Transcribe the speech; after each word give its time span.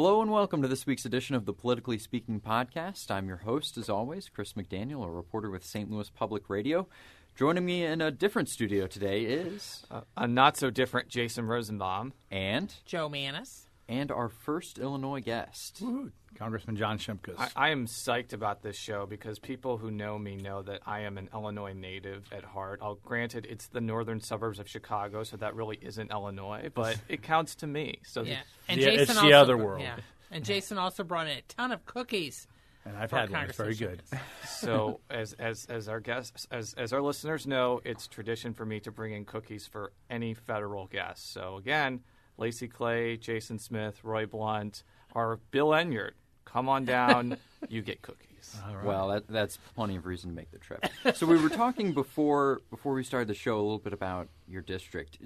Hello 0.00 0.22
and 0.22 0.30
welcome 0.30 0.62
to 0.62 0.68
this 0.68 0.86
week's 0.86 1.04
edition 1.04 1.34
of 1.34 1.44
the 1.44 1.52
Politically 1.52 1.98
Speaking 1.98 2.40
podcast. 2.40 3.10
I'm 3.10 3.26
your 3.26 3.38
host, 3.38 3.76
as 3.76 3.88
always, 3.88 4.28
Chris 4.28 4.52
McDaniel, 4.52 5.04
a 5.04 5.10
reporter 5.10 5.50
with 5.50 5.64
St. 5.64 5.90
Louis 5.90 6.08
Public 6.08 6.48
Radio. 6.48 6.86
Joining 7.34 7.66
me 7.66 7.84
in 7.84 8.00
a 8.00 8.12
different 8.12 8.48
studio 8.48 8.86
today 8.86 9.22
is 9.24 9.84
Uh, 9.90 10.02
a 10.16 10.28
not 10.28 10.56
so 10.56 10.70
different 10.70 11.08
Jason 11.08 11.46
Rosenbaum. 11.46 12.12
and 12.30 12.72
Jo 12.84 13.08
Mannies. 13.08 13.66
and 13.88 14.12
our 14.12 14.28
first 14.28 14.78
Illinois 14.78 15.18
guest. 15.20 15.80
Woo, 15.82 16.12
Congressman 16.36 16.76
John 16.76 16.98
Shimkus. 16.98 17.34
I, 17.38 17.48
I 17.56 17.68
am 17.70 17.86
psyched 17.86 18.32
about 18.32 18.62
this 18.62 18.76
show 18.76 19.06
because 19.06 19.38
people 19.38 19.76
who 19.78 19.90
know 19.90 20.18
me 20.18 20.36
know 20.36 20.62
that 20.62 20.80
I 20.86 21.00
am 21.00 21.18
an 21.18 21.28
Illinois 21.32 21.72
native 21.72 22.24
at 22.32 22.44
heart. 22.44 22.80
I'll 22.82 22.96
granted 22.96 23.46
it's 23.48 23.68
the 23.68 23.80
northern 23.80 24.20
suburbs 24.20 24.58
of 24.58 24.68
Chicago, 24.68 25.22
so 25.24 25.36
that 25.38 25.54
really 25.54 25.78
isn't 25.82 26.10
Illinois, 26.10 26.70
but 26.74 26.98
it 27.08 27.22
counts 27.22 27.54
to 27.56 27.66
me. 27.66 28.00
So 28.04 28.22
Yeah, 28.22 28.38
and 28.68 28.80
Yeah, 28.80 28.86
Jason 28.86 29.02
it's 29.02 29.12
the 29.14 29.18
also 29.18 29.36
other 29.36 29.56
world. 29.56 29.82
Yeah, 29.82 29.96
and 30.30 30.44
Jason 30.44 30.78
also 30.78 31.04
brought 31.04 31.26
in 31.26 31.38
a 31.38 31.42
ton 31.42 31.72
of 31.72 31.84
cookies. 31.86 32.46
and 32.84 32.96
I've 32.96 33.10
for 33.10 33.16
had 33.16 33.30
one. 33.30 33.44
It's 33.44 33.56
very 33.56 33.74
good. 33.74 34.02
so 34.46 35.00
as 35.10 35.32
as 35.34 35.66
as 35.66 35.88
our 35.88 36.00
guests 36.00 36.46
as 36.50 36.74
as 36.74 36.92
our 36.92 37.00
listeners 37.02 37.46
know, 37.46 37.80
it's 37.84 38.06
tradition 38.06 38.54
for 38.54 38.64
me 38.64 38.80
to 38.80 38.90
bring 38.90 39.12
in 39.12 39.24
cookies 39.24 39.66
for 39.66 39.92
any 40.10 40.34
federal 40.34 40.86
guest. 40.86 41.32
So 41.32 41.56
again, 41.56 42.00
Lacy 42.36 42.68
Clay, 42.68 43.16
Jason 43.16 43.58
Smith, 43.58 44.02
Roy 44.04 44.26
Blunt, 44.26 44.84
or 45.14 45.40
Bill 45.50 45.68
Enyart, 45.68 46.12
come 46.44 46.68
on 46.68 46.84
down. 46.84 47.36
you 47.68 47.82
get 47.82 48.02
cookies. 48.02 48.56
All 48.66 48.76
right. 48.76 48.84
Well, 48.84 49.08
that, 49.08 49.28
that's 49.28 49.58
plenty 49.74 49.96
of 49.96 50.06
reason 50.06 50.30
to 50.30 50.36
make 50.36 50.50
the 50.50 50.58
trip. 50.58 50.86
so 51.14 51.26
we 51.26 51.40
were 51.40 51.48
talking 51.48 51.92
before 51.92 52.60
before 52.70 52.94
we 52.94 53.04
started 53.04 53.28
the 53.28 53.34
show 53.34 53.56
a 53.56 53.62
little 53.62 53.78
bit 53.78 53.92
about 53.92 54.28
your 54.46 54.62
district. 54.62 55.18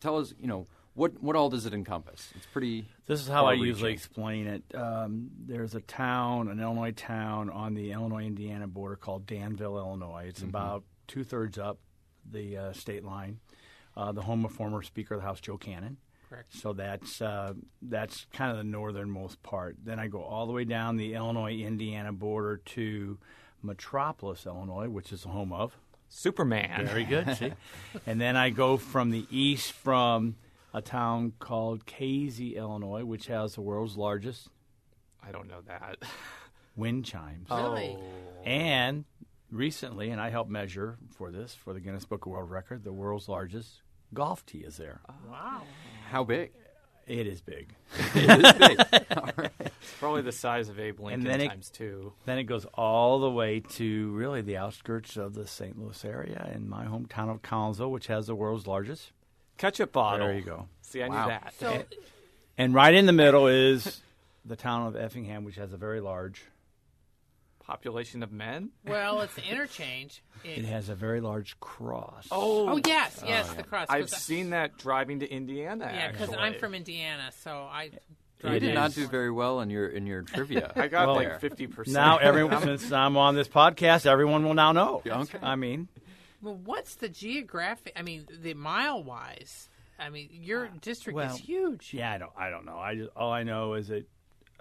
Tell 0.00 0.18
us, 0.18 0.32
you 0.40 0.46
know, 0.46 0.66
what 0.94 1.22
what 1.22 1.36
all 1.36 1.50
does 1.50 1.66
it 1.66 1.74
encompass? 1.74 2.30
It's 2.36 2.46
pretty. 2.46 2.86
this 3.06 3.20
is 3.20 3.28
how 3.28 3.46
I 3.46 3.54
usually 3.54 3.92
explain 3.92 4.46
it. 4.46 4.62
Um, 4.74 5.30
there's 5.46 5.74
a 5.74 5.80
town, 5.80 6.48
an 6.48 6.60
Illinois 6.60 6.92
town 6.92 7.50
on 7.50 7.74
the 7.74 7.92
Illinois-Indiana 7.92 8.66
border 8.66 8.96
called 8.96 9.26
Danville, 9.26 9.78
Illinois. 9.78 10.26
It's 10.28 10.42
about 10.42 10.84
two 11.06 11.24
thirds 11.24 11.58
up 11.58 11.78
the 12.30 12.56
uh, 12.56 12.72
state 12.72 13.04
line. 13.04 13.40
Uh, 13.96 14.12
the 14.12 14.22
home 14.22 14.44
of 14.44 14.52
former 14.52 14.82
Speaker 14.82 15.14
of 15.14 15.20
the 15.20 15.26
House 15.26 15.40
Joe 15.40 15.58
Cannon. 15.58 15.96
Correct. 16.30 16.54
So 16.54 16.72
that's 16.72 17.20
uh, 17.20 17.54
that's 17.82 18.26
kind 18.32 18.52
of 18.52 18.56
the 18.56 18.64
northernmost 18.64 19.42
part. 19.42 19.76
Then 19.82 19.98
I 19.98 20.06
go 20.06 20.22
all 20.22 20.46
the 20.46 20.52
way 20.52 20.64
down 20.64 20.96
the 20.96 21.14
Illinois-Indiana 21.14 22.12
border 22.12 22.58
to 22.58 23.18
Metropolis, 23.62 24.46
Illinois, 24.46 24.88
which 24.88 25.12
is 25.12 25.24
the 25.24 25.30
home 25.30 25.52
of 25.52 25.76
Superman. 26.08 26.86
Very 26.86 27.04
good. 27.04 27.36
See, 27.36 27.52
and 28.06 28.20
then 28.20 28.36
I 28.36 28.50
go 28.50 28.76
from 28.76 29.10
the 29.10 29.26
east 29.28 29.72
from 29.72 30.36
a 30.72 30.80
town 30.80 31.32
called 31.40 31.84
Casey, 31.84 32.56
Illinois, 32.56 33.04
which 33.04 33.26
has 33.26 33.56
the 33.56 33.60
world's 33.60 33.96
largest 33.96 34.48
I 35.22 35.32
don't 35.32 35.48
know 35.48 35.60
that. 35.66 35.98
wind 36.76 37.04
chimes. 37.04 37.48
Really? 37.50 37.96
Oh. 37.98 38.44
And 38.44 39.04
recently, 39.50 40.10
and 40.10 40.20
I 40.20 40.30
helped 40.30 40.50
measure 40.50 40.96
for 41.10 41.30
this 41.30 41.54
for 41.54 41.72
the 41.72 41.80
Guinness 41.80 42.04
Book 42.04 42.26
of 42.26 42.32
World 42.32 42.50
Record, 42.50 42.84
the 42.84 42.92
world's 42.92 43.28
largest 43.28 43.82
golf 44.14 44.44
tee 44.46 44.58
is 44.58 44.76
there. 44.76 45.00
Oh. 45.08 45.14
Wow. 45.30 45.62
How 46.10 46.24
big? 46.24 46.52
It 47.06 47.26
is 47.26 47.40
big. 47.40 47.74
it 48.14 48.44
is 48.44 48.52
big. 48.52 49.06
All 49.16 49.30
right. 49.36 49.50
It's 49.58 49.94
probably 49.98 50.22
the 50.22 50.32
size 50.32 50.68
of 50.68 50.78
Abe 50.78 51.00
Lincoln 51.00 51.24
then 51.24 51.40
it- 51.40 51.48
times 51.48 51.70
two. 51.70 52.12
Then 52.26 52.38
it 52.38 52.44
goes 52.44 52.66
all 52.74 53.18
the 53.20 53.30
way 53.30 53.60
to 53.60 54.10
really 54.12 54.42
the 54.42 54.56
outskirts 54.58 55.16
of 55.16 55.34
the 55.34 55.46
St. 55.46 55.78
Louis 55.78 56.04
area 56.04 56.50
in 56.54 56.68
my 56.68 56.84
hometown 56.84 57.30
of 57.30 57.42
Collinsville, 57.42 57.90
which 57.90 58.06
has 58.08 58.26
the 58.26 58.34
world's 58.34 58.66
largest. 58.66 59.10
Ketchup 59.58 59.92
bottle. 59.92 60.26
There 60.26 60.36
you 60.36 60.42
go. 60.44 60.68
See, 60.82 61.02
I 61.02 61.08
Wow. 61.08 61.22
knew 61.22 61.28
that. 61.30 61.54
So 61.58 61.84
And 62.56 62.74
right 62.74 62.94
in 62.94 63.06
the 63.06 63.12
middle 63.12 63.46
is 63.48 64.02
the 64.44 64.56
town 64.56 64.86
of 64.86 64.94
Effingham, 64.96 65.44
which 65.44 65.56
has 65.56 65.72
a 65.72 65.76
very 65.76 66.00
large 66.00 66.44
Population 67.70 68.24
of 68.24 68.32
men? 68.32 68.70
well, 68.84 69.20
it's 69.20 69.34
the 69.34 69.44
interchange. 69.48 70.24
It 70.42 70.64
has 70.64 70.88
a 70.88 70.96
very 70.96 71.20
large 71.20 71.60
cross. 71.60 72.26
oh 72.32 72.70
oh 72.70 72.80
yes, 72.84 73.20
oh, 73.22 73.28
yes, 73.28 73.48
the 73.52 73.62
cross. 73.62 73.86
I've 73.88 74.04
I- 74.04 74.06
seen 74.06 74.50
that 74.50 74.76
driving 74.76 75.20
to 75.20 75.30
Indiana. 75.30 75.88
Yeah, 75.94 76.10
because. 76.10 76.34
I'm 76.36 76.54
from 76.54 76.74
Indiana, 76.74 77.30
so 77.44 77.50
I. 77.50 77.90
You 78.42 78.58
did 78.58 78.74
not 78.74 78.92
do 78.94 79.06
very 79.06 79.30
well 79.30 79.60
in 79.60 79.70
your 79.70 79.86
in 79.86 80.04
your 80.06 80.22
trivia. 80.22 80.72
I 80.76 80.88
got 80.88 81.06
Well, 81.06 81.14
like 81.16 81.40
fifty 81.40 81.68
percent. 81.68 81.94
Now, 81.94 82.16
everyone, 82.16 82.60
since 82.62 82.90
I'm 82.90 83.16
on 83.16 83.36
this 83.36 83.46
podcast, 83.46 84.04
everyone 84.04 84.44
will 84.44 84.54
now 84.54 84.72
know. 84.72 85.02
Okay. 85.06 85.38
I 85.40 85.54
mean, 85.54 85.86
Well, 86.42 86.56
what's 86.56 86.96
the 86.96 87.08
geographic? 87.08 87.92
I 87.96 88.02
mean, 88.02 88.26
the 88.42 88.54
mile 88.54 89.04
wise. 89.04 89.68
I 89.96 90.08
mean, 90.10 90.28
your 90.32 90.66
uh, 90.66 90.70
district 90.80 91.14
well, 91.14 91.34
is 91.34 91.40
huge. 91.40 91.92
yeah, 91.94 92.12
I 92.12 92.18
don't, 92.18 92.32
I 92.36 92.50
don't 92.50 92.64
know. 92.64 92.78
I 92.78 92.94
just, 92.96 93.10
all 93.14 93.30
I 93.30 93.42
know 93.44 93.74
is 93.74 93.88
that 93.88 94.08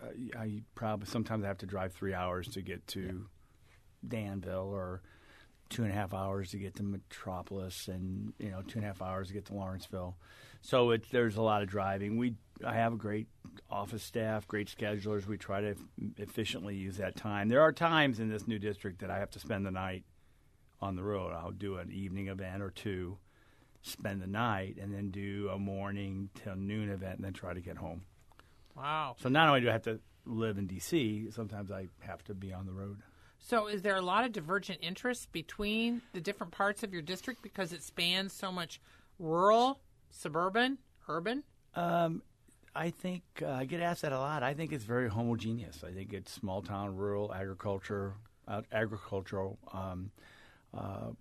uh, 0.01 0.39
I 0.39 0.61
probably 0.75 1.07
sometimes 1.07 1.43
I 1.43 1.47
have 1.47 1.57
to 1.59 1.65
drive 1.65 1.93
three 1.93 2.13
hours 2.13 2.47
to 2.49 2.61
get 2.61 2.85
to 2.87 3.27
Danville, 4.07 4.71
or 4.73 5.01
two 5.69 5.83
and 5.83 5.91
a 5.91 5.95
half 5.95 6.13
hours 6.13 6.51
to 6.51 6.57
get 6.57 6.75
to 6.75 6.83
Metropolis, 6.83 7.87
and 7.87 8.33
you 8.39 8.49
know, 8.49 8.61
two 8.61 8.79
and 8.79 8.85
a 8.85 8.87
half 8.87 9.01
hours 9.01 9.27
to 9.27 9.33
get 9.33 9.45
to 9.45 9.53
Lawrenceville. 9.53 10.17
So 10.61 10.91
it, 10.91 11.05
there's 11.11 11.37
a 11.37 11.41
lot 11.41 11.61
of 11.61 11.69
driving. 11.69 12.17
We 12.17 12.35
I 12.65 12.73
have 12.73 12.93
a 12.93 12.97
great 12.97 13.27
office 13.69 14.03
staff, 14.03 14.47
great 14.47 14.67
schedulers. 14.67 15.25
We 15.25 15.37
try 15.37 15.61
to 15.61 15.75
efficiently 16.17 16.75
use 16.75 16.97
that 16.97 17.15
time. 17.15 17.47
There 17.49 17.61
are 17.61 17.71
times 17.71 18.19
in 18.19 18.29
this 18.29 18.47
new 18.47 18.59
district 18.59 18.99
that 18.99 19.09
I 19.09 19.19
have 19.19 19.31
to 19.31 19.39
spend 19.39 19.65
the 19.65 19.71
night 19.71 20.03
on 20.81 20.95
the 20.95 21.03
road. 21.03 21.33
I'll 21.33 21.51
do 21.51 21.77
an 21.77 21.91
evening 21.91 22.27
event 22.27 22.61
or 22.61 22.71
two, 22.71 23.17
spend 23.81 24.21
the 24.21 24.27
night, 24.27 24.77
and 24.81 24.93
then 24.93 25.11
do 25.11 25.49
a 25.53 25.59
morning 25.59 26.29
till 26.35 26.55
noon 26.55 26.89
event, 26.89 27.17
and 27.17 27.25
then 27.25 27.33
try 27.33 27.53
to 27.53 27.61
get 27.61 27.77
home. 27.77 28.03
Wow. 28.79 29.15
So 29.19 29.29
not 29.29 29.49
only 29.49 29.61
do 29.61 29.69
I 29.69 29.73
have 29.73 29.83
to 29.83 29.99
live 30.25 30.57
in 30.57 30.65
D.C., 30.65 31.31
sometimes 31.31 31.71
I 31.71 31.87
have 31.99 32.23
to 32.25 32.33
be 32.33 32.53
on 32.53 32.65
the 32.65 32.71
road. 32.71 33.01
So, 33.41 33.67
is 33.67 33.81
there 33.81 33.95
a 33.95 34.01
lot 34.01 34.25
of 34.25 34.33
divergent 34.33 34.79
interests 34.81 35.25
between 35.25 36.01
the 36.13 36.19
different 36.19 36.51
parts 36.51 36.83
of 36.83 36.93
your 36.93 37.01
district 37.01 37.41
because 37.41 37.71
it 37.71 37.81
spans 37.81 38.33
so 38.33 38.51
much 38.51 38.81
rural, 39.17 39.79
suburban, 40.09 40.77
urban? 41.07 41.43
Um, 41.73 42.21
I 42.75 42.89
think 42.89 43.23
uh, 43.41 43.49
I 43.49 43.65
get 43.65 43.81
asked 43.81 44.01
that 44.01 44.11
a 44.11 44.19
lot. 44.19 44.43
I 44.43 44.53
think 44.53 44.73
it's 44.73 44.83
very 44.83 45.09
homogeneous. 45.09 45.83
I 45.85 45.91
think 45.91 46.13
it's 46.13 46.31
small 46.31 46.61
town, 46.61 46.95
rural, 46.95 47.33
agriculture, 47.33 48.13
uh, 48.47 48.61
agricultural, 48.71 49.57
um, 49.73 50.11
uh, 50.77 51.11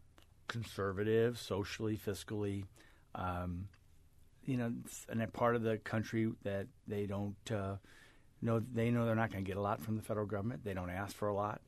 conservative, 0.49 1.39
socially, 1.39 1.97
fiscally. 1.97 2.65
Um, 3.15 3.69
you 4.48 4.56
know, 4.56 4.72
in 5.12 5.20
a 5.20 5.26
part 5.26 5.54
of 5.56 5.62
the 5.62 5.76
country 5.78 6.32
that 6.42 6.66
they 6.86 7.06
don't 7.06 7.36
uh, 7.53 7.76
know. 8.41 8.60
They 8.60 8.91
know 8.91 9.04
they're 9.04 9.14
not 9.14 9.31
going 9.31 9.44
to 9.44 9.48
get 9.48 9.59
a 9.59 9.60
lot 9.60 9.81
from 9.81 9.97
the 9.97 10.03
federal 10.03 10.26
government. 10.26 10.64
They 10.64 10.75
don't 10.75 10.91
ask 10.91 11.14
for 11.14 11.28
a 11.28 11.34
lot, 11.34 11.60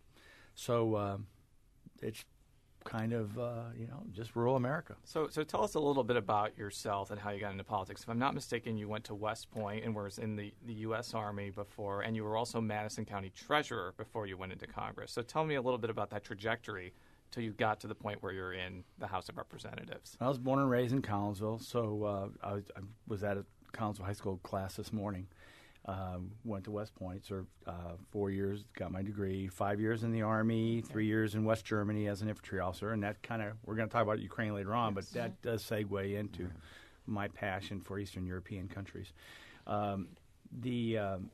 so 0.55 0.97
um 0.97 1.27
it's 2.03 2.25
kind 2.85 3.13
of 3.13 3.39
uh, 3.39 3.65
you 3.79 3.87
know 3.87 4.03
just 4.13 4.35
rural 4.35 4.57
America. 4.57 4.97
So, 5.05 5.29
so 5.29 5.45
tell 5.45 5.63
us 5.63 5.75
a 5.75 5.81
little 5.81 6.03
bit 6.05 6.17
about 6.17 6.57
yourself 6.57 7.11
and 7.11 7.21
how 7.21 7.31
you 7.31 7.41
got 7.41 7.53
into 7.53 7.65
politics. 7.65 8.03
If 8.03 8.09
I'm 8.09 8.19
not 8.19 8.35
mistaken, 8.35 8.79
you 8.79 8.89
went 8.89 9.05
to 9.05 9.15
West 9.15 9.51
Point 9.51 9.85
and 9.85 9.95
was 9.95 10.19
in 10.19 10.37
the, 10.37 10.55
the 10.67 10.73
U.S. 10.75 11.13
Army 11.13 11.51
before, 11.51 12.01
and 12.01 12.17
you 12.17 12.25
were 12.25 12.39
also 12.39 12.61
Madison 12.61 13.05
County 13.05 13.31
Treasurer 13.37 13.93
before 13.99 14.27
you 14.27 14.39
went 14.39 14.53
into 14.53 14.67
Congress. 14.67 15.13
So, 15.13 15.21
tell 15.23 15.45
me 15.45 15.57
a 15.57 15.63
little 15.63 15.79
bit 15.79 15.91
about 15.91 16.09
that 16.11 16.25
trajectory 16.25 16.95
till 17.31 17.43
you 17.43 17.53
got 17.53 17.81
to 17.81 17.87
the 17.87 17.95
point 17.95 18.23
where 18.23 18.33
you're 18.33 18.53
in 18.53 18.85
the 18.99 19.07
House 19.07 19.29
of 19.29 19.37
Representatives. 19.37 20.17
I 20.21 20.29
was 20.29 20.39
born 20.39 20.59
and 20.59 20.71
raised 20.71 20.93
in 20.93 21.03
Collinsville, 21.03 21.63
so 21.63 22.05
uh, 22.05 22.47
I, 22.47 22.55
was, 22.55 22.65
I 22.77 22.81
was 23.07 23.23
at 23.23 23.37
a 23.37 23.45
Collinsville 23.73 24.05
High 24.05 24.13
School 24.13 24.39
class 24.43 24.75
this 24.75 24.93
morning. 24.93 25.27
Um, 25.87 26.33
went 26.45 26.65
to 26.65 26.71
West 26.71 26.95
Point, 26.95 27.25
served 27.25 27.49
uh, 27.67 27.95
four 28.11 28.31
years, 28.31 28.65
got 28.77 28.93
my 28.93 29.01
degree, 29.03 29.49
five 29.49 29.81
years 29.81 30.05
in 30.05 30.13
the 30.13 30.21
Army, 30.21 30.83
three 30.83 31.07
years 31.07 31.35
in 31.35 31.45
West 31.45 31.65
Germany 31.65 32.07
as 32.07 32.21
an 32.21 32.29
infantry 32.29 32.61
officer, 32.61 32.93
and 32.93 33.03
that 33.03 33.23
kind 33.23 33.41
of, 33.41 33.55
we're 33.65 33.77
going 33.77 33.89
to 33.89 33.93
talk 33.93 34.03
about 34.03 34.21
Ukraine 34.21 34.55
later 34.55 34.75
on, 34.75 34.93
but 34.93 35.11
that 35.13 35.41
does 35.41 35.63
segue 35.65 36.15
into 36.15 36.51
my 37.07 37.29
passion 37.29 37.81
for 37.81 37.99
Eastern 37.99 38.27
European 38.27 38.69
countries. 38.69 39.13
Um, 39.67 40.09
the 40.61 40.99
um, 40.99 41.31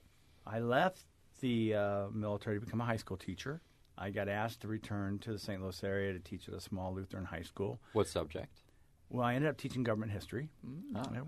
I 0.47 0.61
left 0.61 1.01
the 1.41 1.75
uh, 1.75 2.07
military 2.13 2.59
to 2.59 2.65
become 2.65 2.81
a 2.81 2.85
high 2.85 2.97
school 2.97 3.17
teacher. 3.17 3.61
I 3.99 4.11
got 4.11 4.29
asked 4.29 4.61
to 4.61 4.69
return 4.69 5.19
to 5.21 5.33
the 5.33 5.39
St. 5.39 5.63
Louis 5.63 5.83
area 5.85 6.13
to 6.13 6.19
teach 6.19 6.49
at 6.49 6.55
a 6.55 6.61
small 6.61 6.95
Lutheran 6.95 7.25
high 7.25 7.43
school. 7.43 7.81
What 7.93 8.09
subject? 8.09 8.61
Well, 9.09 9.25
I 9.25 9.35
ended 9.35 9.49
up 9.49 9.57
teaching 9.57 9.85
government 9.85 10.13
history. 10.13 10.51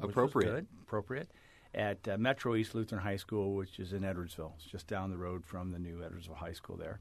Was 0.01 0.11
appropriate. 0.11 0.51
good, 0.51 0.67
appropriate. 0.83 1.31
At 1.75 2.07
uh, 2.09 2.19
Metro 2.19 2.55
East 2.57 2.75
Lutheran 2.75 3.01
High 3.03 3.17
School, 3.17 3.55
which 3.55 3.79
is 3.79 3.93
in 3.93 4.03
Edwardsville. 4.03 4.53
It's 4.57 4.65
just 4.65 4.87
down 4.87 5.11
the 5.11 5.19
road 5.19 5.45
from 5.45 5.71
the 5.71 5.79
new 5.79 5.99
Edwardsville 5.99 6.37
High 6.37 6.53
School 6.53 6.77
there. 6.77 7.01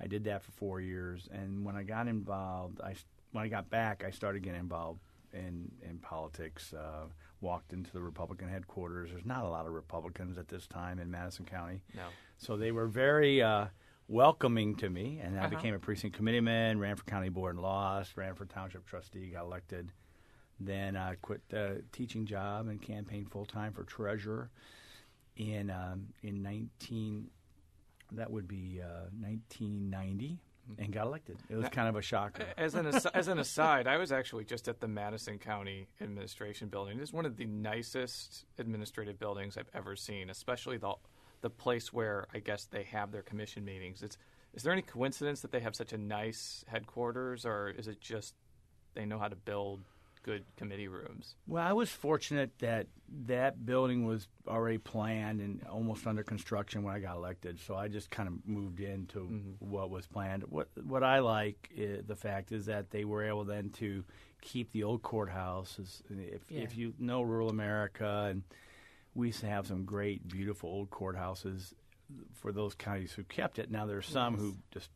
I 0.00 0.06
did 0.06 0.24
that 0.24 0.42
for 0.42 0.52
four 0.52 0.80
years, 0.80 1.28
and 1.32 1.64
when 1.64 1.76
I 1.76 1.84
got 1.84 2.08
involved, 2.08 2.80
I, 2.80 2.94
when 3.32 3.44
I 3.44 3.48
got 3.48 3.70
back, 3.70 4.04
I 4.06 4.10
started 4.10 4.42
getting 4.42 4.60
involved 4.60 5.00
in 5.32 5.70
in 5.88 5.98
politics. 5.98 6.72
Uh, 6.72 7.06
walked 7.40 7.72
into 7.72 7.92
the 7.92 8.00
Republican 8.00 8.48
headquarters. 8.48 9.10
There's 9.10 9.26
not 9.26 9.44
a 9.44 9.48
lot 9.48 9.66
of 9.66 9.72
Republicans 9.72 10.38
at 10.38 10.48
this 10.48 10.66
time 10.66 10.98
in 10.98 11.10
Madison 11.10 11.44
County. 11.44 11.82
No. 11.94 12.04
So 12.38 12.56
they 12.56 12.72
were 12.72 12.86
very 12.86 13.42
uh, 13.42 13.66
welcoming 14.08 14.74
to 14.76 14.88
me, 14.90 15.20
and 15.22 15.36
I 15.38 15.44
Uh-huh. 15.46 15.56
became 15.56 15.74
a 15.74 15.78
precinct 15.78 16.16
committeeman, 16.16 16.78
ran 16.78 16.96
for 16.96 17.04
county 17.04 17.28
board 17.30 17.54
and 17.56 17.62
lost, 17.62 18.16
ran 18.16 18.34
for 18.34 18.44
township 18.46 18.86
trustee, 18.86 19.30
got 19.30 19.42
elected. 19.44 19.92
Then 20.60 20.96
I 20.96 21.16
quit 21.16 21.42
the 21.48 21.82
teaching 21.92 22.26
job 22.26 22.68
and 22.68 22.80
campaigned 22.80 23.30
full 23.30 23.44
time 23.46 23.72
for 23.72 23.84
treasurer. 23.84 24.50
in 25.36 25.68
um, 25.68 26.12
in 26.22 26.42
19 26.42 27.28
that 28.12 28.30
would 28.30 28.46
be 28.46 28.80
uh, 28.80 29.08
1990 29.20 30.38
and 30.78 30.92
got 30.92 31.06
elected. 31.08 31.36
It 31.50 31.56
was 31.56 31.68
kind 31.70 31.88
of 31.88 31.96
a 31.96 32.02
shocker. 32.02 32.44
As 32.56 32.74
an 32.76 32.86
as 32.86 33.26
an 33.28 33.38
aside, 33.40 33.88
I 33.88 33.96
was 33.96 34.12
actually 34.12 34.44
just 34.44 34.68
at 34.68 34.78
the 34.80 34.86
Madison 34.86 35.38
County 35.40 35.88
Administration 36.00 36.68
Building. 36.68 37.00
It's 37.00 37.12
one 37.12 37.26
of 37.26 37.36
the 37.36 37.46
nicest 37.46 38.44
administrative 38.58 39.18
buildings 39.18 39.56
I've 39.58 39.68
ever 39.74 39.96
seen, 39.96 40.30
especially 40.30 40.76
the 40.78 40.94
the 41.44 41.50
place 41.50 41.92
where 41.92 42.26
I 42.34 42.38
guess 42.38 42.64
they 42.64 42.84
have 42.84 43.12
their 43.12 43.22
commission 43.22 43.64
meetings. 43.66 44.02
It's 44.02 44.16
is 44.54 44.62
there 44.62 44.72
any 44.72 44.82
coincidence 44.82 45.42
that 45.42 45.52
they 45.52 45.60
have 45.60 45.76
such 45.76 45.92
a 45.92 45.98
nice 45.98 46.64
headquarters, 46.68 47.44
or 47.44 47.68
is 47.68 47.86
it 47.86 48.00
just 48.00 48.34
they 48.94 49.04
know 49.04 49.18
how 49.18 49.28
to 49.28 49.36
build 49.36 49.80
good 50.22 50.42
committee 50.56 50.88
rooms? 50.88 51.34
Well, 51.46 51.62
I 51.62 51.72
was 51.74 51.90
fortunate 51.90 52.50
that 52.60 52.86
that 53.26 53.66
building 53.66 54.06
was 54.06 54.26
already 54.48 54.78
planned 54.78 55.40
and 55.42 55.62
almost 55.68 56.06
under 56.06 56.22
construction 56.22 56.82
when 56.82 56.94
I 56.94 57.00
got 57.00 57.16
elected. 57.16 57.60
So 57.60 57.74
I 57.74 57.88
just 57.88 58.08
kind 58.10 58.26
of 58.28 58.34
moved 58.46 58.80
into 58.80 59.18
Mm-hmm. 59.20 59.70
what 59.70 59.90
was 59.90 60.06
planned. 60.06 60.44
What 60.48 60.68
what 60.82 61.02
I 61.02 61.18
like 61.18 61.68
uh, 61.78 62.00
the 62.06 62.16
fact 62.16 62.52
is 62.52 62.64
that 62.66 62.90
they 62.90 63.04
were 63.04 63.22
able 63.22 63.44
then 63.44 63.68
to 63.80 64.02
keep 64.40 64.72
the 64.72 64.84
old 64.84 65.02
courthouse. 65.02 65.78
If 66.08 66.50
Yeah. 66.50 66.62
if 66.62 66.74
you 66.76 66.94
know 66.98 67.20
rural 67.20 67.50
America, 67.50 68.28
and 68.30 68.42
we 69.14 69.28
used 69.28 69.40
to 69.40 69.46
have 69.46 69.66
some 69.66 69.84
great, 69.84 70.26
beautiful 70.28 70.68
old 70.68 70.90
courthouses 70.90 71.72
for 72.34 72.52
those 72.52 72.74
counties 72.74 73.12
who 73.12 73.24
kept 73.24 73.58
it. 73.58 73.70
Now 73.70 73.86
there's 73.86 74.06
some 74.06 74.36
who 74.36 74.56
just 74.72 74.90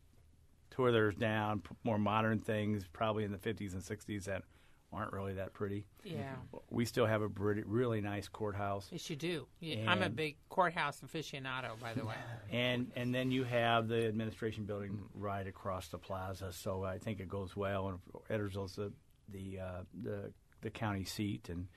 tore 0.71 0.91
theirs 0.91 1.15
down, 1.15 1.61
put 1.61 1.77
more 1.83 1.97
modern 1.97 2.39
things, 2.39 2.85
probably 2.91 3.23
in 3.23 3.31
the 3.31 3.37
50s 3.37 3.73
and 3.73 3.81
60s 3.81 4.25
that 4.25 4.43
aren't 4.91 5.13
really 5.13 5.33
that 5.33 5.53
pretty. 5.53 5.85
Yeah. 6.03 6.35
We 6.69 6.85
still 6.85 7.05
have 7.05 7.21
a 7.21 7.29
pretty, 7.29 7.63
really 7.65 8.01
nice 8.01 8.27
courthouse, 8.27 8.87
Yes, 8.91 9.09
you 9.09 9.15
do. 9.15 9.47
Yeah, 9.59 9.89
I'm 9.89 10.01
a 10.01 10.09
big 10.09 10.37
courthouse 10.49 11.01
aficionado, 11.01 11.79
by 11.79 11.93
the 11.93 12.05
way. 12.05 12.15
and 12.51 12.91
and 12.95 13.13
then 13.13 13.31
you 13.31 13.43
have 13.43 13.87
the 13.87 14.07
administration 14.07 14.65
building 14.65 14.99
right 15.13 15.45
across 15.45 15.87
the 15.89 15.97
plaza. 15.97 16.51
So 16.53 16.83
I 16.83 16.97
think 16.97 17.19
it 17.19 17.29
goes 17.29 17.55
well. 17.55 17.89
And 17.89 17.99
Edwardsville's 18.29 18.75
the 18.75 18.91
the 19.29 19.59
uh, 19.59 19.81
the 20.03 20.31
the 20.61 20.69
county 20.69 21.05
seat, 21.05 21.49
and 21.49 21.67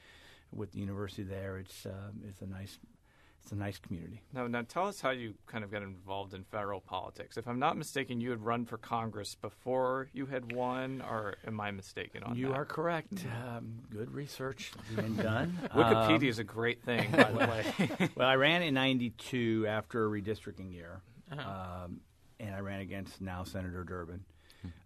with 0.52 0.72
the 0.72 0.78
university 0.80 1.22
there, 1.22 1.58
it's 1.58 1.86
uh, 1.86 2.10
it's 2.28 2.40
a 2.42 2.46
nice 2.46 2.78
it's 3.42 3.50
a 3.50 3.56
nice 3.56 3.76
community. 3.78 4.22
Now, 4.32 4.46
now 4.46 4.62
tell 4.62 4.86
us 4.86 5.00
how 5.00 5.10
you 5.10 5.34
kind 5.48 5.64
of 5.64 5.72
got 5.72 5.82
involved 5.82 6.32
in 6.32 6.44
federal 6.44 6.80
politics. 6.80 7.36
If 7.36 7.48
I'm 7.48 7.58
not 7.58 7.76
mistaken, 7.76 8.20
you 8.20 8.30
had 8.30 8.40
run 8.44 8.64
for 8.66 8.78
Congress 8.78 9.34
before 9.34 10.08
you 10.12 10.26
had 10.26 10.52
won, 10.52 11.02
or 11.02 11.34
am 11.44 11.60
I 11.60 11.72
mistaken 11.72 12.22
on 12.22 12.36
you 12.36 12.48
that? 12.48 12.54
are 12.54 12.64
correct. 12.64 13.24
Um, 13.48 13.80
good 13.90 14.12
research 14.14 14.70
being 14.94 15.16
done. 15.16 15.58
Wikipedia 15.74 16.16
Um, 16.18 16.24
is 16.24 16.38
a 16.38 16.44
great 16.44 16.84
thing, 16.84 17.10
by 17.16 17.32
the 17.32 17.38
way. 17.38 18.10
well, 18.14 18.28
I 18.28 18.36
ran 18.36 18.62
in 18.62 18.74
'92 18.74 19.66
after 19.68 20.06
a 20.06 20.08
redistricting 20.22 20.72
year, 20.72 21.00
Uh-huh. 21.32 21.84
um, 21.84 22.00
and 22.38 22.54
I 22.54 22.60
ran 22.60 22.78
against 22.80 23.20
now 23.20 23.42
Senator 23.42 23.82
Durbin. 23.82 24.24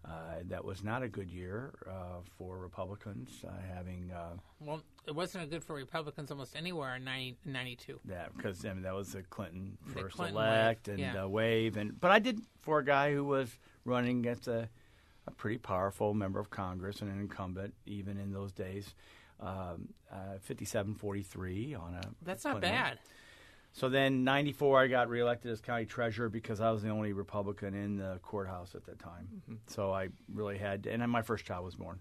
Uh, 0.05 0.09
that 0.45 0.63
was 0.63 0.83
not 0.83 1.03
a 1.03 1.07
good 1.07 1.29
year 1.29 1.73
uh, 1.89 2.21
for 2.37 2.57
Republicans, 2.57 3.29
uh, 3.45 3.51
having 3.75 4.11
uh, 4.15 4.37
Well, 4.59 4.81
it 5.05 5.13
wasn't 5.13 5.49
good 5.49 5.63
for 5.63 5.75
Republicans 5.75 6.31
almost 6.31 6.55
anywhere 6.55 6.95
in 6.95 7.03
90, 7.03 7.37
92. 7.45 7.99
that 8.05 8.35
because 8.35 8.63
I 8.65 8.73
mean 8.73 8.83
that 8.83 8.95
was 8.95 9.11
the 9.13 9.23
Clinton 9.23 9.77
The 9.87 10.01
first 10.01 10.15
Clinton 10.15 10.37
elect 10.37 10.87
wave, 10.87 10.93
and 10.99 11.13
yeah. 11.15 11.23
uh, 11.23 11.27
wave, 11.27 11.77
and 11.77 11.99
but 11.99 12.11
I 12.11 12.19
did 12.19 12.39
for 12.61 12.79
a 12.79 12.85
guy 12.85 13.13
who 13.13 13.23
was 13.25 13.49
running 13.85 14.19
against 14.19 14.47
a, 14.47 14.69
a 15.27 15.31
pretty 15.31 15.57
powerful 15.57 16.13
member 16.13 16.39
of 16.39 16.49
Congress 16.49 17.01
and 17.01 17.11
an 17.11 17.19
incumbent, 17.19 17.73
even 17.85 18.17
in 18.17 18.31
those 18.31 18.51
days. 18.51 18.93
Um, 19.39 19.89
uh, 20.11 20.39
57-43 20.49 21.79
on 21.79 21.93
a 21.93 22.01
That's 22.23 22.43
not 22.43 22.53
Clinton. 22.59 22.71
bad. 22.71 22.99
So 23.73 23.89
then, 23.89 24.23
'94, 24.23 24.81
I 24.81 24.87
got 24.87 25.07
reelected 25.09 25.51
as 25.51 25.61
county 25.61 25.85
treasurer 25.85 26.29
because 26.29 26.61
I 26.61 26.71
was 26.71 26.81
the 26.81 26.89
only 26.89 27.13
Republican 27.13 27.75
in 27.75 27.97
the 27.97 28.19
courthouse 28.23 28.73
at 28.73 28.85
that 28.85 28.97
time. 28.97 29.27
So 29.67 29.91
I 29.93 30.07
really 30.33 30.57
had, 30.57 30.87
and 30.87 31.01
then 31.01 31.09
my 31.11 31.21
first 31.21 31.45
child 31.45 31.63
was 31.63 31.75
born. 31.75 31.99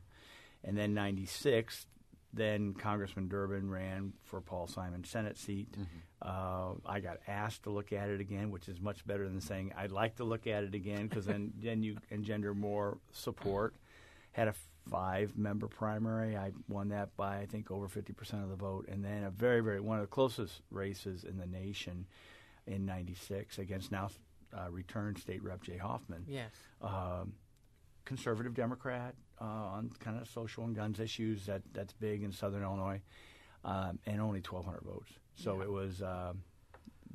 And 0.64 0.76
then 0.76 0.94
'96, 0.94 1.86
then 2.32 2.72
Congressman 2.74 3.28
Durbin 3.28 3.70
ran 3.70 4.14
for 4.24 4.40
Paul 4.40 4.66
Simon 4.66 5.04
Senate 5.04 5.36
seat. 5.38 5.68
Uh, 6.22 6.72
I 6.86 7.00
got 7.00 7.18
asked 7.28 7.64
to 7.64 7.70
look 7.70 7.92
at 7.92 8.08
it 8.08 8.20
again, 8.20 8.50
which 8.50 8.68
is 8.68 8.80
much 8.80 9.06
better 9.06 9.28
than 9.28 9.40
saying 9.40 9.72
I'd 9.76 9.92
like 9.92 10.16
to 10.16 10.24
look 10.24 10.46
at 10.46 10.64
it 10.64 10.74
again 10.74 11.08
because 11.08 11.26
then 11.26 11.52
then 11.62 11.82
you 11.82 11.98
engender 12.10 12.54
more 12.54 12.98
support. 13.12 13.74
Had 14.32 14.48
a 14.48 14.54
five-member 14.91 15.69
primary. 15.69 16.37
I 16.37 16.53
won 16.69 16.88
that 16.91 17.17
by 17.17 17.38
I 17.38 17.47
think 17.47 17.71
over 17.71 17.88
50% 17.88 18.43
of 18.43 18.49
the 18.50 18.56
vote, 18.56 18.87
and 18.88 19.05
then 19.05 19.25
a 19.25 19.31
very 19.31 19.61
very 19.61 19.81
one 19.81 19.99
of 19.99 20.03
the 20.03 20.06
closest 20.09 20.61
races 20.71 21.25
in 21.25 21.38
the 21.38 21.47
nation 21.47 22.06
in 22.67 22.85
'96 22.87 23.59
against 23.59 23.93
now 23.93 24.11
uh, 24.56 24.71
returned 24.71 25.19
state 25.19 25.43
rep 25.43 25.62
Jay 25.62 25.77
Hoffman 25.77 26.25
Yes. 26.29 26.50
um, 26.83 27.33
conservative 28.05 28.55
Democrat 28.55 29.15
uh, 29.41 29.44
on 29.44 29.91
kind 29.99 30.21
of 30.21 30.29
social 30.29 30.65
and 30.65 30.75
guns 30.77 31.00
issues. 31.00 31.47
That 31.47 31.62
that's 31.73 31.93
big 31.93 32.23
in 32.23 32.33
Southern 32.33 32.62
Illinois, 32.62 33.00
um, 33.65 33.99
and 34.06 34.21
only 34.21 34.41
1,200 34.41 34.83
votes. 34.83 35.12
So 35.37 35.56
Yeah. 35.59 35.62
it 35.65 35.71
was 35.71 36.03
um 36.03 36.43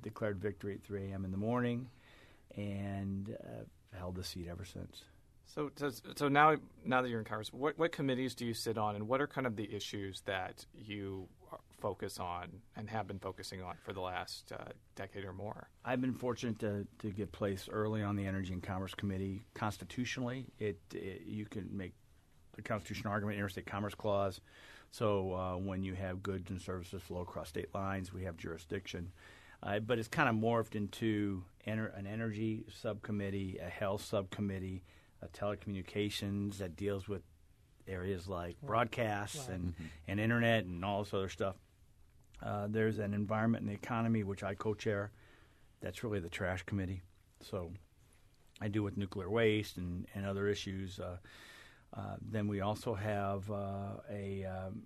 declared 0.02 0.40
victory 0.40 0.74
at 0.74 0.82
3 0.82 1.12
a.m. 1.12 1.26
in 1.26 1.32
the 1.32 1.38
morning, 1.38 1.88
and 2.56 3.38
uh, 3.44 3.98
held 3.98 4.16
the 4.16 4.24
seat 4.24 4.48
ever 4.50 4.66
since. 4.66 5.04
So, 5.53 5.69
does, 5.75 6.01
so 6.15 6.30
now, 6.30 6.56
now 6.86 7.01
that 7.01 7.09
you're 7.09 7.19
in 7.19 7.25
Congress, 7.25 7.51
what, 7.51 7.77
what 7.77 7.92
committees 7.92 8.36
do 8.36 8.45
you 8.45 8.53
sit 8.53 8.77
on, 8.77 8.95
and 8.95 9.07
what 9.07 9.19
are 9.19 9.27
kind 9.27 9.45
of 9.45 9.57
the 9.57 9.69
issues 9.75 10.21
that 10.21 10.65
you 10.74 11.27
focus 11.81 12.19
on 12.19 12.48
and 12.77 12.89
have 12.89 13.06
been 13.06 13.19
focusing 13.19 13.62
on 13.62 13.75
for 13.83 13.92
the 13.92 14.00
last 14.00 14.53
uh, 14.53 14.71
decade 14.95 15.25
or 15.25 15.33
more? 15.33 15.68
I've 15.83 16.00
been 16.00 16.13
fortunate 16.13 16.59
to, 16.59 16.88
to 17.00 17.09
get 17.09 17.33
placed 17.33 17.68
early 17.69 18.01
on 18.01 18.15
the 18.15 18.25
Energy 18.25 18.53
and 18.53 18.63
Commerce 18.63 18.94
Committee. 18.95 19.44
Constitutionally, 19.53 20.45
it, 20.57 20.80
it 20.94 21.24
you 21.25 21.45
can 21.45 21.68
make 21.74 21.94
the 22.56 22.62
constitutional 22.62 23.12
argument, 23.12 23.38
interstate 23.38 23.65
commerce 23.65 23.95
clause. 23.95 24.39
So 24.92 25.33
uh, 25.33 25.56
when 25.57 25.83
you 25.83 25.95
have 25.95 26.24
goods 26.24 26.50
and 26.50 26.62
services 26.62 27.01
flow 27.01 27.21
across 27.21 27.50
state 27.50 27.74
lines, 27.75 28.13
we 28.13 28.24
have 28.24 28.38
jurisdiction. 28.38 29.12
Uh, 29.63 29.80
but 29.80 30.00
it's 30.00 30.07
kind 30.07 30.30
of 30.30 30.36
morphed 30.36 30.75
into 30.75 31.44
ener- 31.68 31.98
an 31.98 32.07
energy 32.07 32.63
subcommittee, 32.81 33.59
a 33.62 33.69
health 33.69 34.03
subcommittee, 34.03 34.81
a 35.22 35.28
telecommunications 35.28 36.58
that 36.58 36.76
deals 36.76 37.08
with 37.08 37.22
areas 37.88 38.28
like 38.28 38.56
broadcasts 38.62 39.48
Right. 39.50 39.56
and, 39.56 39.74
and 40.08 40.20
internet 40.20 40.66
and 40.66 40.84
all 40.86 41.04
this 41.04 41.14
other 41.14 41.30
stuff. 41.30 41.56
Uh, 42.42 42.68
there's 42.70 43.00
an 43.00 43.14
environment 43.14 43.62
and 43.64 43.70
the 43.70 43.76
economy, 43.76 44.24
which 44.24 44.44
I 44.44 44.56
co-chair. 44.56 45.12
That's 45.82 46.04
really 46.04 46.20
the 46.20 46.30
trash 46.30 46.64
committee. 46.64 47.02
So 47.42 47.72
I 48.60 48.68
do 48.68 48.84
with 48.84 48.98
nuclear 48.98 49.30
waste 49.30 49.78
and, 49.78 50.08
and 50.16 50.25
other 50.25 50.48
issues. 50.48 51.00
Uh, 51.00 51.18
uh, 51.96 52.16
then 52.22 52.48
we 52.48 52.62
also 52.62 52.94
have 52.94 53.50
uh, 53.51 53.98
a, 54.10 54.46
um, 54.46 54.84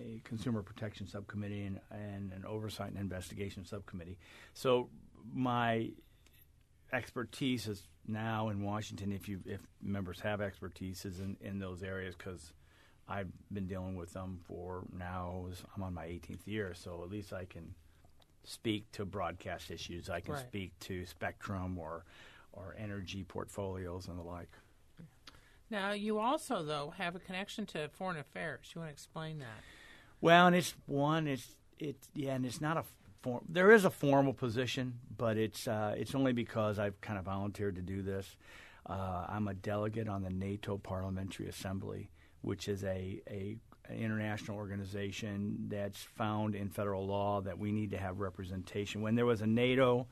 a 0.00 0.20
consumer 0.24 0.62
protection 0.62 1.06
subcommittee 1.06 1.64
and, 1.64 1.80
and 1.90 2.32
an 2.32 2.44
oversight 2.46 2.90
and 2.90 2.98
investigation 2.98 3.64
subcommittee. 3.64 4.18
So 4.54 4.88
my 5.32 5.90
expertise 6.92 7.66
is 7.66 7.82
now 8.06 8.48
in 8.48 8.62
Washington. 8.62 9.12
If 9.12 9.28
you 9.28 9.40
if 9.46 9.60
members 9.82 10.20
have 10.20 10.40
expertise, 10.40 11.04
is 11.04 11.20
in, 11.20 11.36
in 11.40 11.58
those 11.58 11.82
areas 11.82 12.14
because 12.16 12.52
I've 13.08 13.28
been 13.52 13.66
dealing 13.66 13.96
with 13.96 14.12
them 14.12 14.40
for 14.46 14.82
now. 14.96 15.46
I'm 15.76 15.82
on 15.82 15.94
my 15.94 16.06
18th 16.06 16.46
year, 16.46 16.74
so 16.74 17.02
at 17.04 17.10
least 17.10 17.32
I 17.32 17.44
can 17.44 17.74
speak 18.44 18.90
to 18.92 19.04
broadcast 19.04 19.70
issues. 19.70 20.08
I 20.08 20.20
can 20.20 20.34
Right. 20.34 20.46
speak 20.46 20.78
to 20.80 21.04
spectrum 21.06 21.78
or 21.78 22.04
or 22.52 22.74
energy 22.78 23.22
portfolios 23.24 24.08
and 24.08 24.18
the 24.18 24.22
like. 24.22 24.50
Now, 25.68 25.90
you 25.92 26.18
also, 26.20 26.62
though, 26.62 26.94
have 26.96 27.16
a 27.16 27.18
connection 27.18 27.66
to 27.66 27.88
foreign 27.88 28.16
affairs. 28.18 28.70
You 28.74 28.80
want 28.82 28.90
to 28.90 28.92
explain 28.92 29.40
that? 29.40 29.64
Well, 30.20 30.46
and 30.46 30.54
it's 30.56 30.74
one. 30.86 31.26
It's 31.26 31.56
it's 31.78 32.08
yeah, 32.14 32.34
and 32.34 32.46
it's 32.46 32.60
not 32.60 32.76
a 32.76 32.84
form. 33.26 33.44
There 33.48 33.72
is 33.72 33.84
a 33.84 33.90
formal 33.90 34.32
position, 34.32 35.00
but 35.16 35.36
it's 35.36 35.66
uh, 35.66 35.94
it's 35.98 36.14
only 36.14 36.32
because 36.32 36.78
I've 36.78 37.00
kind 37.00 37.18
of 37.18 37.24
volunteered 37.24 37.74
to 37.76 37.82
do 37.82 38.00
this. 38.02 38.36
Uh, 38.88 39.26
I'm 39.28 39.48
a 39.48 39.54
delegate 39.54 40.08
on 40.08 40.22
the 40.22 40.30
NATO 40.30 40.78
Parliamentary 40.78 41.48
Assembly, 41.48 42.08
which 42.42 42.68
is 42.68 42.84
a 42.84 43.20
a 43.28 43.56
an 43.88 43.98
international 43.98 44.56
organization 44.56 45.66
that's 45.68 46.02
found 46.02 46.54
in 46.54 46.68
federal 46.68 47.06
law 47.06 47.40
that 47.40 47.58
we 47.58 47.72
need 47.72 47.90
to 47.90 47.98
have 47.98 48.20
representation. 48.20 49.00
When 49.00 49.14
there 49.14 49.26
was 49.26 49.42
a 49.42 49.46
NATO, 49.46 50.06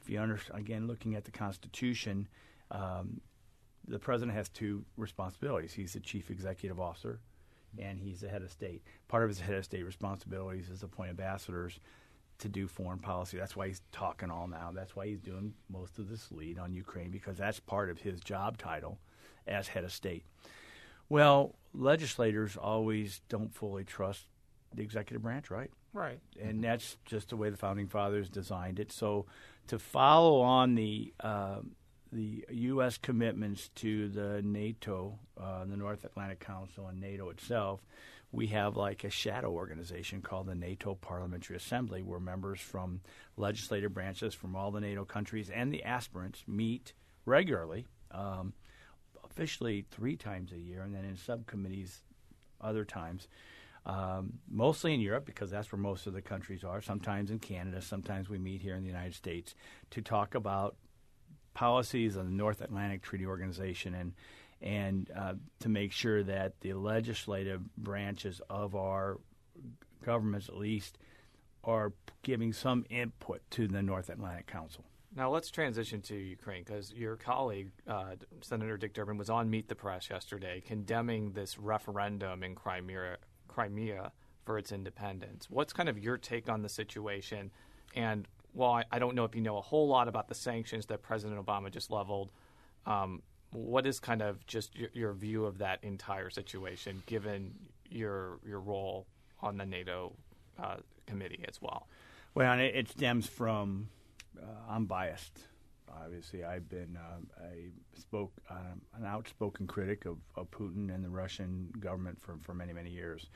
if 0.00 0.08
you 0.08 0.18
understand, 0.18 0.60
again, 0.60 0.86
looking 0.86 1.14
at 1.14 1.24
the 1.24 1.30
Constitution, 1.30 2.28
um, 2.70 3.20
the 3.86 3.98
president 3.98 4.36
has 4.36 4.48
two 4.48 4.84
responsibilities. 4.96 5.72
He's 5.72 5.92
the 5.92 6.00
chief 6.00 6.30
executive 6.30 6.80
officer, 6.80 7.20
and 7.78 8.00
he's 8.00 8.20
the 8.20 8.28
head 8.28 8.42
of 8.42 8.50
state. 8.50 8.82
Part 9.06 9.22
of 9.22 9.28
his 9.28 9.40
head 9.40 9.54
of 9.54 9.64
state 9.64 9.84
responsibilities 9.84 10.68
is 10.68 10.82
appoint 10.82 11.10
ambassadors 11.10 11.80
to 12.40 12.48
do 12.48 12.66
foreign 12.66 12.98
policy. 12.98 13.36
That's 13.36 13.56
why 13.56 13.68
he's 13.68 13.82
talking 13.92 14.30
all 14.30 14.46
now. 14.48 14.72
That's 14.74 14.94
why 14.96 15.06
he's 15.06 15.20
doing 15.20 15.54
most 15.68 15.98
of 15.98 16.08
this 16.08 16.30
lead 16.30 16.58
on 16.58 16.72
Ukraine 16.72 17.10
because 17.10 17.36
that's 17.36 17.60
part 17.60 17.90
of 17.90 17.98
his 18.00 18.20
job 18.20 18.58
title 18.58 18.98
as 19.46 19.68
head 19.68 19.84
of 19.84 19.92
state. 19.92 20.24
Well, 21.08 21.56
legislators 21.74 22.56
always 22.56 23.20
don't 23.28 23.54
fully 23.54 23.84
trust 23.84 24.26
the 24.74 24.82
executive 24.82 25.22
branch, 25.22 25.50
right? 25.50 25.70
Right. 25.92 26.20
and 26.40 26.62
that's 26.62 26.98
just 27.04 27.30
the 27.30 27.36
way 27.36 27.50
the 27.50 27.56
founding 27.56 27.88
fathers 27.88 28.28
designed 28.28 28.78
it. 28.78 28.92
So, 28.92 29.26
to 29.66 29.78
follow 29.78 30.40
on 30.40 30.76
the 30.76 31.12
uh, 31.18 31.62
the 32.12 32.44
U.S. 32.48 32.96
commitments 32.96 33.70
to 33.76 34.08
the 34.08 34.40
NATO, 34.42 35.18
uh, 35.36 35.64
the 35.64 35.76
North 35.76 36.04
Atlantic 36.04 36.40
Council, 36.40 36.86
and 36.86 37.00
NATO 37.00 37.30
itself, 37.30 37.80
we 38.32 38.48
have 38.48 38.76
like 38.76 39.04
a 39.04 39.10
shadow 39.10 39.50
organization 39.50 40.22
called 40.22 40.46
the 40.46 40.54
NATO 40.54 40.94
Parliamentary 40.94 41.56
Assembly, 41.56 42.02
where 42.02 42.20
members 42.20 42.60
from 42.60 43.00
legislative 43.36 43.92
branches 43.92 44.34
from 44.34 44.54
all 44.54 44.70
the 44.70 44.80
NATO 44.80 45.04
countries 45.04 45.50
and 45.50 45.72
the 45.72 45.82
aspirants 45.82 46.44
meet 46.46 46.92
regularly, 47.26 47.86
um, 48.12 48.52
officially 49.24 49.84
three 49.90 50.16
times 50.16 50.52
a 50.52 50.58
year, 50.58 50.82
and 50.82 50.94
then 50.94 51.04
in 51.04 51.16
subcommittees 51.16 52.02
other 52.60 52.84
times. 52.84 53.26
Um, 53.86 54.34
mostly 54.48 54.92
in 54.92 55.00
Europe 55.00 55.24
because 55.24 55.50
that's 55.50 55.72
where 55.72 55.80
most 55.80 56.06
of 56.06 56.12
the 56.12 56.20
countries 56.20 56.64
are. 56.64 56.82
Sometimes 56.82 57.30
in 57.30 57.38
Canada. 57.38 57.80
Sometimes 57.80 58.28
we 58.28 58.38
meet 58.38 58.60
here 58.60 58.74
in 58.74 58.82
the 58.82 58.88
United 58.88 59.14
States 59.14 59.54
to 59.90 60.02
talk 60.02 60.34
about 60.34 60.76
policies 61.54 62.14
of 62.14 62.26
the 62.26 62.30
North 62.30 62.60
Atlantic 62.60 63.02
Treaty 63.02 63.26
Organization 63.26 63.94
and 63.94 64.12
and 64.60 65.10
uh, 65.16 65.34
to 65.60 65.68
make 65.68 65.92
sure 65.92 66.22
that 66.22 66.60
the 66.60 66.74
legislative 66.74 67.62
branches 67.76 68.40
of 68.50 68.74
our 68.74 69.18
governments, 70.04 70.48
at 70.48 70.56
least, 70.56 70.98
are 71.64 71.92
giving 72.22 72.52
some 72.52 72.84
input 72.90 73.42
to 73.50 73.68
the 73.68 73.82
North 73.82 74.08
Atlantic 74.08 74.46
Council. 74.46 74.84
Now 75.14 75.30
let's 75.30 75.50
transition 75.50 76.00
to 76.02 76.14
Ukraine 76.14 76.62
because 76.64 76.92
your 76.92 77.16
colleague, 77.16 77.70
uh, 77.86 78.14
Senator 78.42 78.76
Dick 78.76 78.94
Durbin, 78.94 79.18
was 79.18 79.28
on 79.28 79.50
Meet 79.50 79.68
the 79.68 79.74
Press 79.74 80.08
yesterday 80.08 80.62
condemning 80.64 81.32
this 81.32 81.58
referendum 81.58 82.44
in 82.44 82.54
Crimea, 82.54 83.16
Crimea 83.48 84.12
for 84.44 84.56
its 84.56 84.70
independence. 84.70 85.48
What's 85.50 85.72
kind 85.72 85.88
of 85.88 85.98
your 85.98 86.16
take 86.16 86.48
on 86.48 86.62
the 86.62 86.68
situation? 86.68 87.50
And 87.94 88.28
while 88.52 88.72
I, 88.72 88.84
I 88.92 88.98
don't 89.00 89.16
know 89.16 89.24
if 89.24 89.34
you 89.34 89.40
know 89.40 89.56
a 89.56 89.62
whole 89.62 89.88
lot 89.88 90.06
about 90.06 90.28
the 90.28 90.34
sanctions 90.34 90.86
that 90.86 91.02
President 91.02 91.44
Obama 91.44 91.72
just 91.72 91.90
leveled, 91.90 92.30
um, 92.86 93.20
what 93.52 93.86
is 93.86 94.00
kind 94.00 94.22
of 94.22 94.46
just 94.46 94.76
your, 94.76 94.90
your 94.92 95.12
view 95.12 95.44
of 95.44 95.58
that 95.58 95.82
entire 95.82 96.30
situation, 96.30 97.02
given 97.06 97.54
your 97.88 98.38
your 98.46 98.60
role 98.60 99.06
on 99.40 99.56
the 99.56 99.66
NATO 99.66 100.12
uh, 100.62 100.76
committee 101.06 101.44
as 101.48 101.60
well? 101.60 101.88
Well, 102.34 102.52
and 102.52 102.60
it, 102.60 102.74
it 102.74 102.88
stems 102.88 103.26
from 103.26 103.88
uh, 104.40 104.46
I'm 104.68 104.86
biased. 104.86 105.40
Obviously, 106.04 106.44
I've 106.44 106.68
been 106.68 106.96
uh, 106.96 107.44
a 107.44 107.98
spoke 107.98 108.32
um, 108.48 108.80
an 108.96 109.04
outspoken 109.04 109.66
critic 109.66 110.04
of, 110.04 110.18
of 110.36 110.50
Putin 110.50 110.94
and 110.94 111.04
the 111.04 111.08
Russian 111.08 111.72
government 111.80 112.20
for, 112.20 112.36
for 112.42 112.54
many 112.54 112.72
many 112.72 112.90
years, 112.90 113.28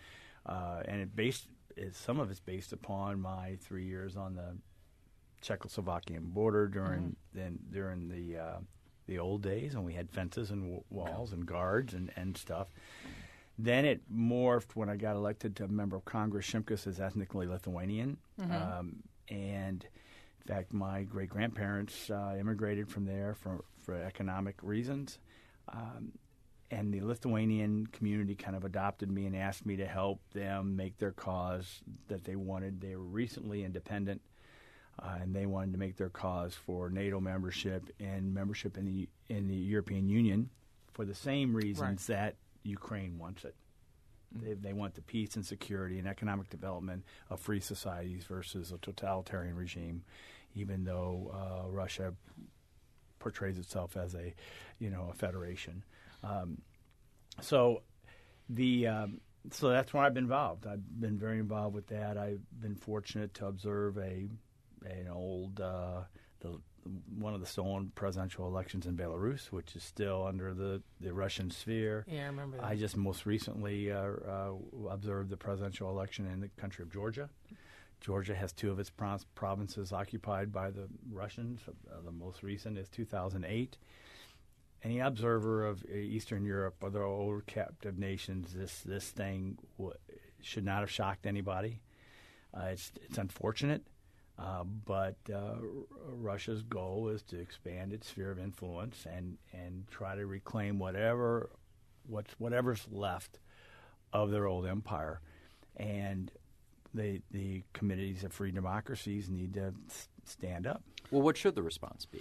uh, 0.46 0.82
and 0.86 1.00
it 1.00 1.16
based 1.16 1.48
is 1.76 1.96
some 1.96 2.20
of 2.20 2.30
it's 2.30 2.40
based 2.40 2.72
upon 2.72 3.20
my 3.20 3.58
three 3.60 3.84
years 3.84 4.16
on 4.16 4.36
the 4.36 4.56
Czechoslovakian 5.42 6.32
border 6.32 6.68
during 6.68 7.16
then 7.34 7.58
during 7.70 8.08
the 8.08 8.38
uh, 8.38 8.58
the 9.06 9.18
old 9.18 9.42
days 9.42 9.74
when 9.74 9.84
we 9.84 9.94
had 9.94 10.10
fences 10.10 10.50
and 10.50 10.62
w- 10.62 10.84
walls 10.90 11.32
and 11.32 11.46
guards 11.46 11.94
and, 11.94 12.10
and 12.16 12.36
stuff. 12.36 12.68
Then 13.58 13.84
it 13.84 14.00
morphed 14.12 14.74
when 14.74 14.88
I 14.88 14.96
got 14.96 15.14
elected 15.16 15.54
to 15.56 15.64
a 15.64 15.68
member 15.68 15.96
of 15.96 16.04
Congress. 16.04 16.46
Shimkus 16.46 16.86
is 16.86 16.98
ethnically 17.00 17.46
Lithuanian, 17.46 18.16
um, 18.78 18.96
and 19.28 19.84
in 20.46 20.54
fact, 20.54 20.72
my 20.72 21.02
great 21.04 21.28
grandparents 21.30 22.10
uh, 22.10 22.34
immigrated 22.38 22.88
from 22.88 23.04
there 23.04 23.34
for 23.34 23.64
for 23.80 23.94
economic 23.94 24.56
reasons. 24.62 25.18
Um, 25.72 26.12
and 26.70 26.92
the 26.92 27.00
Lithuanian 27.02 27.86
community 27.88 28.34
kind 28.34 28.56
of 28.56 28.64
adopted 28.64 29.10
me 29.10 29.26
and 29.26 29.36
asked 29.36 29.64
me 29.64 29.76
to 29.76 29.86
help 29.86 30.20
them 30.32 30.74
make 30.74 30.98
their 30.98 31.12
cause 31.12 31.80
that 32.08 32.24
they 32.24 32.34
wanted. 32.36 32.80
They 32.80 32.96
were 32.96 33.04
recently 33.04 33.62
independent, 33.64 34.20
uh, 34.98 35.16
and 35.20 35.34
they 35.34 35.46
wanted 35.46 35.72
to 35.72 35.78
make 35.78 35.96
their 35.96 36.08
cause 36.08 36.54
for 36.54 36.90
NATO 36.90 37.20
membership 37.20 37.90
and 38.00 38.32
membership 38.32 38.76
in 38.76 38.84
the 38.84 39.08
in 39.28 39.48
the 39.48 39.56
European 39.56 40.08
Union 40.08 40.50
for 40.92 41.04
the 41.04 41.14
same 41.14 41.54
reasons 41.54 42.06
that 42.06 42.36
Ukraine 42.62 43.18
wants 43.18 43.44
it. 43.44 43.54
They, 44.32 44.54
they 44.54 44.72
want 44.72 44.94
the 44.94 45.02
peace 45.02 45.36
and 45.36 45.44
security 45.46 45.98
and 45.98 46.08
economic 46.08 46.50
development 46.50 47.04
of 47.30 47.40
free 47.40 47.60
societies 47.60 48.24
versus 48.24 48.72
a 48.72 48.78
totalitarian 48.78 49.54
regime, 49.54 50.02
even 50.54 50.84
though 50.84 51.32
uh, 51.32 51.68
Russia 51.68 52.14
portrays 53.18 53.58
itself 53.58 53.96
as 53.96 54.14
a, 54.14 54.34
you 54.78 54.90
know, 54.90 55.08
a 55.10 55.14
federation. 55.14 55.84
Um, 56.22 56.58
so 57.40 57.82
the 58.48 58.86
um, 58.86 59.20
so 59.50 59.68
that's 59.68 59.92
where 59.92 60.02
I've 60.02 60.14
been 60.14 60.24
involved. 60.24 60.66
I've 60.66 61.00
been 61.00 61.18
very 61.18 61.38
involved 61.38 61.74
with 61.74 61.88
that. 61.88 62.16
I've 62.16 62.40
been 62.60 62.76
fortunate 62.76 63.34
to 63.34 63.46
observe 63.46 63.98
a 63.98 64.28
an 64.84 65.08
old 65.08 65.60
uh, 65.60 66.02
the 66.40 66.58
one 67.16 67.32
of 67.32 67.40
the 67.40 67.46
stolen 67.46 67.90
presidential 67.94 68.46
elections 68.46 68.86
in 68.86 68.94
Belarus, 68.96 69.46
which 69.46 69.74
is 69.74 69.82
still 69.82 70.26
under 70.26 70.52
the, 70.52 70.82
the 71.00 71.14
Russian 71.14 71.50
sphere. 71.50 72.04
Yeah, 72.06 72.24
I 72.24 72.26
remember 72.26 72.58
that. 72.58 72.66
I 72.66 72.76
just 72.76 72.94
most 72.96 73.24
recently 73.24 73.90
uh, 73.90 74.02
uh, 74.28 74.52
observed 74.90 75.30
the 75.30 75.36
presidential 75.38 75.88
election 75.88 76.26
in 76.26 76.40
the 76.40 76.48
country 76.60 76.82
of 76.82 76.92
Georgia. 76.92 77.30
Georgia 78.02 78.34
has 78.34 78.52
two 78.52 78.70
of 78.70 78.78
its 78.78 78.90
pro- 78.90 79.16
provinces 79.34 79.92
occupied 79.94 80.52
by 80.52 80.70
the 80.70 80.86
Russians. 81.10 81.60
Uh, 81.66 82.02
the 82.04 82.12
most 82.12 82.42
recent 82.42 82.76
is 82.76 82.88
2008. 82.90 83.78
Any 84.82 84.98
observer 85.00 85.66
of 85.66 85.82
uh, 85.90 85.96
Eastern 85.96 86.44
Europe 86.44 86.76
or 86.82 86.90
the 86.90 87.00
old 87.00 87.46
captive 87.46 87.98
nations, 87.98 88.52
this 88.52 88.80
this 88.80 89.08
thing 89.08 89.56
w- 89.78 89.96
should 90.42 90.66
not 90.66 90.80
have 90.80 90.90
shocked 90.90 91.24
anybody. 91.26 91.80
Uh, 92.52 92.66
it's 92.72 92.92
it's 93.02 93.16
unfortunate, 93.16 93.82
uh, 94.38 94.64
but 94.64 95.16
uh, 95.32 95.54
Russia's 96.08 96.62
goal 96.62 97.08
is 97.08 97.22
to 97.22 97.38
expand 97.38 97.92
its 97.92 98.08
sphere 98.08 98.30
of 98.30 98.38
influence 98.38 99.06
and 99.10 99.38
and 99.52 99.86
try 99.90 100.16
to 100.16 100.26
reclaim 100.26 100.78
whatever 100.78 101.50
what's 102.06 102.32
whatever's 102.38 102.86
left 102.90 103.38
of 104.12 104.30
their 104.30 104.46
old 104.46 104.66
empire, 104.66 105.20
and 105.76 106.30
the 106.92 107.20
the 107.30 107.62
communities 107.72 108.24
of 108.24 108.32
free 108.32 108.50
democracies 108.50 109.28
need 109.28 109.54
to 109.54 109.72
s- 109.88 110.08
stand 110.24 110.66
up. 110.66 110.82
Well, 111.10 111.22
what 111.22 111.36
should 111.36 111.54
the 111.54 111.62
response 111.62 112.04
be? 112.04 112.20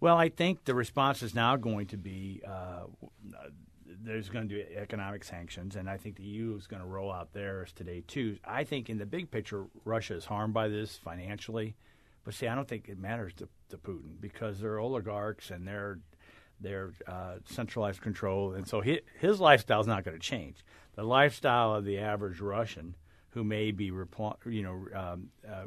Well, 0.00 0.16
I 0.18 0.28
think 0.28 0.64
the 0.66 0.74
response 0.74 1.22
is 1.22 1.34
now 1.34 1.56
going 1.56 1.86
to 1.86 1.96
be 1.96 2.42
uh, 2.46 2.84
there's 4.02 4.28
going 4.28 4.48
to 4.48 4.54
be 4.54 4.76
economic 4.76 5.24
sanctions, 5.24 5.76
and 5.76 5.88
I 5.88 5.96
think 5.96 6.16
the 6.16 6.22
EU 6.24 6.56
is 6.56 6.66
going 6.66 6.82
to 6.82 6.88
roll 6.88 7.12
out 7.12 7.32
theirs 7.32 7.72
today 7.72 8.02
too. 8.06 8.38
I 8.44 8.64
think 8.64 8.90
in 8.90 8.98
the 8.98 9.06
big 9.06 9.30
picture, 9.30 9.66
Russia 9.84 10.14
is 10.14 10.24
harmed 10.24 10.54
by 10.54 10.68
this 10.68 10.96
financially, 10.96 11.76
but 12.24 12.34
see, 12.34 12.48
I 12.48 12.54
don't 12.54 12.68
think 12.68 12.88
it 12.88 12.98
matters 12.98 13.32
to, 13.34 13.48
to 13.70 13.78
Putin 13.78 14.20
because 14.20 14.60
they're 14.60 14.78
oligarchs 14.78 15.50
and 15.50 15.66
they're 15.66 15.98
they're 16.58 16.92
uh, 17.06 17.34
centralized 17.44 18.00
control, 18.00 18.54
and 18.54 18.66
so 18.66 18.80
his, 18.80 19.00
his 19.20 19.40
lifestyle 19.40 19.80
is 19.80 19.86
not 19.86 20.04
going 20.04 20.16
to 20.16 20.22
change. 20.22 20.64
The 20.94 21.02
lifestyle 21.02 21.74
of 21.74 21.84
the 21.84 21.98
average 21.98 22.40
Russian, 22.40 22.94
who 23.30 23.44
may 23.44 23.72
be, 23.72 23.90
repl- 23.90 24.38
you 24.46 24.62
know, 24.62 24.86
um, 24.98 25.28
uh, 25.46 25.66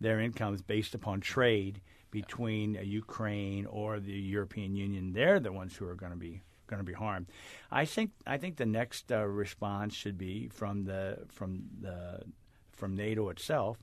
their 0.00 0.20
income 0.20 0.54
is 0.54 0.62
based 0.62 0.94
upon 0.94 1.20
trade 1.20 1.80
between 2.12 2.78
Ukraine 2.82 3.66
or 3.66 3.98
the 3.98 4.12
European 4.12 4.76
Union. 4.76 5.12
They're 5.12 5.40
the 5.40 5.52
ones 5.52 5.76
who 5.76 5.86
are 5.86 5.96
going 5.96 6.12
to 6.12 6.18
be 6.18 6.42
going 6.70 6.80
to 6.80 6.84
be 6.84 6.92
harmed. 6.94 7.26
I 7.70 7.84
think 7.84 8.12
I 8.26 8.38
think 8.38 8.56
the 8.56 8.66
next 8.66 9.12
uh, 9.12 9.26
response 9.26 9.94
should 9.94 10.16
be 10.16 10.48
from 10.48 10.84
the 10.84 11.26
from 11.28 11.64
the 11.80 12.22
from 12.72 12.96
NATO 12.96 13.28
itself, 13.28 13.76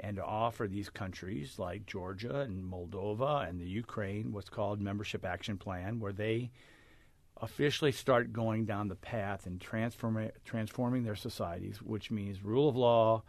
and 0.00 0.16
to 0.16 0.24
offer 0.24 0.68
these 0.68 0.90
countries 0.90 1.58
like 1.58 1.86
Georgia 1.86 2.40
and 2.40 2.70
Moldova 2.70 3.48
and 3.48 3.58
the 3.58 3.68
Ukraine 3.68 4.32
what's 4.32 4.50
called 4.50 4.80
membership 4.80 5.24
action 5.24 5.56
plan, 5.56 6.00
where 6.00 6.12
they 6.12 6.50
officially 7.40 7.92
start 7.92 8.32
going 8.32 8.64
down 8.64 8.88
the 8.88 8.94
path 8.94 9.46
and 9.46 9.60
transform, 9.60 10.30
transforming 10.44 11.04
their 11.04 11.16
societies, 11.16 11.82
which 11.82 12.10
means 12.10 12.42
rule 12.42 12.68
of 12.68 12.76
law, 12.76 13.22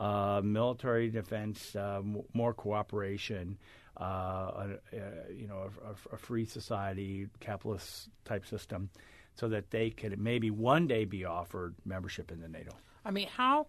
uh, 0.00 0.40
military 0.42 1.10
defense, 1.10 1.76
uh, 1.76 1.98
m- 1.98 2.22
more 2.32 2.54
cooperation, 2.54 3.58
uh, 4.00 4.04
a, 4.04 4.68
a, 4.92 5.32
you 5.32 5.46
know, 5.46 5.68
a, 5.84 6.14
a, 6.14 6.16
free 6.16 6.46
society, 6.46 7.26
capitalist 7.40 8.08
type 8.24 8.46
system, 8.46 8.88
so 9.34 9.46
that 9.48 9.70
they 9.70 9.90
could 9.90 10.18
maybe 10.18 10.50
one 10.50 10.86
day 10.86 11.04
be 11.04 11.26
offered 11.26 11.74
membership 11.84 12.32
in 12.32 12.40
the 12.40 12.48
NATO. 12.48 12.70
I 13.04 13.10
mean, 13.10 13.28
how 13.28 13.66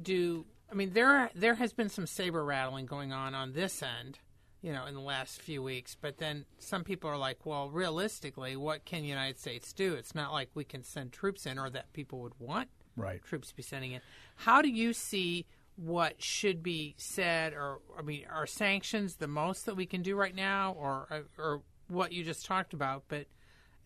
do 0.00 0.46
I 0.70 0.74
mean 0.74 0.92
there 0.92 1.30
there 1.34 1.56
has 1.56 1.72
been 1.72 1.88
some 1.88 2.06
saber 2.06 2.44
rattling 2.44 2.86
going 2.86 3.12
on 3.12 3.34
on 3.34 3.52
this 3.52 3.82
end, 3.82 4.20
you 4.62 4.72
know, 4.72 4.86
in 4.86 4.94
the 4.94 5.00
last 5.00 5.42
few 5.42 5.64
weeks. 5.64 5.96
But 6.00 6.18
then 6.18 6.44
some 6.58 6.84
people 6.84 7.10
are 7.10 7.18
like, 7.18 7.44
well, 7.44 7.70
realistically, 7.70 8.54
what 8.54 8.84
can 8.84 9.02
the 9.02 9.08
United 9.08 9.40
States 9.40 9.72
do? 9.72 9.94
It's 9.94 10.14
not 10.14 10.30
like 10.32 10.50
we 10.54 10.64
can 10.64 10.84
send 10.84 11.12
troops 11.12 11.44
in, 11.44 11.58
or 11.58 11.70
that 11.70 11.92
people 11.92 12.20
would 12.20 12.38
want 12.38 12.68
Right. 12.96 13.22
troops 13.24 13.52
be 13.52 13.62
sending 13.62 13.92
in. 13.92 14.00
How 14.36 14.62
do 14.62 14.68
you 14.68 14.92
see 14.92 15.46
what 15.76 16.22
should 16.22 16.62
be 16.62 16.94
said, 16.98 17.54
or 17.54 17.80
I 17.98 18.02
mean, 18.02 18.26
are 18.30 18.46
sanctions 18.46 19.16
the 19.16 19.28
most 19.28 19.66
that 19.66 19.76
we 19.76 19.86
can 19.86 20.02
do 20.02 20.14
right 20.14 20.34
now, 20.34 20.76
or 20.78 21.06
uh, 21.10 21.42
or 21.42 21.62
what 21.88 22.12
you 22.12 22.22
just 22.24 22.44
talked 22.44 22.74
about? 22.74 23.04
But 23.08 23.26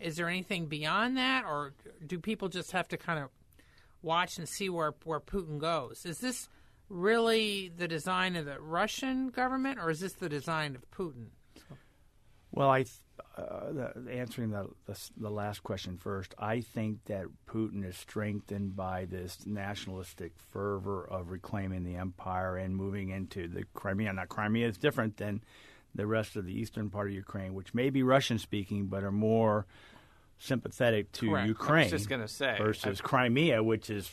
is 0.00 0.16
there 0.16 0.28
anything 0.28 0.66
beyond 0.66 1.16
that, 1.16 1.44
or 1.44 1.72
do 2.04 2.18
people 2.18 2.48
just 2.48 2.72
have 2.72 2.88
to 2.88 2.96
kind 2.96 3.22
of 3.22 3.30
watch 4.02 4.38
and 4.38 4.48
see 4.48 4.68
where 4.68 4.94
where 5.04 5.20
Putin 5.20 5.58
goes? 5.58 6.04
Is 6.04 6.18
this 6.18 6.48
really 6.88 7.72
the 7.74 7.86
design 7.86 8.34
of 8.36 8.44
the 8.46 8.60
Russian 8.60 9.28
government, 9.28 9.78
or 9.78 9.90
is 9.90 10.00
this 10.00 10.14
the 10.14 10.28
design 10.28 10.74
of 10.74 10.90
Putin? 10.90 11.28
Well, 12.50 12.70
I 12.70 12.82
th- 12.82 12.96
uh, 13.36 13.72
the, 13.72 14.12
answering 14.12 14.50
the, 14.50 14.68
the 14.86 14.98
the 15.16 15.30
last 15.30 15.62
question 15.62 15.96
first. 15.98 16.34
I 16.38 16.60
think 16.60 17.04
that 17.06 17.26
Putin 17.48 17.84
is 17.84 17.96
strengthened 17.96 18.76
by 18.76 19.04
this 19.06 19.44
nationalistic 19.46 20.32
fervor 20.52 21.04
of 21.08 21.30
reclaiming 21.30 21.84
the 21.84 21.96
empire 21.96 22.56
and 22.56 22.76
moving 22.76 23.10
into 23.10 23.48
the 23.48 23.64
Crimea. 23.74 24.12
Now, 24.12 24.24
Crimea 24.24 24.68
is 24.68 24.78
different 24.78 25.16
than 25.16 25.42
the 25.94 26.06
rest 26.06 26.36
of 26.36 26.44
the 26.44 26.52
eastern 26.52 26.90
part 26.90 27.08
of 27.08 27.14
Ukraine, 27.14 27.54
which 27.54 27.72
may 27.74 27.90
be 27.90 28.02
Russian 28.02 28.38
speaking, 28.38 28.86
but 28.86 29.04
are 29.04 29.12
more 29.12 29.66
sympathetic 30.38 31.12
to 31.12 31.30
Correct. 31.30 31.46
Ukraine. 31.48 31.80
I 31.80 31.84
was 31.84 31.90
just 31.92 32.08
going 32.08 32.20
to 32.20 32.28
say 32.28 32.56
versus 32.58 33.00
Crimea, 33.00 33.62
which 33.62 33.90
is 33.90 34.10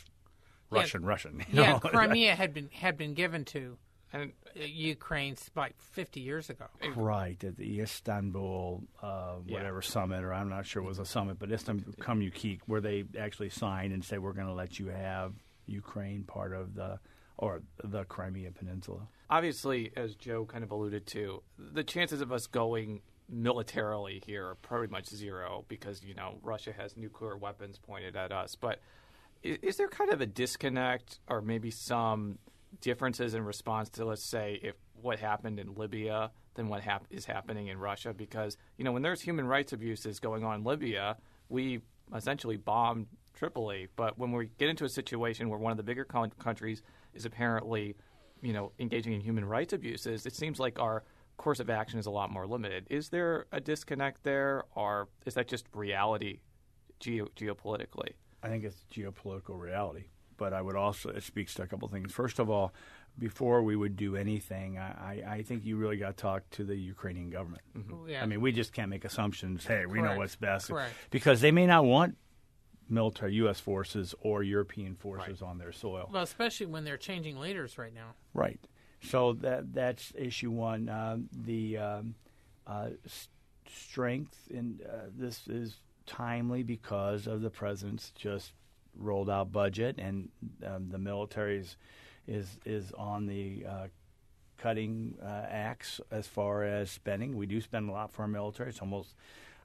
Yeah. 0.70 0.78
Russian, 0.80 1.04
Russian. 1.04 1.38
you 1.52 1.60
Yeah, 1.60 1.72
know? 1.72 1.78
Crimea 1.80 2.34
had 2.34 2.54
been 2.54 2.68
had 2.72 2.96
been 2.96 3.14
given 3.14 3.44
to 3.46 3.76
and 4.12 4.32
uh, 4.56 4.64
Ukraine 4.64 5.36
like 5.56 5.74
50 5.80 6.20
years 6.20 6.50
ago. 6.50 6.66
Right 6.96 7.42
at 7.44 7.56
the 7.56 7.80
Istanbul, 7.80 8.82
uh, 9.02 9.36
Yeah. 9.46 9.56
whatever 9.58 9.82
summit, 9.82 10.22
or 10.24 10.32
I'm 10.32 10.48
not 10.48 10.66
sure 10.66 10.82
it 10.82 10.86
was 10.86 10.98
a 10.98 11.04
summit, 11.06 11.38
but 11.38 11.50
Istanbul 11.50 11.94
Communique, 12.00 12.60
where 12.66 12.80
they 12.80 13.04
actually 13.18 13.50
signed 13.50 13.92
and 13.92 14.04
said 14.04 14.20
we're 14.20 14.32
going 14.32 14.46
to 14.48 14.52
let 14.52 14.78
you 14.78 14.88
have 14.88 15.34
Ukraine 15.66 16.24
part 16.24 16.52
of 16.52 16.74
the 16.74 16.98
or 17.38 17.62
the 17.82 18.04
Crimea 18.04 18.50
Peninsula. 18.52 19.08
obviously, 19.30 19.90
as 19.96 20.14
Jo 20.14 20.44
kind 20.44 20.62
of 20.62 20.70
alluded 20.70 21.06
to, 21.08 21.42
the 21.58 21.82
chances 21.82 22.20
of 22.20 22.30
us 22.30 22.46
going 22.46 23.00
militarily 23.28 24.22
here 24.26 24.46
are 24.48 24.54
pretty 24.56 24.90
much 24.92 25.08
zero 25.08 25.64
because 25.68 26.04
you 26.04 26.14
know 26.14 26.38
Russia 26.42 26.72
has 26.76 26.96
nuclear 26.96 27.36
weapons 27.36 27.78
pointed 27.78 28.14
at 28.16 28.30
us. 28.32 28.54
But 28.54 28.80
is, 29.42 29.58
is 29.62 29.76
there 29.78 29.88
kind 29.88 30.12
of 30.12 30.20
a 30.20 30.26
disconnect, 30.26 31.18
or 31.28 31.40
maybe 31.40 31.70
some 31.70 32.38
differences 32.80 33.34
in 33.34 33.44
response 33.44 33.88
to, 33.90 34.04
let's 34.04 34.24
say, 34.24 34.58
if 34.62 34.74
what 35.00 35.18
happened 35.18 35.58
in 35.58 35.74
Libya 35.74 36.30
than 36.54 36.68
what 36.68 36.82
hap- 36.82 37.06
is 37.10 37.24
happening 37.24 37.68
in 37.68 37.78
Russia? 37.78 38.12
Because 38.12 38.56
you 38.76 38.84
know 38.84 38.92
when 38.92 39.02
there's 39.02 39.20
human 39.20 39.46
rights 39.46 39.72
abuses 39.72 40.20
going 40.20 40.44
on 40.44 40.60
in 40.60 40.64
Libya, 40.64 41.16
we 41.48 41.80
essentially 42.14 42.56
bombed 42.56 43.06
Tripoli. 43.34 43.88
But 43.96 44.18
when 44.18 44.32
we 44.32 44.48
get 44.58 44.68
into 44.68 44.84
a 44.84 44.88
situation 44.88 45.48
where 45.48 45.58
one 45.58 45.70
of 45.70 45.76
the 45.76 45.82
bigger 45.82 46.04
con- 46.04 46.32
countries 46.38 46.82
is 47.14 47.24
apparently, 47.24 47.94
you 48.42 48.52
know, 48.52 48.72
engaging 48.78 49.12
in 49.12 49.20
human 49.20 49.44
rights 49.44 49.72
abuses, 49.72 50.26
it 50.26 50.34
seems 50.34 50.60
like 50.60 50.78
our 50.78 51.04
course 51.36 51.60
of 51.60 51.70
action 51.70 51.98
is 51.98 52.06
a 52.06 52.10
lot 52.10 52.30
more 52.30 52.46
limited. 52.46 52.86
Is 52.90 53.08
there 53.08 53.46
a 53.52 53.60
disconnect 53.60 54.22
there, 54.22 54.64
or 54.74 55.08
is 55.26 55.34
that 55.34 55.48
just 55.48 55.66
reality 55.74 56.40
geo- 57.00 57.28
geopolitically? 57.36 58.12
I 58.42 58.48
think 58.48 58.64
it's 58.64 58.84
geopolitical 58.94 59.58
reality, 59.58 60.04
but 60.36 60.52
I 60.52 60.62
would 60.62 60.76
also 60.76 61.10
it 61.10 61.22
speaks 61.22 61.54
to 61.54 61.62
a 61.62 61.66
couple 61.66 61.88
things. 61.88 62.12
First 62.12 62.38
of 62.38 62.48
all, 62.50 62.72
before 63.18 63.62
we 63.62 63.76
would 63.76 63.96
do 63.96 64.16
anything, 64.16 64.78
I, 64.78 65.22
I, 65.26 65.32
I 65.34 65.42
think 65.42 65.64
you 65.64 65.76
really 65.76 65.96
got 65.98 66.16
to 66.16 66.22
talk 66.22 66.48
to 66.52 66.64
the 66.64 66.74
Ukrainian 66.76 67.30
government. 67.30 67.62
Yeah. 68.08 68.22
I 68.22 68.26
mean, 68.26 68.40
we 68.40 68.52
just 68.52 68.72
can't 68.72 68.88
make 68.88 69.04
assumptions. 69.04 69.66
Hey, 69.66 69.84
we 69.86 70.00
know 70.00 70.16
what's 70.16 70.36
best 70.36 70.68
Correct. 70.68 70.94
because 71.10 71.40
they 71.42 71.50
may 71.50 71.66
not 71.66 71.84
want 71.84 72.16
military 72.88 73.34
U.S. 73.34 73.60
forces 73.60 74.14
or 74.20 74.42
European 74.42 74.94
forces 74.94 75.42
on 75.42 75.58
their 75.58 75.72
soil. 75.72 76.08
well, 76.12 76.22
especially 76.22 76.66
when 76.66 76.84
they're 76.84 76.96
changing 76.96 77.38
leaders 77.38 77.78
right 77.78 77.94
now. 77.94 78.14
Right. 78.34 78.60
So 79.02 79.32
that 79.34 79.72
that's 79.74 80.12
issue 80.16 80.50
one. 80.50 80.88
Um, 80.88 81.28
the 81.32 81.76
um, 81.78 82.14
uh, 82.66 82.90
s- 83.04 83.28
strength 83.68 84.36
and 84.54 84.80
uh, 84.82 85.06
this 85.16 85.48
is 85.48 85.76
timely 86.06 86.62
because 86.62 87.26
of 87.26 87.42
the 87.42 87.50
president's 87.50 88.10
just 88.10 88.52
rolled 88.96 89.30
out 89.30 89.52
budget, 89.52 89.96
and 89.98 90.28
um, 90.66 90.88
the 90.88 90.98
military 90.98 91.58
is 91.58 91.76
is, 92.26 92.58
is 92.64 92.92
on 92.92 93.26
the 93.26 93.64
uh, 93.68 93.86
cutting 94.58 95.14
uh, 95.20 95.46
axe 95.50 96.00
as 96.10 96.28
far 96.28 96.62
as 96.62 96.90
spending. 96.90 97.36
We 97.36 97.46
do 97.46 97.60
spend 97.60 97.88
a 97.88 97.92
lot 97.92 98.12
for 98.12 98.22
our 98.22 98.28
military. 98.28 98.68
It's 98.68 98.80
almost 98.80 99.16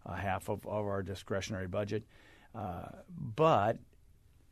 uh, 0.08 0.16
half 0.16 0.50
of, 0.50 0.66
of 0.66 0.88
our 0.88 1.04
discretionary 1.04 1.68
budget. 1.68 2.04
Uh, 2.56 2.88
but 3.36 3.78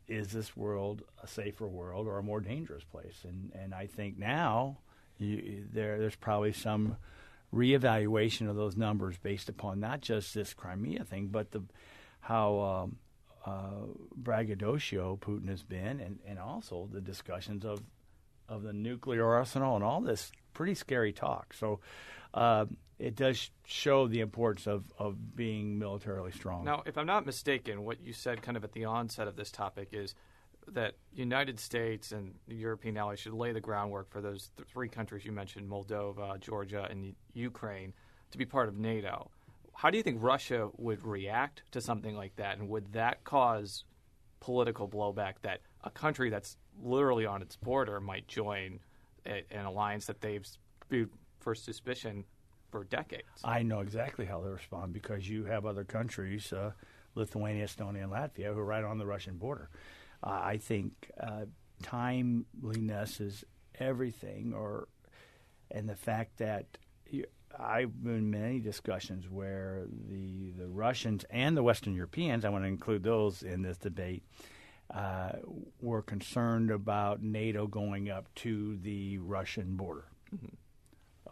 is 0.06 0.28
this 0.28 0.56
world 0.56 1.02
a 1.20 1.26
safer 1.26 1.66
world 1.66 2.06
or 2.06 2.18
a 2.18 2.22
more 2.22 2.40
dangerous 2.40 2.84
place? 2.84 3.24
And 3.24 3.52
and 3.54 3.74
I 3.74 3.86
think 3.86 4.18
now 4.18 4.78
you, 5.18 5.64
there 5.72 5.98
there's 5.98 6.16
probably 6.16 6.52
some 6.52 6.96
reevaluation 7.52 8.48
of 8.48 8.56
those 8.56 8.76
numbers 8.76 9.16
based 9.18 9.48
upon 9.48 9.80
not 9.80 10.00
just 10.00 10.34
this 10.34 10.54
Crimea 10.54 11.04
thing, 11.04 11.28
but 11.28 11.50
the 11.50 11.62
how 12.20 12.58
um, 12.60 12.96
uh, 13.46 13.86
braggadocio 14.16 15.16
Putin 15.16 15.48
has 15.48 15.62
been, 15.62 16.00
and, 16.00 16.18
and 16.26 16.38
also 16.38 16.88
the 16.92 17.00
discussions 17.00 17.64
of 17.64 17.80
of 18.48 18.62
the 18.62 18.72
nuclear 18.72 19.26
arsenal 19.26 19.74
and 19.74 19.84
all 19.84 20.00
this 20.00 20.30
pretty 20.54 20.74
scary 20.74 21.12
talk. 21.12 21.52
So 21.52 21.80
uh, 22.34 22.66
it 22.98 23.16
does 23.16 23.50
show 23.64 24.06
the 24.06 24.20
importance 24.20 24.66
of, 24.66 24.84
of 24.98 25.34
being 25.34 25.78
militarily 25.78 26.30
strong. 26.30 26.64
Now, 26.64 26.82
if 26.86 26.96
I'm 26.96 27.06
not 27.06 27.26
mistaken, 27.26 27.84
what 27.84 28.00
you 28.00 28.12
said 28.12 28.42
kind 28.42 28.56
of 28.56 28.64
at 28.64 28.72
the 28.72 28.84
onset 28.84 29.26
of 29.26 29.36
this 29.36 29.50
topic 29.50 29.88
is 29.92 30.14
that 30.68 30.94
United 31.12 31.60
States 31.60 32.12
and 32.12 32.34
the 32.48 32.56
European 32.56 32.96
allies 32.96 33.20
should 33.20 33.32
lay 33.32 33.52
the 33.52 33.60
groundwork 33.60 34.10
for 34.10 34.20
those 34.20 34.50
th- 34.56 34.68
three 34.68 34.88
countries 34.88 35.24
you 35.24 35.32
mentioned, 35.32 35.68
Moldova, 35.68 36.40
Georgia, 36.40 36.86
and 36.90 37.14
Ukraine, 37.34 37.92
to 38.30 38.38
be 38.38 38.44
part 38.44 38.68
of 38.68 38.76
NATO. 38.76 39.30
How 39.76 39.90
do 39.90 39.98
you 39.98 40.02
think 40.02 40.22
Russia 40.22 40.70
would 40.78 41.04
react 41.04 41.62
to 41.72 41.82
something 41.82 42.16
like 42.16 42.34
that, 42.36 42.56
and 42.56 42.68
would 42.70 42.94
that 42.94 43.24
cause 43.24 43.84
political 44.40 44.88
blowback 44.88 45.34
that 45.42 45.60
a 45.84 45.90
country 45.90 46.30
that's 46.30 46.56
literally 46.82 47.26
on 47.26 47.42
its 47.42 47.56
border 47.56 48.00
might 48.00 48.26
join 48.26 48.80
a, 49.26 49.44
an 49.50 49.66
alliance 49.66 50.06
that 50.06 50.22
they've 50.22 50.46
viewed 50.88 51.10
for 51.40 51.54
suspicion 51.54 52.24
for 52.70 52.84
decades? 52.84 53.26
I 53.44 53.62
know 53.62 53.80
exactly 53.80 54.24
how 54.24 54.40
they 54.40 54.48
respond 54.48 54.94
because 54.94 55.28
you 55.28 55.44
have 55.44 55.66
other 55.66 55.84
countries, 55.84 56.54
uh, 56.54 56.72
Lithuania, 57.14 57.66
Estonia, 57.66 58.04
and 58.04 58.12
Latvia, 58.12 58.54
who 58.54 58.60
are 58.60 58.64
right 58.64 58.84
on 58.84 58.96
the 58.96 59.06
Russian 59.06 59.36
border. 59.36 59.68
Uh, 60.22 60.40
I 60.42 60.56
think 60.56 61.10
uh, 61.20 61.44
timeliness 61.82 63.20
is 63.20 63.44
everything, 63.78 64.54
or 64.54 64.88
and 65.70 65.86
the 65.86 65.96
fact 65.96 66.38
that 66.38 66.78
I've 67.58 68.02
been 68.02 68.14
in 68.16 68.30
many 68.30 68.60
discussions 68.60 69.28
where 69.28 69.84
the 70.08 70.50
the 70.50 70.68
Russians 70.68 71.24
and 71.30 71.56
the 71.56 71.62
Western 71.62 71.94
Europeans, 71.94 72.44
I 72.44 72.50
want 72.50 72.64
to 72.64 72.68
include 72.68 73.02
those 73.02 73.42
in 73.42 73.62
this 73.62 73.78
debate, 73.78 74.22
uh, 74.92 75.32
were 75.80 76.02
concerned 76.02 76.70
about 76.70 77.22
NATO 77.22 77.66
going 77.66 78.10
up 78.10 78.32
to 78.36 78.76
the 78.76 79.18
Russian 79.18 79.76
border. 79.76 80.04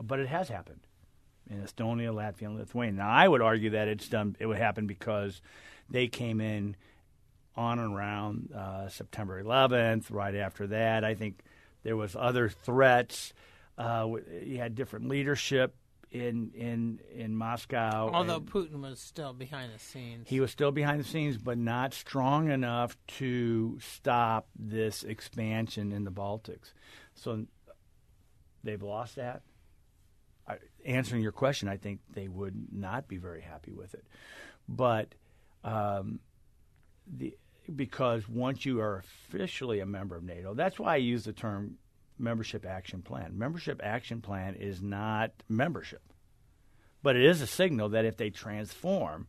But 0.00 0.18
it 0.18 0.29
has 0.29 0.48
happened 0.48 0.81
in 1.48 1.62
Estonia, 1.62 2.12
Latvia, 2.12 2.46
and 2.46 2.59
Lithuania. 2.59 3.05
Now, 3.05 3.11
I 3.11 3.29
would 3.29 3.42
argue 3.42 3.70
that 3.70 3.88
it's 3.88 4.09
done. 4.09 4.37
It 4.38 4.46
would 4.46 4.59
happen 4.59 4.87
because 4.87 5.40
they 5.88 6.09
came 6.09 6.40
in 6.40 6.77
on 7.57 7.79
and 7.79 7.94
around 7.94 8.50
uh, 8.53 8.88
September 8.88 9.42
11th. 9.42 10.07
Right 10.11 10.35
after 10.35 10.66
that, 10.68 11.05
I 11.05 11.14
think 11.14 11.42
there 11.83 11.96
was 11.96 12.16
other 12.18 12.48
threats. 12.48 13.33
Uh, 13.77 14.09
you 14.42 14.59
had 14.59 14.74
different 14.74 15.09
leadership 15.09 15.74
in 16.14 16.53
in 16.55 17.00
in 17.12 17.37
Moscow. 17.37 18.09
Although 18.12 18.40
Putin 18.40 18.81
was 18.81 19.00
still 19.00 19.33
behind 19.33 19.74
the 19.74 19.81
scenes. 19.81 20.29
he 20.29 20.38
was 20.38 20.53
still 20.53 20.70
behind 20.70 21.00
the 21.00 21.05
scenes, 21.05 21.37
but 21.37 21.59
not 21.59 21.92
strong 21.92 22.50
enough 22.50 22.96
to 23.18 23.79
stop 23.81 24.46
this 24.57 25.03
expansion 25.03 25.90
in 25.90 26.05
the 26.05 26.12
Baltics. 26.12 26.72
So 27.14 27.46
they've 28.62 28.83
lost 28.83 29.16
that. 29.16 29.42
I, 30.46 30.59
answering 30.87 31.22
your 31.22 31.33
question, 31.33 31.68
I 31.68 31.79
think 31.79 32.00
they 32.12 32.29
would 32.29 32.68
not 32.72 33.09
be 33.09 33.16
very 33.16 33.40
happy 33.40 33.72
with 33.72 33.94
it. 33.94 34.05
But 34.68 35.14
um, 35.64 36.20
the 37.12 37.37
because 37.74 38.29
once 38.29 38.64
you 38.64 38.81
are 38.81 38.98
officially 38.98 39.81
a 39.81 39.87
member 39.87 40.14
of 40.14 40.22
NATO, 40.22 40.55
that's 40.55 40.79
why 40.79 40.94
I 40.94 40.96
use 40.96 41.24
the 41.24 41.33
term 41.33 41.79
membership 42.18 42.64
action 42.64 43.03
plan. 43.03 43.37
Membership 43.38 43.81
action 43.83 44.20
plan 44.20 44.55
is 44.55 44.81
not 44.81 45.31
membership, 45.48 46.03
but 47.03 47.16
it 47.16 47.24
is 47.24 47.40
a 47.40 47.46
signal 47.46 47.90
that 47.90 48.05
if 48.05 48.16
they 48.16 48.31
transform, 48.31 49.29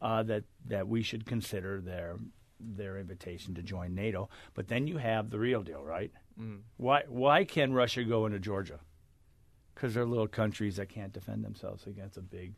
uh, 0.00 0.22
that 0.24 0.44
that 0.66 0.88
we 0.88 1.02
should 1.02 1.26
consider 1.26 1.80
their 1.80 2.16
their 2.58 2.98
invitation 2.98 3.54
to 3.54 3.62
join 3.62 3.94
NATO. 3.94 4.28
But 4.54 4.68
then 4.68 4.86
you 4.86 4.98
have 4.98 5.30
the 5.30 5.38
real 5.38 5.62
deal, 5.62 5.82
right? 5.82 6.12
Mm. 6.40 6.60
Why 6.76 7.02
why 7.08 7.44
can 7.44 7.72
Russia 7.72 8.04
go 8.04 8.26
into 8.26 8.38
Georgia? 8.38 8.80
Because 9.74 9.94
they're 9.94 10.06
little 10.06 10.28
countries 10.28 10.76
that 10.76 10.88
can't 10.88 11.12
defend 11.12 11.44
themselves 11.44 11.86
against 11.86 12.16
a 12.16 12.22
big, 12.22 12.54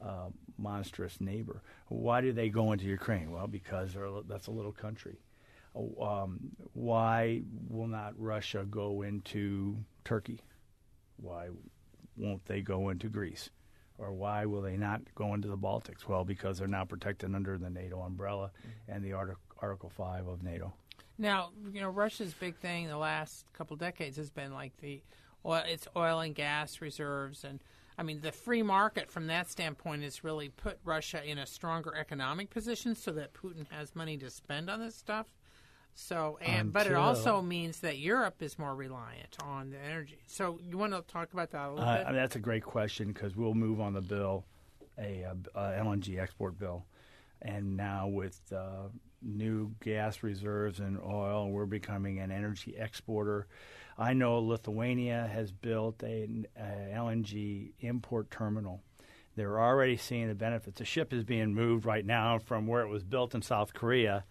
uh, 0.00 0.28
monstrous 0.56 1.20
neighbor. 1.20 1.60
Why 1.88 2.20
do 2.20 2.32
they 2.32 2.50
go 2.50 2.70
into 2.72 2.84
Ukraine? 2.84 3.32
Well, 3.32 3.48
because 3.48 3.94
they're 3.94 4.08
that's 4.28 4.46
a 4.46 4.52
little 4.52 4.72
country. 4.72 5.18
Um, 5.74 6.38
why 6.74 7.42
will 7.68 7.86
not 7.86 8.14
Russia 8.18 8.66
go 8.68 9.02
into 9.02 9.76
Turkey? 10.04 10.40
Why 11.16 11.48
won't 12.16 12.44
they 12.44 12.60
go 12.60 12.90
into 12.90 13.08
Greece? 13.08 13.50
Or 13.98 14.12
why 14.12 14.46
will 14.46 14.62
they 14.62 14.76
not 14.76 15.02
go 15.14 15.34
into 15.34 15.48
the 15.48 15.56
Baltics? 15.56 16.08
Well, 16.08 16.24
because 16.24 16.58
they're 16.58 16.68
now 16.68 16.84
protected 16.84 17.34
under 17.34 17.56
the 17.56 17.70
NATO 17.70 18.00
umbrella 18.00 18.50
and 18.88 19.04
the 19.04 19.12
Artic- 19.12 19.36
Article 19.60 19.90
5 19.90 20.26
of 20.26 20.42
NATO. 20.42 20.72
Now, 21.18 21.50
you 21.72 21.80
know, 21.80 21.90
Russia's 21.90 22.34
big 22.34 22.56
thing 22.56 22.88
the 22.88 22.96
last 22.96 23.46
couple 23.52 23.76
decades 23.76 24.16
has 24.16 24.30
been 24.30 24.52
like 24.52 24.76
the 24.78 25.02
oil, 25.46 25.62
its 25.66 25.86
oil 25.96 26.20
and 26.20 26.34
gas 26.34 26.80
reserves, 26.80 27.44
and 27.44 27.60
I 27.96 28.02
mean 28.02 28.20
the 28.20 28.32
free 28.32 28.62
market 28.62 29.10
from 29.10 29.26
that 29.28 29.48
standpoint 29.48 30.02
has 30.02 30.24
really 30.24 30.48
put 30.48 30.78
Russia 30.84 31.22
in 31.24 31.38
a 31.38 31.46
stronger 31.46 31.94
economic 31.94 32.50
position, 32.50 32.94
so 32.94 33.12
that 33.12 33.34
Putin 33.34 33.66
has 33.70 33.94
money 33.94 34.16
to 34.16 34.30
spend 34.30 34.70
on 34.70 34.80
this 34.80 34.96
stuff. 34.96 35.26
So, 35.94 36.38
and 36.40 36.72
but 36.72 36.86
it 36.86 36.94
also 36.94 37.42
means 37.42 37.80
that 37.80 37.98
Europe 37.98 38.42
is 38.42 38.58
more 38.58 38.74
reliant 38.74 39.36
on 39.44 39.70
the 39.70 39.78
energy. 39.78 40.18
So, 40.26 40.58
you 40.62 40.78
want 40.78 40.92
to 40.94 41.02
talk 41.02 41.32
about 41.32 41.50
that 41.50 41.68
a 41.68 41.70
little 41.70 41.84
Uh, 41.88 41.98
bit? 41.98 42.06
I 42.06 42.10
mean, 42.10 42.16
that's 42.16 42.36
a 42.36 42.40
great 42.40 42.62
question 42.64 43.12
because 43.12 43.36
we'll 43.36 43.54
move 43.54 43.80
on 43.80 43.92
the 43.92 44.00
bill, 44.00 44.44
a, 44.98 45.24
uh 45.24 45.34
uh 45.58 45.72
LNG 45.72 46.18
export 46.18 46.58
bill, 46.58 46.86
and 47.42 47.76
now 47.76 48.08
with 48.08 48.40
uh, 48.52 48.88
new 49.20 49.72
gas 49.82 50.22
reserves 50.22 50.80
and 50.80 50.98
oil, 50.98 51.50
we're 51.50 51.66
becoming 51.66 52.18
an 52.20 52.30
energy 52.32 52.74
exporter. 52.76 53.46
I 53.98 54.14
know 54.14 54.38
Lithuania 54.38 55.28
has 55.32 55.52
built 55.52 56.02
a, 56.02 56.26
a 56.56 56.92
LNG 56.94 57.72
import 57.80 58.30
terminal. 58.30 58.82
They're 59.36 59.60
already 59.60 59.96
seeing 59.96 60.28
the 60.28 60.34
benefits. 60.34 60.78
The 60.78 60.84
ship 60.84 61.12
is 61.12 61.24
being 61.24 61.54
moved 61.54 61.84
right 61.84 62.04
now 62.04 62.38
from 62.38 62.66
where 62.66 62.82
it 62.82 62.88
was 62.88 63.04
built 63.04 63.34
in 63.34 63.42
South 63.42 63.72
Korea 63.74 64.24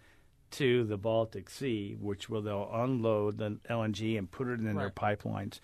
to 0.52 0.84
the 0.84 0.96
Baltic 0.96 1.50
Sea, 1.50 1.96
which 2.00 2.28
will 2.28 2.42
they'll 2.42 2.70
unload 2.72 3.38
the 3.38 3.58
LNG 3.68 4.18
and 4.18 4.30
put 4.30 4.48
it 4.48 4.60
in 4.60 4.76
their 4.76 4.90
pipelines. 4.90 5.60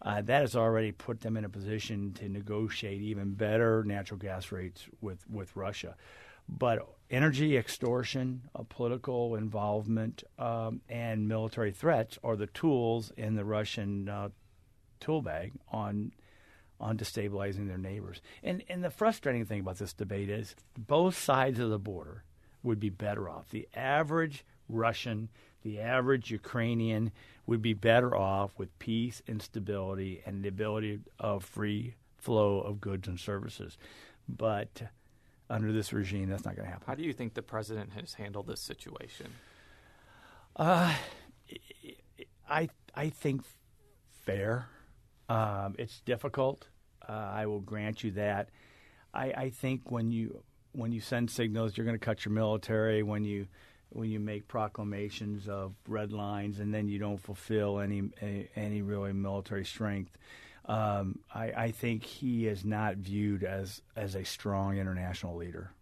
Uh, 0.00 0.20
that 0.20 0.40
has 0.40 0.56
already 0.56 0.90
put 0.90 1.20
them 1.20 1.36
in 1.36 1.44
a 1.44 1.48
position 1.48 2.12
to 2.14 2.28
negotiate 2.28 3.00
even 3.00 3.34
better 3.34 3.84
natural 3.84 4.18
gas 4.18 4.50
rates 4.50 4.86
with, 5.00 5.24
with 5.30 5.54
Russia. 5.54 5.94
But 6.48 6.86
energy 7.08 7.56
extortion, 7.56 8.42
uh, 8.54 8.64
political 8.68 9.36
involvement, 9.36 10.24
um, 10.38 10.80
and 10.88 11.28
military 11.28 11.70
threats 11.70 12.18
are 12.24 12.34
the 12.34 12.48
tools 12.48 13.12
in 13.16 13.36
the 13.36 13.44
Russian 13.44 14.08
uh, 14.08 14.30
tool 15.00 15.22
bag 15.22 15.52
on 15.70 16.12
on 16.80 16.98
destabilizing 16.98 17.68
their 17.68 17.78
neighbors. 17.78 18.20
And 18.42 18.64
and 18.68 18.82
the 18.82 18.90
frustrating 18.90 19.44
thing 19.44 19.60
about 19.60 19.78
this 19.78 19.92
debate 19.92 20.28
is 20.28 20.56
both 20.76 21.16
sides 21.16 21.60
of 21.60 21.70
the 21.70 21.78
border 21.78 22.24
would 22.62 22.80
be 22.80 22.90
better 22.90 23.28
off. 23.28 23.50
The 23.50 23.68
average 23.74 24.44
Russian, 24.68 25.28
the 25.62 25.80
average 25.80 26.30
Ukrainian 26.30 27.12
would 27.46 27.62
be 27.62 27.74
better 27.74 28.16
off 28.16 28.58
with 28.58 28.78
peace 28.78 29.22
and 29.26 29.42
stability 29.42 30.22
and 30.24 30.42
the 30.42 30.48
ability 30.48 31.00
of 31.18 31.44
free 31.44 31.94
flow 32.16 32.60
of 32.60 32.80
goods 32.80 33.08
and 33.08 33.18
services. 33.18 33.76
But 34.28 34.82
under 35.50 35.72
this 35.72 35.92
regime, 35.92 36.28
that's 36.28 36.44
not 36.44 36.56
going 36.56 36.66
to 36.66 36.72
happen. 36.72 36.86
How 36.86 36.94
do 36.94 37.02
you 37.02 37.12
think 37.12 37.34
the 37.34 37.42
president 37.42 37.92
has 37.92 38.14
handled 38.14 38.46
this 38.46 38.60
situation? 38.60 39.26
Uh, 40.54 40.94
I 42.48 42.68
I 42.94 43.08
think 43.08 43.42
fair. 44.24 44.66
Um, 45.28 45.74
it's 45.78 46.00
difficult. 46.00 46.68
Uh, 47.08 47.12
I 47.12 47.46
will 47.46 47.60
grant 47.60 48.04
you 48.04 48.12
that. 48.12 48.50
I, 49.14 49.32
I 49.32 49.50
think 49.50 49.90
when 49.90 50.12
you 50.12 50.42
when 50.72 50.92
you 50.92 51.00
send 51.00 51.30
signals, 51.30 51.76
you're 51.76 51.86
going 51.86 51.98
to 51.98 52.04
cut 52.04 52.24
your 52.24 52.32
military. 52.32 53.02
When 53.02 53.24
you 53.24 53.46
when 53.90 54.10
you 54.10 54.18
make 54.18 54.48
proclamations 54.48 55.48
of 55.48 55.74
red 55.86 56.12
lines 56.12 56.60
and 56.60 56.72
then 56.72 56.88
you 56.88 56.98
don't 56.98 57.18
fulfill 57.18 57.78
any 57.78 58.02
any 58.56 58.82
really 58.82 59.12
military 59.12 59.64
strength. 59.64 60.16
Um, 60.64 61.18
I, 61.34 61.52
I 61.52 61.70
think 61.72 62.04
he 62.04 62.46
is 62.46 62.64
not 62.64 62.96
viewed 62.96 63.44
as 63.44 63.82
as 63.96 64.14
a 64.14 64.24
strong 64.24 64.78
international 64.78 65.36
leader. 65.36 65.72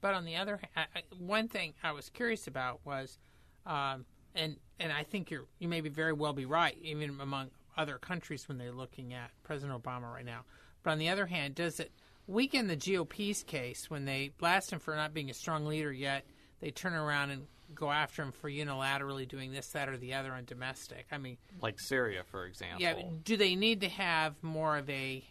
But 0.00 0.14
on 0.14 0.24
the 0.24 0.36
other 0.36 0.60
hand, 0.74 0.88
one 1.18 1.48
thing 1.48 1.74
I 1.82 1.92
was 1.92 2.08
curious 2.08 2.46
about 2.46 2.80
was, 2.84 3.18
um, 3.66 4.04
and 4.34 4.56
and 4.78 4.92
I 4.92 5.02
think 5.02 5.30
you're 5.30 5.46
you 5.58 5.68
may 5.68 5.80
be 5.80 5.88
very 5.88 6.12
well 6.12 6.32
be 6.32 6.46
right, 6.46 6.76
even 6.82 7.20
among 7.20 7.50
other 7.76 7.98
countries 7.98 8.48
when 8.48 8.58
they're 8.58 8.72
looking 8.72 9.12
at 9.12 9.30
President 9.42 9.82
Obama 9.82 10.12
right 10.12 10.24
now. 10.24 10.44
But 10.82 10.92
on 10.92 10.98
the 10.98 11.08
other 11.08 11.26
hand, 11.26 11.54
does 11.54 11.80
it 11.80 11.92
weaken 12.28 12.68
the 12.68 12.76
GOP's 12.76 13.42
case 13.42 13.90
when 13.90 14.04
they 14.04 14.30
blast 14.38 14.72
him 14.72 14.78
for 14.78 14.94
not 14.94 15.12
being 15.12 15.30
a 15.30 15.34
strong 15.34 15.66
leader 15.66 15.92
yet? 15.92 16.24
They 16.60 16.70
turn 16.70 16.92
around 16.94 17.30
and 17.30 17.46
go 17.74 17.90
after 17.90 18.22
him 18.22 18.32
for 18.32 18.48
unilaterally 18.50 19.26
doing 19.26 19.52
this, 19.52 19.68
that, 19.70 19.88
or 19.88 19.96
the 19.96 20.14
other 20.14 20.32
on 20.32 20.44
domestic. 20.44 21.06
I 21.10 21.18
mean, 21.18 21.36
Like 21.60 21.80
Syria, 21.80 22.22
for 22.24 22.46
example. 22.46 22.80
yeah. 22.80 22.94
Do 23.24 23.36
they 23.36 23.56
need 23.56 23.80
to 23.80 23.88
have 23.88 24.34
more 24.42 24.76
of 24.78 24.88
a 24.88 25.24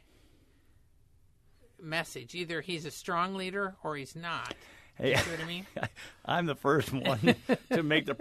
message? 1.81 2.35
Either 2.35 2.61
he's 2.61 2.85
a 2.85 2.91
strong 2.91 3.35
leader 3.35 3.75
or 3.83 3.95
he's 3.95 4.15
not. 4.15 4.53
Hey, 4.97 5.15
See 5.15 5.29
what 5.31 5.39
I 5.41 5.45
mean? 5.45 5.65
I'm 6.25 6.45
the 6.47 6.55
first 6.55 6.91
one 6.91 7.35
to 7.71 7.83
make 7.83 8.05
the 8.07 8.15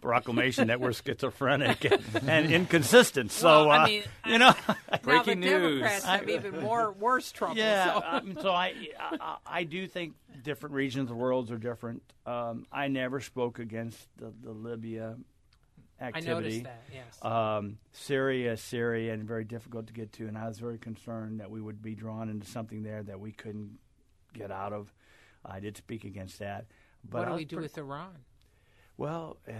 proclamation 0.00 0.68
that 0.68 0.80
we're 0.80 0.92
schizophrenic 0.92 1.84
and, 1.84 2.28
and 2.28 2.52
inconsistent. 2.52 3.32
So, 3.32 3.66
Well, 3.68 3.70
I 3.70 4.02
uh, 4.24 4.28
you 4.30 4.38
know, 4.38 4.54
Breaking 5.02 5.40
now 5.40 5.46
the 5.46 5.58
news. 5.58 5.80
Democrats 5.80 6.04
have 6.04 6.28
even 6.28 6.60
more 6.60 6.92
worse 6.92 7.32
trouble. 7.32 7.56
yeah. 7.56 7.94
so- 7.94 8.02
um, 8.06 8.38
so 8.40 8.50
I, 8.50 8.74
I, 8.98 9.36
I 9.46 9.64
do 9.64 9.86
think 9.88 10.14
different 10.42 10.74
regions 10.74 11.02
of 11.10 11.16
the 11.16 11.22
world 11.22 11.50
are 11.50 11.58
different. 11.58 12.02
Um, 12.26 12.66
I 12.72 12.88
never 12.88 13.20
spoke 13.20 13.58
against 13.58 13.98
the, 14.18 14.32
the 14.42 14.52
Libya 14.52 15.16
I 16.00 16.04
activity. 16.06 16.28
noticed 16.32 16.64
that. 16.64 16.82
Yes. 16.92 17.18
Um, 17.24 17.78
Syria, 17.92 18.56
Syria, 18.56 19.14
and 19.14 19.24
very 19.24 19.44
difficult 19.44 19.86
to 19.88 19.92
get 19.92 20.12
to, 20.14 20.26
and 20.28 20.36
I 20.38 20.46
was 20.48 20.58
very 20.58 20.78
concerned 20.78 21.40
that 21.40 21.50
we 21.50 21.60
would 21.60 21.82
be 21.82 21.94
drawn 21.94 22.28
into 22.28 22.46
something 22.46 22.82
there 22.82 23.02
that 23.02 23.18
we 23.20 23.32
couldn't 23.32 23.78
get 24.32 24.50
out 24.50 24.72
of. 24.72 24.92
I 25.44 25.60
did 25.60 25.76
speak 25.76 26.04
against 26.04 26.38
that. 26.38 26.66
But 27.08 27.20
what 27.20 27.28
do 27.28 27.34
we 27.34 27.44
do 27.44 27.56
with 27.58 27.76
Iran? 27.78 28.16
Well, 28.96 29.38
uh, 29.48 29.52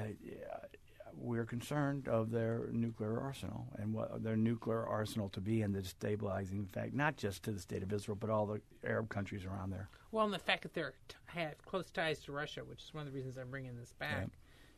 we're 1.15 1.45
concerned 1.45 2.09
of 2.09 2.31
their 2.31 2.69
nuclear 2.73 3.19
arsenal 3.21 3.67
and 3.79 3.93
what 3.93 4.23
their 4.23 4.37
nuclear 4.37 4.87
arsenal 4.87 5.29
to 5.31 5.41
be 5.41 5.63
and 5.63 5.75
the 5.75 5.81
destabilizing 5.81 6.65
effect, 6.65 6.95
not 6.95 7.17
just 7.17 7.43
to 7.45 7.53
the 7.53 7.61
state 7.61 7.83
of 7.83 7.93
Israel, 7.93 8.17
but 8.19 8.31
all 8.31 8.47
the 8.47 8.61
Arab 8.87 9.09
countries 9.09 9.45
around 9.45 9.71
there. 9.71 9.89
Well, 10.11 10.25
and 10.25 10.33
the 10.33 10.39
fact 10.39 10.63
that 10.63 10.75
they're 10.75 10.95
t- 11.09 11.17
have 11.27 11.63
close 11.65 11.91
ties 11.91 12.21
to 12.21 12.33
Russia, 12.33 12.61
which 12.65 12.83
is 12.85 12.95
one 12.95 13.07
of 13.07 13.13
the 13.13 13.17
reasons 13.17 13.37
I'm 13.37 13.51
bringing 13.51 13.77
this 13.77 13.93
back, 13.99 14.29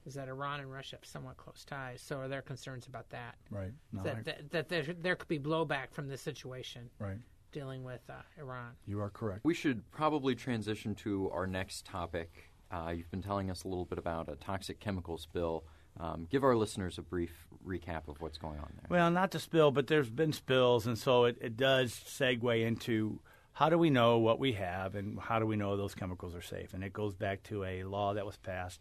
is 0.06 0.14
that 0.14 0.28
Iran 0.28 0.60
and 0.60 0.70
Russia 0.72 0.96
have 0.96 1.04
somewhat 1.06 1.36
close 1.36 1.64
ties. 1.64 2.00
So 2.00 2.18
are 2.18 2.28
there 2.28 2.42
concerns 2.42 2.86
about 2.86 3.08
that? 3.10 3.36
Right. 3.50 3.72
No, 3.92 4.00
I- 4.00 4.04
that, 4.04 4.24
that, 4.24 4.50
that 4.50 4.68
there, 4.68 4.82
there 4.82 5.16
could 5.16 5.28
be 5.28 5.38
blowback 5.38 5.92
from 5.92 6.08
this 6.08 6.20
situation 6.20 6.90
right. 6.98 7.18
Dealing 7.54 7.84
with 7.84 8.00
uh, 8.10 8.14
Iran. 8.38 8.72
You 8.86 9.00
are 9.00 9.08
correct. 9.08 9.40
We 9.44 9.54
should 9.54 9.90
probably 9.92 10.34
transition 10.34 10.94
to 10.96 11.30
our 11.30 11.46
next 11.46 11.86
topic. 11.86 12.50
Uh, 12.70 12.92
you've 12.96 13.10
been 13.10 13.22
telling 13.22 13.50
us 13.50 13.64
a 13.64 13.68
little 13.68 13.84
bit 13.84 13.96
about 13.98 14.28
a 14.28 14.36
toxic 14.36 14.80
chemicals 14.80 15.26
bill. 15.32 15.64
Um, 15.98 16.26
give 16.28 16.42
our 16.42 16.56
listeners 16.56 16.98
a 16.98 17.02
brief 17.02 17.46
recap 17.64 18.08
of 18.08 18.20
what's 18.20 18.36
going 18.36 18.58
on 18.58 18.72
there. 18.74 18.86
Well, 18.90 19.10
not 19.12 19.30
to 19.30 19.38
spill, 19.38 19.70
but 19.70 19.86
there's 19.86 20.10
been 20.10 20.32
spills, 20.32 20.88
and 20.88 20.98
so 20.98 21.24
it, 21.24 21.38
it 21.40 21.56
does 21.56 21.92
segue 21.92 22.66
into 22.66 23.20
how 23.52 23.68
do 23.68 23.78
we 23.78 23.88
know 23.88 24.18
what 24.18 24.40
we 24.40 24.54
have 24.54 24.96
and 24.96 25.20
how 25.20 25.38
do 25.38 25.46
we 25.46 25.54
know 25.54 25.76
those 25.76 25.94
chemicals 25.94 26.34
are 26.34 26.42
safe? 26.42 26.74
And 26.74 26.82
it 26.82 26.92
goes 26.92 27.14
back 27.14 27.44
to 27.44 27.62
a 27.62 27.84
law 27.84 28.12
that 28.14 28.26
was 28.26 28.36
passed 28.36 28.80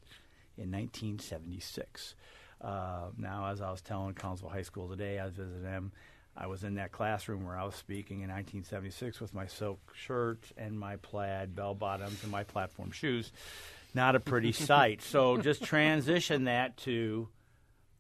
in 0.58 0.72
1976. 0.72 2.16
Uh, 2.60 3.10
now, 3.16 3.46
as 3.52 3.62
I 3.62 3.70
was 3.70 3.82
telling 3.82 4.16
Council 4.16 4.50
High 4.50 4.64
School 4.64 4.90
today, 4.90 5.20
I 5.20 5.26
was 5.26 5.36
visiting 5.36 5.62
them. 5.62 5.92
I 6.36 6.48
was 6.48 6.64
in 6.64 6.76
that 6.76 6.92
classroom 6.92 7.46
where 7.46 7.58
I 7.58 7.64
was 7.64 7.76
speaking 7.76 8.18
in 8.18 8.30
1976 8.30 9.22
with 9.22 9.34
my 9.34 9.46
silk 9.46 9.80
shirt 9.94 10.52
and 10.58 10.80
my 10.80 10.96
plaid 10.98 11.56
bell 11.56 11.76
bottoms 11.76 12.24
and 12.24 12.32
my 12.32 12.44
platform 12.44 12.92
shoes. 12.92 13.32
Not 13.94 14.16
a 14.16 14.20
pretty 14.20 14.52
sight. 14.52 15.02
So 15.02 15.38
just 15.38 15.64
transition 15.64 16.46
that 16.46 16.78
to 16.78 17.28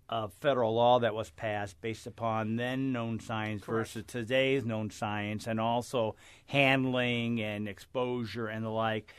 a 0.09 0.29
federal 0.41 0.73
law 0.75 0.99
that 0.99 1.13
was 1.13 1.29
passed 1.31 1.79
based 1.81 2.07
upon 2.07 2.55
then 2.55 2.91
known 2.91 3.19
science 3.19 3.63
versus 3.63 4.03
today's 4.05 4.65
known 4.65 4.89
science, 4.89 5.47
and 5.47 5.59
also 5.59 6.15
handling 6.45 7.41
and 7.41 7.67
exposure 7.67 8.47
and 8.47 8.65
the 8.65 8.69
like. 8.69 9.13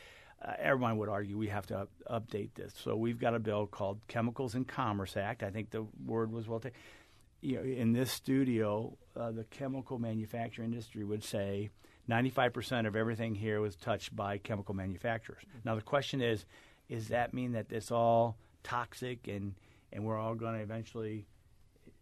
Uh, 0.45 0.53
everyone 0.59 0.99
would 0.99 1.09
argue 1.09 1.39
we 1.39 1.49
have 1.49 1.67
to 1.67 1.79
up- 1.79 1.91
update 2.11 2.51
this. 2.55 2.75
So 2.85 2.97
we've 2.97 3.19
got 3.19 3.35
a 3.35 3.39
bill 3.39 3.67
called 3.67 4.01
Chemicals 4.09 4.55
in 4.55 4.67
Commerce 4.67 5.17
Act. 5.17 5.43
I 5.43 5.51
think 5.51 5.71
the 5.71 5.87
word 6.05 6.31
was 6.31 6.47
well 6.47 6.61
taken. 6.61 6.79
You 7.45 7.57
know, 7.57 7.63
in 7.63 7.93
this 7.93 8.11
studio, 8.11 8.97
uh, 9.15 9.31
the 9.31 9.45
chemical 9.45 9.99
manufacturing 9.99 10.71
industry 10.73 11.05
would 11.05 11.23
say 11.23 11.69
95% 12.09 12.87
of 12.87 12.97
everything 12.97 13.35
here 13.35 13.61
was 13.61 13.77
touched 13.77 14.17
by 14.17 14.39
chemical 14.39 14.75
manufacturers. 14.75 15.43
Now 15.63 15.75
the 15.75 15.83
question 15.83 16.23
is, 16.23 16.47
does 16.89 17.09
that 17.09 17.35
mean 17.35 17.53
that 17.53 17.67
it's 17.71 17.91
all 17.91 18.39
toxic 18.63 19.29
and 19.29 19.55
and 19.93 20.05
we're 20.05 20.19
all 20.19 20.35
going 20.35 20.55
to 20.55 20.61
eventually, 20.61 21.27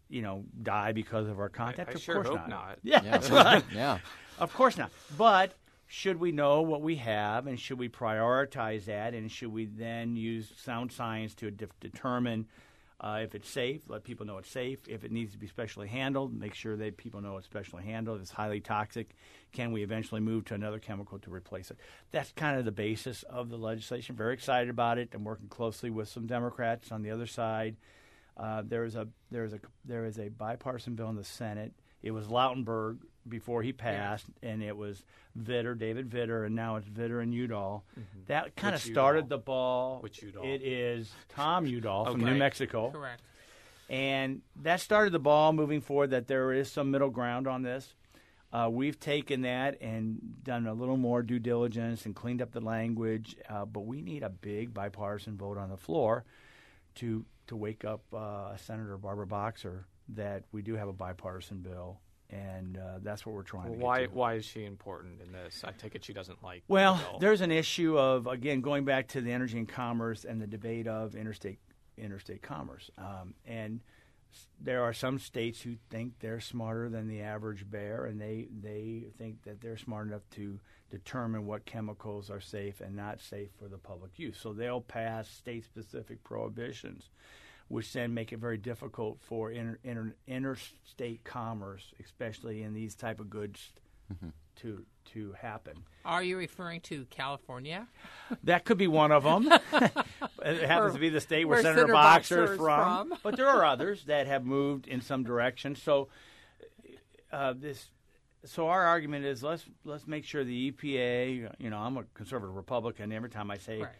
you 0.08 0.22
know, 0.22 0.44
die 0.62 0.92
because 0.92 1.26
of 1.26 1.40
our 1.40 1.48
contact? 1.48 1.90
I 1.90 1.94
of 1.94 2.00
sure 2.00 2.14
course 2.14 2.28
hope 2.28 2.48
not. 2.48 2.48
not. 2.48 2.78
Yeah, 2.84 3.00
Yeah, 3.02 3.10
that's 3.10 3.30
right. 3.30 3.64
yeah. 3.74 3.98
Of 4.38 4.54
course 4.54 4.78
not. 4.78 4.92
But 5.18 5.54
should 5.88 6.20
we 6.20 6.30
know 6.30 6.62
what 6.62 6.82
we 6.82 6.96
have, 6.96 7.48
and 7.48 7.58
should 7.58 7.80
we 7.80 7.88
prioritize 7.88 8.84
that, 8.84 9.12
and 9.12 9.28
should 9.30 9.52
we 9.52 9.66
then 9.66 10.14
use 10.14 10.52
sound 10.56 10.92
science 10.92 11.34
to 11.34 11.50
de- 11.50 11.66
determine 11.80 12.46
Uh, 13.02 13.18
if 13.22 13.34
it's 13.34 13.50
safe, 13.50 13.82
let 13.88 14.04
people 14.04 14.24
know 14.24 14.38
it's 14.38 14.48
safe. 14.48 14.78
If 14.86 15.02
it 15.02 15.10
needs 15.10 15.32
to 15.32 15.38
be 15.38 15.48
specially 15.48 15.88
handled, 15.88 16.32
make 16.32 16.54
sure 16.54 16.76
that 16.76 16.96
people 16.96 17.20
know 17.20 17.36
it's 17.36 17.46
specially 17.46 17.82
handled. 17.82 18.18
If 18.18 18.22
it's 18.22 18.30
highly 18.30 18.60
toxic, 18.60 19.16
can 19.52 19.72
we 19.72 19.82
eventually 19.82 20.20
move 20.20 20.44
to 20.46 20.54
another 20.54 20.78
chemical 20.78 21.18
to 21.18 21.30
replace 21.32 21.72
it? 21.72 21.78
That's 22.12 22.30
kind 22.32 22.58
of 22.58 22.64
the 22.64 22.70
basis 22.70 23.24
of 23.24 23.48
the 23.48 23.56
legislation. 23.56 24.14
Very 24.14 24.34
excited 24.34 24.70
about 24.70 24.98
it. 24.98 25.08
I'm 25.14 25.24
working 25.24 25.48
closely 25.48 25.90
with 25.90 26.08
some 26.08 26.26
Democrats 26.26 26.92
on 26.92 27.02
the 27.02 27.10
other 27.10 27.26
side. 27.26 27.76
Uh, 28.36 28.62
there 28.64 28.84
is 28.84 28.94
a 28.94 29.08
there 29.30 29.44
is 29.44 29.52
a 29.52 29.60
there 29.84 30.06
is 30.06 30.18
a 30.18 30.28
bipartisan 30.28 30.94
bill 30.94 31.10
in 31.10 31.16
the 31.16 31.24
Senate. 31.24 31.72
It 32.02 32.12
was 32.12 32.28
Lautenberg 32.28 32.98
before 33.28 33.62
he 33.62 33.72
passed, 33.72 34.26
and 34.42 34.62
it 34.62 34.76
was 34.76 35.04
Vitter, 35.38 35.78
David 35.78 36.08
Vitter, 36.10 36.44
and 36.46 36.54
now 36.54 36.76
it's 36.76 36.88
Vitter 36.88 37.22
and 37.22 37.32
Udall. 37.32 37.84
That 38.26 38.54
kind 38.56 38.74
of 38.74 38.80
started 38.82 39.24
Udall? 39.24 39.28
the 39.28 39.38
ball. 39.38 39.98
Which 40.00 40.22
Udall? 40.22 40.44
It 40.44 40.62
is 40.62 41.12
Tom 41.28 41.66
Udall 41.66 42.04
from 42.06 42.22
Okay. 42.22 42.32
New 42.32 42.36
Mexico, 42.38 42.90
Correct. 42.90 43.22
and 43.88 44.42
that 44.62 44.80
started 44.80 45.12
the 45.12 45.18
ball 45.18 45.52
moving 45.52 45.80
forward. 45.80 46.10
That 46.10 46.26
there 46.26 46.52
is 46.52 46.70
some 46.70 46.90
middle 46.90 47.10
ground 47.10 47.46
on 47.46 47.62
this. 47.62 47.94
Uh, 48.52 48.68
we've 48.70 49.00
taken 49.00 49.40
that 49.42 49.80
and 49.80 50.18
done 50.44 50.66
a 50.66 50.74
little 50.74 50.98
more 50.98 51.22
due 51.22 51.38
diligence 51.38 52.04
and 52.04 52.14
cleaned 52.14 52.42
up 52.42 52.52
the 52.52 52.60
language, 52.60 53.34
uh, 53.48 53.64
but 53.64 53.86
we 53.86 54.02
need 54.02 54.22
a 54.22 54.28
big 54.28 54.74
bipartisan 54.74 55.38
vote 55.38 55.56
on 55.56 55.70
the 55.70 55.76
floor 55.78 56.24
to 56.96 57.24
to 57.46 57.56
wake 57.56 57.84
up 57.84 58.02
uh, 58.14 58.54
Senator 58.58 58.96
Barbara 58.98 59.26
Boxer 59.26 59.86
that 60.10 60.44
we 60.52 60.60
do 60.62 60.74
have 60.74 60.88
a 60.88 60.92
bipartisan 60.92 61.58
bill, 61.60 61.98
and 62.32 62.78
uh, 62.78 62.98
that's 63.02 63.26
what 63.26 63.34
we're 63.34 63.42
trying 63.42 63.72
to 63.72 63.78
Why 63.78 64.00
get 64.00 64.10
to. 64.10 64.16
why 64.16 64.34
is 64.34 64.44
she 64.44 64.64
important 64.64 65.20
in 65.20 65.32
this? 65.32 65.62
I 65.64 65.72
take 65.72 65.94
it 65.94 66.04
she 66.04 66.12
doesn't 66.12 66.42
like. 66.42 66.62
Well, 66.66 66.96
bill. 66.96 67.18
there's 67.20 67.42
an 67.42 67.52
issue 67.52 67.98
of 67.98 68.26
again 68.26 68.60
going 68.60 68.84
back 68.84 69.08
to 69.08 69.20
the 69.20 69.30
energy 69.30 69.58
and 69.58 69.68
commerce 69.68 70.24
and 70.24 70.40
the 70.40 70.46
debate 70.46 70.86
of 70.88 71.14
interstate 71.14 71.58
interstate 71.98 72.42
commerce, 72.42 72.90
um, 72.98 73.34
and 73.46 73.80
there 74.58 74.82
are 74.82 74.94
some 74.94 75.18
states 75.18 75.60
who 75.60 75.74
think 75.90 76.14
they're 76.20 76.40
smarter 76.40 76.88
than 76.88 77.06
the 77.06 77.20
average 77.20 77.68
bear, 77.70 78.06
and 78.06 78.20
they 78.20 78.48
they 78.62 79.04
think 79.18 79.42
that 79.42 79.60
they're 79.60 79.76
smart 79.76 80.08
enough 80.08 80.22
to 80.30 80.58
determine 80.90 81.46
what 81.46 81.64
chemicals 81.66 82.30
are 82.30 82.40
safe 82.40 82.80
and 82.80 82.94
not 82.96 83.20
safe 83.20 83.48
for 83.58 83.68
the 83.68 83.78
public 83.78 84.18
use. 84.18 84.38
So 84.40 84.52
they'll 84.52 84.80
pass 84.82 85.28
state-specific 85.28 86.22
prohibitions, 86.22 87.08
which 87.72 87.90
then 87.94 88.12
make 88.12 88.34
it 88.34 88.38
very 88.38 88.58
difficult 88.58 89.18
for 89.22 89.50
inter, 89.50 89.78
inter, 89.82 90.14
interstate 90.28 91.24
commerce, 91.24 91.94
especially 92.04 92.62
in 92.62 92.74
these 92.74 92.94
type 92.94 93.18
of 93.18 93.30
goods, 93.30 93.70
to 94.56 94.84
to 95.14 95.32
happen. 95.40 95.82
Are 96.04 96.22
you 96.22 96.36
referring 96.36 96.82
to 96.82 97.06
California? 97.06 97.88
That 98.44 98.64
could 98.64 98.78
be 98.78 98.88
one 98.88 99.12
of 99.12 99.24
them. 99.24 99.46
it 100.42 100.62
happens 100.66 100.90
Or 100.90 100.94
to 100.94 100.98
be 100.98 101.10
the 101.10 101.20
state 101.20 101.44
where, 101.44 101.56
where 101.56 101.62
Senator, 101.62 101.80
Senator 101.80 101.92
Boxer 101.92 102.36
Boxer 102.36 102.44
is 102.44 102.50
is 102.52 102.56
from. 102.56 103.08
from. 103.08 103.18
but 103.22 103.36
there 103.36 103.46
are 103.48 103.64
others 103.64 104.04
that 104.04 104.26
have 104.26 104.44
moved 104.44 104.86
in 104.86 105.02
some 105.02 105.22
direction. 105.22 105.74
So, 105.74 106.08
uh, 107.30 107.52
this, 107.54 107.90
so 108.44 108.68
our 108.68 108.84
argument 108.84 109.26
is 109.26 109.42
let's 109.42 109.64
let's 109.84 110.06
make 110.06 110.24
sure 110.24 110.44
the 110.44 110.72
EPA. 110.72 111.52
You 111.58 111.70
know, 111.70 111.78
I'm 111.78 111.96
a 111.98 112.04
conservative 112.14 112.56
Republican. 112.56 113.12
Every 113.12 113.30
time 113.30 113.50
I 113.50 113.58
say, 113.58 113.80
Right. 113.82 113.90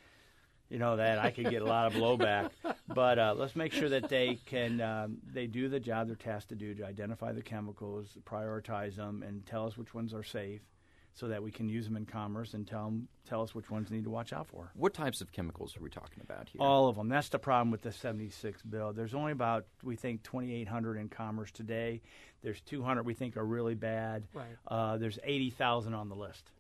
You 0.73 0.79
know, 0.79 0.97
that 0.97 1.19
I 1.19 1.31
could 1.31 1.51
get 1.51 1.61
a 1.61 1.67
lot 1.67 1.87
of 1.87 1.93
blowback. 1.93 2.51
but 2.89 3.19
uh, 3.19 3.35
let's 3.37 3.55
make 3.55 3.75
sure 3.75 3.91
that 3.91 4.09
they 4.09 4.39
can 4.47 4.81
um, 4.81 5.19
they 5.31 5.47
do 5.47 5.69
the 5.69 5.79
job 5.79 6.07
they're 6.07 6.17
tasked 6.17 6.49
to 6.49 6.55
do 6.55 6.75
to 6.77 6.87
identify 6.87 7.31
the 7.33 7.43
chemicals, 7.43 8.17
prioritize 8.25 8.97
them, 8.97 9.23
and 9.23 9.45
tell 9.45 9.67
us 9.67 9.77
which 9.77 9.93
ones 9.95 10.15
are 10.15 10.25
safe. 10.25 10.63
So 11.15 11.29
that 11.29 11.43
we 11.43 11.51
can 11.51 11.69
use 11.69 11.85
them 11.85 11.99
in 11.99 12.07
commerce 12.07 12.55
and 12.55 12.67
tell 12.67 12.87
'em- 12.87 13.07
tell 13.27 13.43
us 13.43 13.55
which 13.55 13.71
ones 13.71 13.91
need 13.91 14.05
to 14.05 14.11
watch 14.11 14.33
out 14.33 14.47
for. 14.47 14.71
What 14.75 14.95
types 14.95 15.21
of 15.21 15.31
chemicals 15.31 15.77
are 15.77 15.81
we 15.83 15.91
talking 15.91 16.23
about 16.23 16.49
here? 16.49 16.63
All 16.63 16.89
of 16.89 16.97
them. 16.97 17.11
That's 17.11 17.29
the 17.29 17.39
problem 17.39 17.71
with 17.71 17.83
the 17.83 17.93
76 17.93 18.63
bill. 18.63 18.95
There's 18.95 19.13
only 19.13 19.33
about, 19.33 19.67
we 19.83 19.95
think, 19.95 20.23
2,800 20.23 20.97
in 20.97 21.11
commerce 21.11 21.51
today. 21.53 22.01
There's 22.41 22.63
200 22.63 23.03
we 23.03 23.13
think 23.13 23.37
are 23.37 23.45
really 23.45 23.75
bad. 23.75 24.27
Right. 24.33 24.57
Uh, 24.67 24.97
there's 24.97 25.19
80,000 25.23 25.93
on 25.93 26.09
the 26.09 26.17
list. 26.17 26.51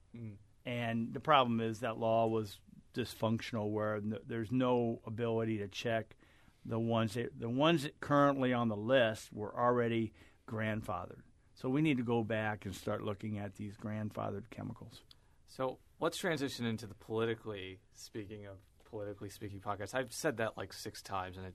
And 0.66 1.14
the 1.14 1.20
problem 1.20 1.62
is 1.62 1.80
that 1.80 1.96
law 1.96 2.26
was 2.26 2.58
dysfunctional 2.94 3.70
where 3.70 3.96
n- 3.96 4.18
there's 4.26 4.52
no 4.52 5.00
ability 5.06 5.58
to 5.58 5.68
check 5.68 6.16
the 6.64 6.78
ones 6.78 7.14
that, 7.14 7.38
the 7.38 7.48
ones 7.48 7.82
that 7.82 8.00
currently 8.00 8.52
on 8.52 8.68
the 8.68 8.76
list 8.76 9.32
were 9.32 9.56
already 9.58 10.12
grandfathered. 10.48 11.22
So 11.54 11.68
we 11.68 11.82
need 11.82 11.96
to 11.98 12.02
go 12.02 12.22
back 12.22 12.64
and 12.64 12.74
start 12.74 13.02
looking 13.02 13.38
at 13.38 13.56
these 13.56 13.76
grandfathered 13.76 14.44
chemicals. 14.50 15.02
So 15.48 15.78
let's 16.00 16.16
transition 16.16 16.66
into 16.66 16.86
the 16.86 16.94
politically 16.94 17.80
speaking 17.94 18.46
of 18.46 18.56
politically 18.88 19.28
speaking 19.28 19.60
podcast. 19.60 19.94
I've 19.94 20.12
said 20.12 20.38
that 20.38 20.56
like 20.56 20.72
six 20.72 21.02
times, 21.02 21.36
and 21.36 21.46
it 21.46 21.54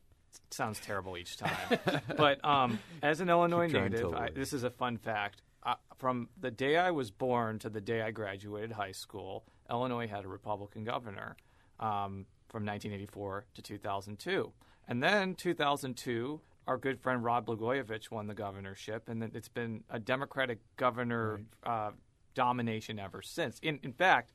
sounds 0.52 0.80
terrible 0.80 1.18
each 1.18 1.38
time. 1.38 1.80
but 2.18 2.44
um, 2.44 2.80
as 3.02 3.22
an 3.22 3.30
Illinois 3.30 3.68
Keep 3.68 3.92
native, 3.92 4.14
I, 4.14 4.30
this 4.34 4.54
is 4.54 4.64
a 4.64 4.70
fun 4.70 4.98
fact. 4.98 5.42
Uh, 5.64 5.76
from 5.98 6.30
the 6.40 6.52
day 6.52 6.78
I 6.78 6.92
was 6.92 7.12
born 7.12 7.60
to 7.60 7.70
the 7.70 7.82
day 7.82 8.02
I 8.02 8.12
graduated 8.12 8.72
high 8.72 8.92
school, 8.92 9.46
Illinois 9.70 10.08
had 10.08 10.26
a 10.26 10.28
Republican 10.28 10.84
governor 10.84 11.36
um, 11.80 12.26
from 12.50 12.66
1984 12.66 13.46
to 13.56 13.62
2002. 13.62 14.52
And 14.88 15.04
then 15.04 15.36
2002, 15.36 16.40
our 16.68 16.78
good 16.78 17.00
friend 17.00 17.24
Rod 17.24 17.46
Blagojevich 17.46 18.12
won 18.12 18.28
the 18.28 18.34
governorship, 18.34 19.10
and 19.10 19.22
then 19.22 19.32
it's 19.34 19.50
been 19.50 19.84
a 19.90 20.00
Democratic 20.00 20.60
governor 20.76 21.42
uh, 21.66 21.92
domination 22.34 23.00
ever 23.00 23.22
since. 23.22 23.60
In, 23.60 23.80
in 23.84 23.94
fact, 23.94 24.32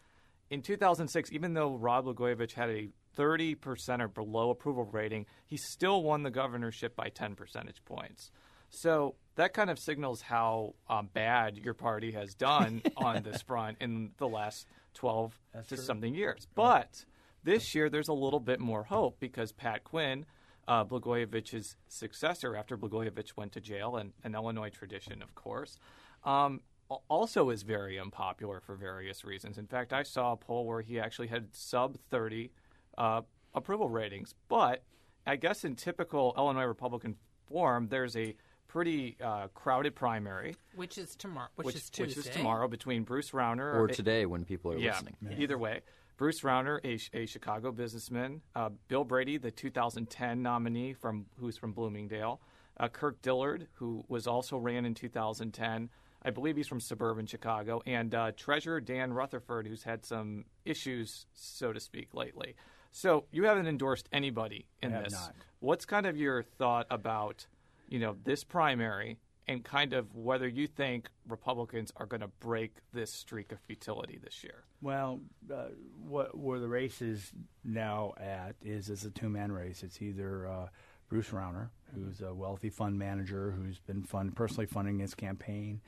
in 0.50 0.60
2006, 0.60 1.32
even 1.32 1.54
though 1.54 1.74
Rod 1.74 2.04
Blagojevich 2.04 2.52
had 2.52 2.68
a 2.68 2.90
30% 3.16 4.00
or 4.00 4.08
below 4.08 4.50
approval 4.50 4.84
rating, 4.84 5.26
he 5.46 5.56
still 5.56 6.02
won 6.02 6.22
the 6.22 6.30
governorship 6.30 6.96
by 6.96 7.08
10 7.08 7.34
percentage 7.34 7.84
points. 7.84 8.30
So 8.70 9.14
that 9.36 9.52
kind 9.52 9.70
of 9.70 9.78
signals 9.78 10.22
how 10.22 10.74
um, 10.88 11.10
bad 11.12 11.58
your 11.58 11.74
party 11.74 12.12
has 12.12 12.34
done 12.34 12.82
on 12.96 13.22
this 13.22 13.42
front 13.42 13.78
in 13.80 14.12
the 14.16 14.28
last 14.28 14.66
12 14.94 15.38
That's 15.54 15.68
to 15.68 15.76
true. 15.76 15.84
something 15.84 16.14
years. 16.14 16.46
But 16.54 17.04
this 17.44 17.74
year, 17.74 17.88
there's 17.90 18.08
a 18.08 18.12
little 18.12 18.40
bit 18.40 18.60
more 18.60 18.84
hope 18.84 19.18
because 19.18 19.52
Pat 19.52 19.84
Quinn, 19.84 20.24
uh, 20.68 20.84
Blagojevich's 20.84 21.76
successor 21.88 22.56
after 22.56 22.76
Blagojevich 22.76 23.36
went 23.36 23.52
to 23.52 23.60
jail, 23.60 23.96
and 23.96 24.12
an 24.24 24.34
Illinois 24.34 24.70
tradition, 24.70 25.22
of 25.22 25.34
course, 25.34 25.78
um, 26.24 26.60
also 27.08 27.50
is 27.50 27.62
very 27.62 27.98
unpopular 27.98 28.60
for 28.60 28.74
various 28.74 29.24
reasons. 29.24 29.58
In 29.58 29.66
fact, 29.66 29.92
I 29.92 30.02
saw 30.02 30.32
a 30.32 30.36
poll 30.36 30.66
where 30.66 30.82
he 30.82 31.00
actually 31.00 31.28
had 31.28 31.54
sub 31.54 31.96
30 32.10 32.50
uh, 32.98 33.22
approval 33.54 33.88
ratings. 33.88 34.34
But 34.48 34.82
I 35.26 35.36
guess 35.36 35.64
in 35.64 35.76
typical 35.76 36.34
Illinois 36.36 36.64
Republican 36.64 37.16
form, 37.48 37.88
there's 37.88 38.16
a 38.16 38.34
pretty 38.72 39.18
uh, 39.22 39.48
crowded 39.48 39.94
primary, 39.94 40.56
Which 40.74 40.96
is 40.96 41.14
tomorrow. 41.14 41.48
Which, 41.56 41.66
which, 41.66 41.74
is 41.76 41.90
Tuesday. 41.90 42.20
which 42.20 42.26
is 42.26 42.34
tomorrow 42.34 42.68
between 42.68 43.02
Bruce 43.02 43.32
Rauner 43.32 43.74
or 43.74 43.86
today 43.86 44.24
when 44.24 44.46
people 44.46 44.72
are 44.72 44.78
yeah, 44.78 44.92
listening. 44.92 45.16
Either 45.36 45.58
way, 45.58 45.80
Bruce 46.16 46.40
Rauner, 46.40 46.80
a, 46.82 47.18
a 47.18 47.26
Chicago 47.26 47.70
businessman, 47.70 48.40
uh, 48.56 48.70
Bill 48.88 49.04
Brady, 49.04 49.36
the 49.36 49.50
2010 49.50 50.40
nominee 50.40 50.94
from 50.94 51.26
who's 51.38 51.58
from 51.58 51.72
Bloomingdale, 51.72 52.40
uh, 52.80 52.88
Kirk 52.88 53.20
Dillard, 53.20 53.68
who 53.74 54.04
was 54.08 54.26
also 54.26 54.56
ran 54.56 54.86
in 54.86 54.94
2010. 54.94 55.90
I 56.24 56.30
believe 56.30 56.56
he's 56.56 56.68
from 56.68 56.80
suburban 56.80 57.26
Chicago, 57.26 57.82
and 57.84 58.14
uh, 58.14 58.32
Treasurer 58.34 58.80
Dan 58.80 59.12
Rutherford, 59.12 59.66
who's 59.66 59.82
had 59.82 60.06
some 60.06 60.46
issues, 60.64 61.26
so 61.34 61.74
to 61.74 61.80
speak, 61.80 62.14
lately. 62.14 62.54
So 62.90 63.24
you 63.32 63.44
haven't 63.44 63.66
endorsed 63.66 64.08
anybody 64.12 64.66
in 64.82 64.92
I 64.92 64.96
have 64.96 65.04
this. 65.04 65.12
not. 65.12 65.34
What's 65.60 65.84
kind 65.84 66.06
of 66.06 66.16
your 66.16 66.42
thought 66.42 66.86
about, 66.90 67.46
you 67.92 67.98
know, 67.98 68.16
this 68.24 68.42
primary 68.44 69.18
and 69.48 69.64
kind 69.64 69.92
of 69.92 70.14
whether 70.14 70.46
you 70.48 70.66
think 70.66 71.08
Republicans 71.28 71.92
are 71.96 72.06
going 72.06 72.20
to 72.20 72.28
break 72.40 72.76
this 72.92 73.12
streak 73.12 73.52
of 73.52 73.58
futility 73.60 74.18
this 74.22 74.42
year? 74.44 74.64
Well, 74.80 75.20
uh, 75.52 75.66
what 76.08 76.36
where 76.38 76.58
the 76.60 76.68
race 76.68 77.02
is 77.02 77.32
now 77.64 78.14
at 78.18 78.54
is 78.62 78.88
it's 78.88 79.04
a 79.04 79.10
two 79.10 79.28
man 79.28 79.52
race. 79.52 79.82
It's 79.82 80.00
either 80.00 80.46
uh, 80.46 80.68
Bruce 81.08 81.28
Rauner, 81.30 81.68
who's 81.94 82.20
a 82.22 82.32
wealthy 82.32 82.70
fund 82.70 82.98
manager 82.98 83.50
who's 83.52 83.78
been 83.80 84.02
fund, 84.04 84.34
personally 84.34 84.66
funding 84.66 84.98
his 85.00 85.14
campaign, 85.14 85.80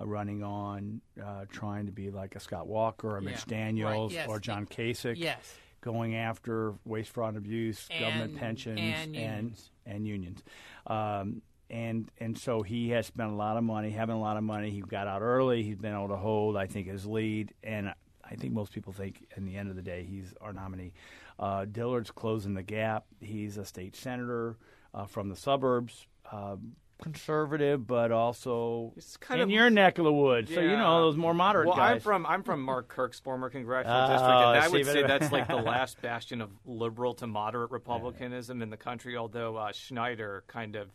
uh, 0.00 0.06
running 0.06 0.42
on 0.42 1.00
uh, 1.22 1.44
trying 1.50 1.86
to 1.86 1.92
be 1.92 2.10
like 2.10 2.36
a 2.36 2.40
Scott 2.40 2.66
Walker, 2.68 3.16
or 3.16 3.20
Mitch 3.20 3.44
Yeah. 3.46 3.58
Daniels, 3.58 4.12
Right, 4.12 4.20
yes. 4.20 4.28
or 4.28 4.38
John 4.40 4.66
Kasich. 4.66 5.16
Yes. 5.18 5.56
Going 5.82 6.14
after 6.14 6.74
waste, 6.84 7.10
fraud, 7.10 7.30
and 7.30 7.38
abuse, 7.38 7.88
government 7.98 8.36
pensions, 8.36 8.78
and 8.78 9.16
and 9.16 9.16
unions. 9.16 9.70
and 9.86 10.06
unions. 10.06 10.42
Um, 10.86 11.42
and 11.70 12.10
and 12.18 12.36
so 12.38 12.62
he 12.62 12.90
has 12.90 13.06
spent 13.06 13.30
a 13.30 13.34
lot 13.34 13.56
of 13.56 13.64
money, 13.64 13.90
having 13.90 14.16
a 14.16 14.20
lot 14.20 14.36
of 14.36 14.42
money. 14.42 14.70
He 14.70 14.80
got 14.80 15.06
out 15.06 15.22
early. 15.22 15.62
He's 15.62 15.76
been 15.78 15.94
able 15.94 16.08
to 16.08 16.16
hold, 16.16 16.56
I 16.56 16.66
think, 16.66 16.86
his 16.88 17.06
lead. 17.06 17.54
And 17.62 17.92
I 18.24 18.34
think 18.36 18.52
most 18.52 18.72
people 18.72 18.92
think, 18.92 19.24
in 19.36 19.44
the 19.46 19.56
end 19.56 19.70
of 19.70 19.76
the 19.76 19.82
day, 19.82 20.04
he's 20.08 20.34
our 20.40 20.52
nominee. 20.52 20.92
Uh, 21.38 21.64
Dillard's 21.64 22.10
closing 22.10 22.54
the 22.54 22.62
gap. 22.62 23.04
He's 23.20 23.56
a 23.56 23.64
state 23.64 23.96
senator 23.96 24.56
uh, 24.94 25.06
from 25.06 25.28
the 25.28 25.36
suburbs. 25.36 26.06
Uh, 26.30 26.56
conservative, 27.02 27.86
but 27.86 28.12
also 28.12 28.92
It's 28.96 29.16
kind 29.16 29.40
in 29.40 29.44
of- 29.48 29.50
your 29.50 29.70
neck 29.70 29.98
of 29.98 30.04
the 30.04 30.12
woods. 30.12 30.52
So 30.52 30.60
you 30.60 30.76
know 30.76 31.00
those 31.02 31.16
more 31.16 31.32
moderate 31.34 31.68
well, 31.68 31.76
guys. 31.76 31.94
I'm 31.94 32.00
from 32.00 32.26
I'm 32.26 32.42
from 32.42 32.62
Mark 32.62 32.88
Kirk's 32.88 33.18
former 33.18 33.48
congressional 33.48 33.96
Oh, 33.96 34.08
district, 34.12 34.22
and 34.22 34.58
I 34.58 34.68
would 34.68 34.86
say 34.86 35.02
that's 35.06 35.32
like 35.32 35.48
the 35.48 35.56
last 35.56 36.00
bastion 36.02 36.40
of 36.42 36.50
liberal 36.66 37.14
to 37.14 37.26
moderate 37.26 37.70
republicanism 37.72 38.60
in 38.62 38.70
the 38.70 38.76
country. 38.76 39.16
Although 39.16 39.56
uh, 39.56 39.72
Schneider 39.72 40.44
kind 40.46 40.76
of 40.76 40.88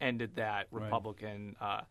ended 0.00 0.36
that 0.36 0.66
Republican 0.70 1.56
uh, 1.60 1.82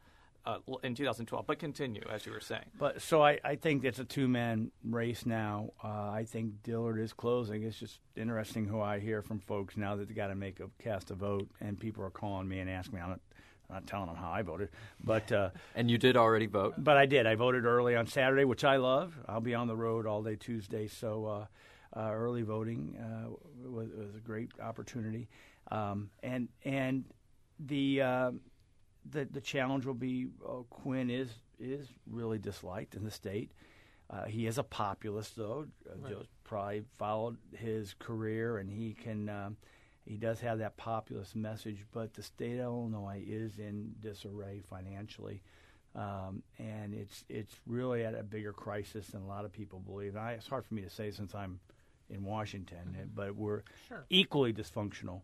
uh, 0.46 0.58
in 0.84 0.96
2012. 0.96 1.46
But 1.48 1.60
continue 1.60 2.04
as 2.12 2.26
you 2.26 2.32
were 2.32 2.42
saying. 2.42 2.66
But 2.78 3.02
so 3.02 3.24
I, 3.24 3.39
I 3.44 3.56
think 3.56 3.84
it's 3.86 4.00
a 4.00 4.04
two 4.04 4.28
man 4.28 4.72
race 4.84 5.26
now. 5.26 5.70
Uh, 5.84 5.88
I 6.12 6.26
think 6.28 6.63
Dillard 6.63 7.00
is 7.00 7.13
closing. 7.13 7.63
It's 7.63 7.80
just 7.80 8.00
interesting 8.16 8.66
who 8.66 8.82
I 8.82 9.00
hear 9.00 9.22
from 9.22 9.39
folks 9.39 9.78
now 9.78 9.96
that 9.96 10.08
they 10.08 10.13
got 10.13 10.28
to 10.28 10.36
make 10.36 10.60
a 10.60 10.70
cast 10.82 11.12
a 11.12 11.16
vote, 11.16 11.50
and 11.62 11.80
people 11.80 12.04
are 12.04 12.10
calling 12.10 12.48
me 12.48 12.60
and 12.60 12.70
asking 12.70 12.96
me. 12.96 13.02
I'm 13.02 13.10
not, 13.12 13.20
I'm 13.70 13.76
not 13.76 13.88
telling 13.88 14.08
them 14.08 14.18
how 14.18 14.32
I 14.32 14.42
voted, 14.42 14.70
but 15.04 15.32
uh, 15.32 15.50
And 15.76 15.89
you 15.89 15.98
did 15.98 16.18
already 16.18 16.48
vote. 16.48 16.76
but 16.78 16.98
I 16.98 17.06
did. 17.06 17.26
I 17.26 17.36
voted 17.36 17.66
early 17.66 17.96
on 17.96 18.06
Saturday, 18.08 18.44
which 18.44 18.63
I 18.66 18.76
love. 18.76 19.18
I'll 19.28 19.39
be 19.42 19.56
on 19.56 19.68
the 19.68 19.76
road 19.76 20.06
all 20.06 20.22
day 20.22 20.36
Tuesday, 20.36 20.88
so 20.88 21.26
uh, 21.26 22.00
uh, 22.00 22.12
early 22.12 22.42
voting 22.42 22.98
uh, 23.00 23.30
was, 23.70 23.88
was 23.96 24.16
a 24.16 24.20
great 24.20 24.52
opportunity. 24.62 25.30
Um, 25.72 26.10
and 26.22 26.50
and 26.66 27.06
the 27.60 28.02
uh, 28.02 28.32
the 29.10 29.26
the 29.26 29.42
challenge 29.42 29.86
will 29.86 29.94
be 29.94 30.28
uh, 30.48 30.63
Quinn 30.70 31.10
is 31.10 31.30
is 31.60 31.88
really 32.10 32.39
disliked 32.39 32.96
in 32.96 33.04
the 33.04 33.12
state. 33.12 33.52
Uh, 34.10 34.26
he 34.26 34.48
is 34.48 34.58
a 34.58 34.63
populist, 34.63 35.36
though. 35.36 35.66
Uh, 35.89 36.10
Joe's 36.10 36.28
probably 36.44 36.84
followed 36.98 37.38
his 37.56 37.96
career, 38.00 38.58
and 38.58 38.70
he 38.70 38.94
can. 38.94 39.30
Um, 39.30 39.58
he 40.06 40.18
does 40.18 40.42
have 40.42 40.60
that 40.60 40.76
populist 40.76 41.34
message, 41.34 41.86
but 41.94 42.13
the 42.13 42.24
state 42.24 42.60
of 42.60 42.66
Illinois 42.66 43.24
is 43.26 43.58
in 43.58 43.94
disarray 44.02 44.62
financially, 44.70 45.42
um, 45.96 46.44
and 46.60 46.94
it's 46.94 47.24
it's 47.30 47.56
really 47.66 48.04
at 48.04 48.13
a 48.13 48.24
bigger 48.24 48.52
crisis 48.52 49.08
than 49.08 49.22
a 49.22 49.28
lot 49.28 49.46
of 49.46 49.54
people 49.54 49.80
believe. 49.80 50.18
I, 50.18 50.34
it's 50.34 50.48
hard 50.48 50.66
for 50.66 50.74
me 50.74 50.82
to 50.82 50.89
say 50.89 51.12
since 51.12 51.34
I'm 51.34 51.60
in 52.13 52.23
Washington, 52.23 53.12
but 53.15 53.36
we're 53.36 53.63
Sure. 53.88 54.06
equally 54.10 54.54
dysfunctional, 54.54 55.21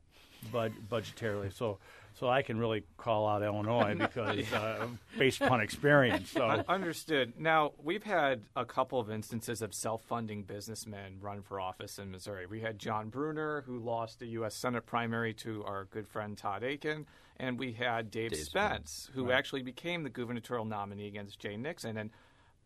bud 0.52 0.74
budgetarily. 0.92 1.54
So 1.54 1.80
so 2.16 2.28
I 2.28 2.42
can 2.42 2.60
really 2.60 2.84
call 2.98 3.28
out 3.28 3.44
Illinois 3.44 3.96
because 3.98 4.52
uh, 4.52 4.88
based 5.18 5.40
upon 5.42 5.62
experience. 5.62 6.32
So 6.32 6.64
Understood. 6.68 7.34
Now, 7.40 7.72
we've 7.82 8.04
had 8.04 8.42
a 8.58 8.66
couple 8.66 9.00
of 9.00 9.10
instances 9.10 9.62
of 9.62 9.74
self 9.74 10.04
funding 10.04 10.44
businessmen 10.44 11.18
run 11.22 11.42
for 11.42 11.62
office 11.62 11.98
in 12.00 12.12
Missouri. 12.12 12.46
We 12.46 12.60
had 12.60 12.78
John 12.78 13.10
Brunner, 13.10 13.62
who 13.62 13.80
lost 13.80 14.20
the 14.20 14.28
U.S. 14.28 14.56
Senate 14.56 14.86
primary 14.86 15.34
to 15.36 15.64
our 15.64 15.86
good 15.86 16.08
friend 16.08 16.38
Todd 16.38 16.64
Akin, 16.64 17.06
and 17.38 17.58
we 17.58 17.72
had 17.74 18.12
Dave, 18.12 18.32
Dave 18.32 18.40
Spence, 18.44 19.10
who 19.14 19.32
actually 19.32 19.62
became 19.62 20.04
the 20.04 20.10
gubernatorial 20.10 20.66
nominee 20.66 21.08
against 21.08 21.40
Jay 21.40 21.56
Nixon. 21.56 21.96
And 21.98 22.10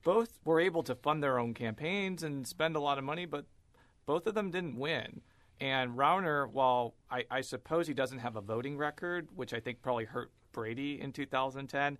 both 0.03 0.39
were 0.43 0.59
able 0.59 0.83
to 0.83 0.95
fund 0.95 1.23
their 1.23 1.37
own 1.39 1.53
campaigns 1.53 2.23
and 2.23 2.47
spend 2.47 2.75
a 2.75 2.79
lot 2.79 2.97
of 2.97 3.03
money, 3.03 3.25
but 3.25 3.45
both 4.05 4.27
of 4.27 4.33
them 4.33 4.51
didn't 4.51 4.77
win. 4.77 5.21
And 5.59 5.91
Rauner, 5.97 6.49
while 6.49 6.95
I, 7.09 7.23
I 7.29 7.41
suppose 7.41 7.87
he 7.87 7.93
doesn't 7.93 8.19
have 8.19 8.35
a 8.35 8.41
voting 8.41 8.77
record, 8.77 9.29
which 9.35 9.53
I 9.53 9.59
think 9.59 9.81
probably 9.81 10.05
hurt 10.05 10.31
Brady 10.51 10.99
in 10.99 11.11
2010, 11.13 11.97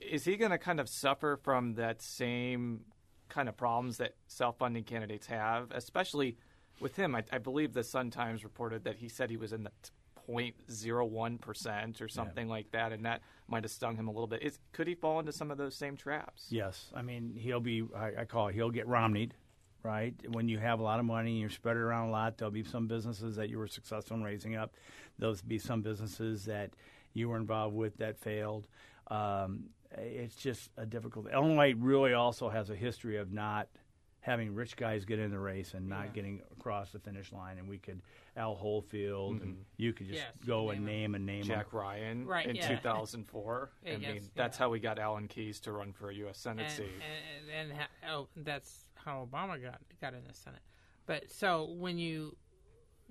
is 0.00 0.24
he 0.24 0.36
going 0.36 0.50
to 0.50 0.58
kind 0.58 0.78
of 0.80 0.88
suffer 0.88 1.38
from 1.42 1.74
that 1.74 2.02
same 2.02 2.80
kind 3.28 3.48
of 3.48 3.56
problems 3.56 3.96
that 3.98 4.14
self-funding 4.26 4.84
candidates 4.84 5.26
have, 5.26 5.70
especially 5.72 6.36
with 6.80 6.96
him? 6.96 7.14
I, 7.14 7.24
I 7.32 7.38
believe 7.38 7.72
the 7.72 7.82
Sun 7.84 8.10
Times 8.10 8.44
reported 8.44 8.84
that 8.84 8.96
he 8.96 9.08
said 9.08 9.30
he 9.30 9.36
was 9.36 9.52
in 9.52 9.64
the 9.64 9.70
t- 9.82 9.90
0.01 10.28 11.40
percent 11.40 12.00
or 12.00 12.08
something 12.08 12.46
like 12.48 12.70
that, 12.70 12.92
and 12.92 13.04
that 13.04 13.22
might 13.48 13.64
have 13.64 13.72
stung 13.72 13.96
him 13.96 14.06
a 14.06 14.10
little 14.12 14.28
bit. 14.28 14.42
Is, 14.42 14.58
could 14.72 14.86
he 14.86 14.94
fall 14.94 15.18
into 15.18 15.32
some 15.32 15.50
of 15.50 15.58
those 15.58 15.74
same 15.74 15.96
traps? 15.96 16.46
yes, 16.48 16.92
I 16.94 17.02
mean 17.02 17.34
he'll 17.36 17.60
be. 17.60 17.82
I, 17.96 18.20
I 18.20 18.24
call 18.24 18.48
it. 18.48 18.54
He'll 18.54 18.70
get 18.70 18.86
Romneyed. 18.86 19.32
Right 19.82 20.14
when 20.30 20.48
you 20.48 20.58
have 20.58 20.78
a 20.80 20.82
lot 20.82 21.00
of 21.00 21.04
money 21.06 21.32
and 21.32 21.40
you're 21.40 21.50
spread 21.50 21.76
it 21.76 21.80
around 21.80 22.08
a 22.08 22.12
lot, 22.12 22.38
there'll 22.38 22.52
be 22.52 22.62
some 22.62 22.86
businesses 22.86 23.36
that 23.36 23.48
you 23.50 23.58
were 23.58 23.66
successful 23.66 24.16
in 24.16 24.22
raising 24.22 24.54
up. 24.54 24.74
There'll 25.18 25.36
be 25.46 25.58
some 25.58 25.82
businesses 25.82 26.44
that 26.44 26.70
you 27.14 27.28
were 27.28 27.36
involved 27.36 27.74
with 27.74 27.96
that 27.98 28.16
failed. 28.18 28.68
Um, 29.08 29.64
it's 29.98 30.36
just 30.36 30.70
a 30.76 30.86
difficult. 30.86 31.26
Illinois 31.32 31.74
really 31.76 32.12
also 32.14 32.48
has 32.48 32.70
a 32.70 32.76
history 32.76 33.16
of 33.18 33.32
not 33.32 33.68
having 34.20 34.54
rich 34.54 34.76
guys 34.76 35.04
get 35.04 35.18
in 35.18 35.32
the 35.32 35.38
race 35.38 35.74
and 35.74 35.88
not 35.88 36.14
getting 36.14 36.40
across 36.56 36.92
the 36.92 36.98
finish 37.00 37.32
line. 37.32 37.58
And 37.58 37.68
we 37.68 37.76
could 37.78 38.00
Al 38.36 38.54
Hofeld 38.56 39.42
and 39.42 39.56
you 39.76 39.92
could 39.92 40.06
just 40.06 40.20
Yes, 40.20 40.32
go 40.46 40.70
name 40.70 40.70
and 40.70 40.78
'em. 40.78 40.84
name 40.84 41.14
and 41.16 41.26
name 41.26 41.40
'em. 41.42 41.46
Jack 41.48 41.72
Ryan 41.72 42.24
Right, 42.24 42.46
in 42.46 42.54
yeah. 42.54 42.68
2004. 42.68 43.70
Yeah, 43.84 43.92
I 43.92 43.96
mean, 43.96 44.02
yes, 44.14 44.30
that's 44.36 44.56
yeah. 44.56 44.64
how 44.64 44.70
we 44.70 44.78
got 44.78 45.00
Alan 45.00 45.26
Keyes 45.26 45.58
to 45.62 45.72
run 45.72 45.92
for 45.92 46.08
a 46.10 46.14
U.S. 46.14 46.38
Senate 46.38 46.66
and, 46.66 46.72
seat. 46.72 46.86
and, 47.58 47.70
and, 47.72 47.78
ha- 47.80 47.88
oh, 48.12 48.28
that's 48.36 48.84
how 49.04 49.28
Obama 49.30 49.60
got 49.62 49.80
got 50.00 50.14
in 50.14 50.24
the 50.26 50.34
Senate. 50.34 50.62
But 51.06 51.30
so 51.30 51.64
when 51.78 51.98
you 51.98 52.36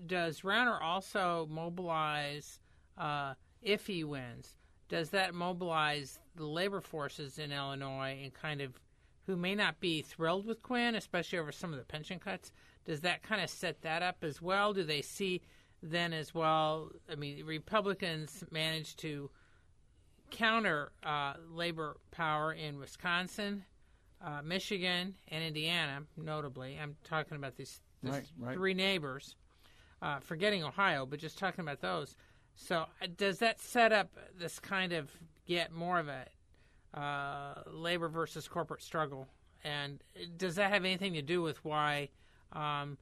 does 0.05 0.41
Rauner 0.41 0.81
also 0.81 1.47
mobilize 1.49 2.59
uh, 2.97 3.33
if 3.61 3.87
he 3.87 4.03
wins? 4.03 4.55
Does 4.89 5.09
that 5.11 5.33
mobilize 5.33 6.19
the 6.35 6.45
labor 6.45 6.81
forces 6.81 7.37
in 7.37 7.51
Illinois 7.51 8.19
and 8.23 8.33
kind 8.33 8.61
of 8.61 8.79
who 9.25 9.35
may 9.35 9.55
not 9.55 9.79
be 9.79 10.01
thrilled 10.01 10.45
with 10.45 10.61
Quinn, 10.63 10.95
especially 10.95 11.39
over 11.39 11.51
some 11.51 11.71
of 11.71 11.79
the 11.79 11.85
pension 11.85 12.19
cuts? 12.19 12.51
Does 12.85 13.01
that 13.01 13.23
kind 13.23 13.41
of 13.41 13.49
set 13.49 13.81
that 13.83 14.01
up 14.01 14.23
as 14.23 14.41
well? 14.41 14.73
Do 14.73 14.83
they 14.83 15.01
see 15.01 15.41
then 15.83 16.13
as 16.13 16.33
well? 16.33 16.89
I 17.09 17.15
mean, 17.15 17.45
Republicans 17.45 18.43
managed 18.51 18.99
to 18.99 19.29
counter 20.31 20.91
uh, 21.03 21.33
labor 21.49 21.97
power 22.09 22.51
in 22.53 22.79
Wisconsin, 22.79 23.63
uh, 24.23 24.41
Michigan, 24.43 25.15
and 25.29 25.43
Indiana, 25.43 26.03
notably. 26.17 26.77
I'm 26.81 26.95
talking 27.03 27.37
about 27.37 27.55
these, 27.55 27.81
these 28.03 28.13
Right, 28.13 28.25
right. 28.39 28.55
three 28.55 28.73
neighbors, 28.73 29.35
uh, 30.01 30.19
forgetting 30.19 30.63
Ohio, 30.63 31.05
but 31.05 31.19
just 31.19 31.37
talking 31.37 31.61
about 31.61 31.81
those. 31.81 32.15
So, 32.55 32.85
uh, 33.01 33.07
does 33.17 33.39
that 33.39 33.59
set 33.59 33.91
up 33.91 34.09
this 34.37 34.59
kind 34.59 34.93
of 34.93 35.09
get 35.47 35.71
more 35.71 35.99
of 35.99 36.07
a 36.07 36.99
uh, 36.99 37.63
labor 37.71 38.09
versus 38.09 38.47
corporate 38.47 38.83
struggle? 38.83 39.27
And 39.63 40.03
does 40.37 40.55
that 40.55 40.71
have 40.71 40.85
anything 40.85 41.13
to 41.13 41.21
do 41.21 41.41
with 41.41 41.63
why 41.63 42.09
um, 42.51 42.97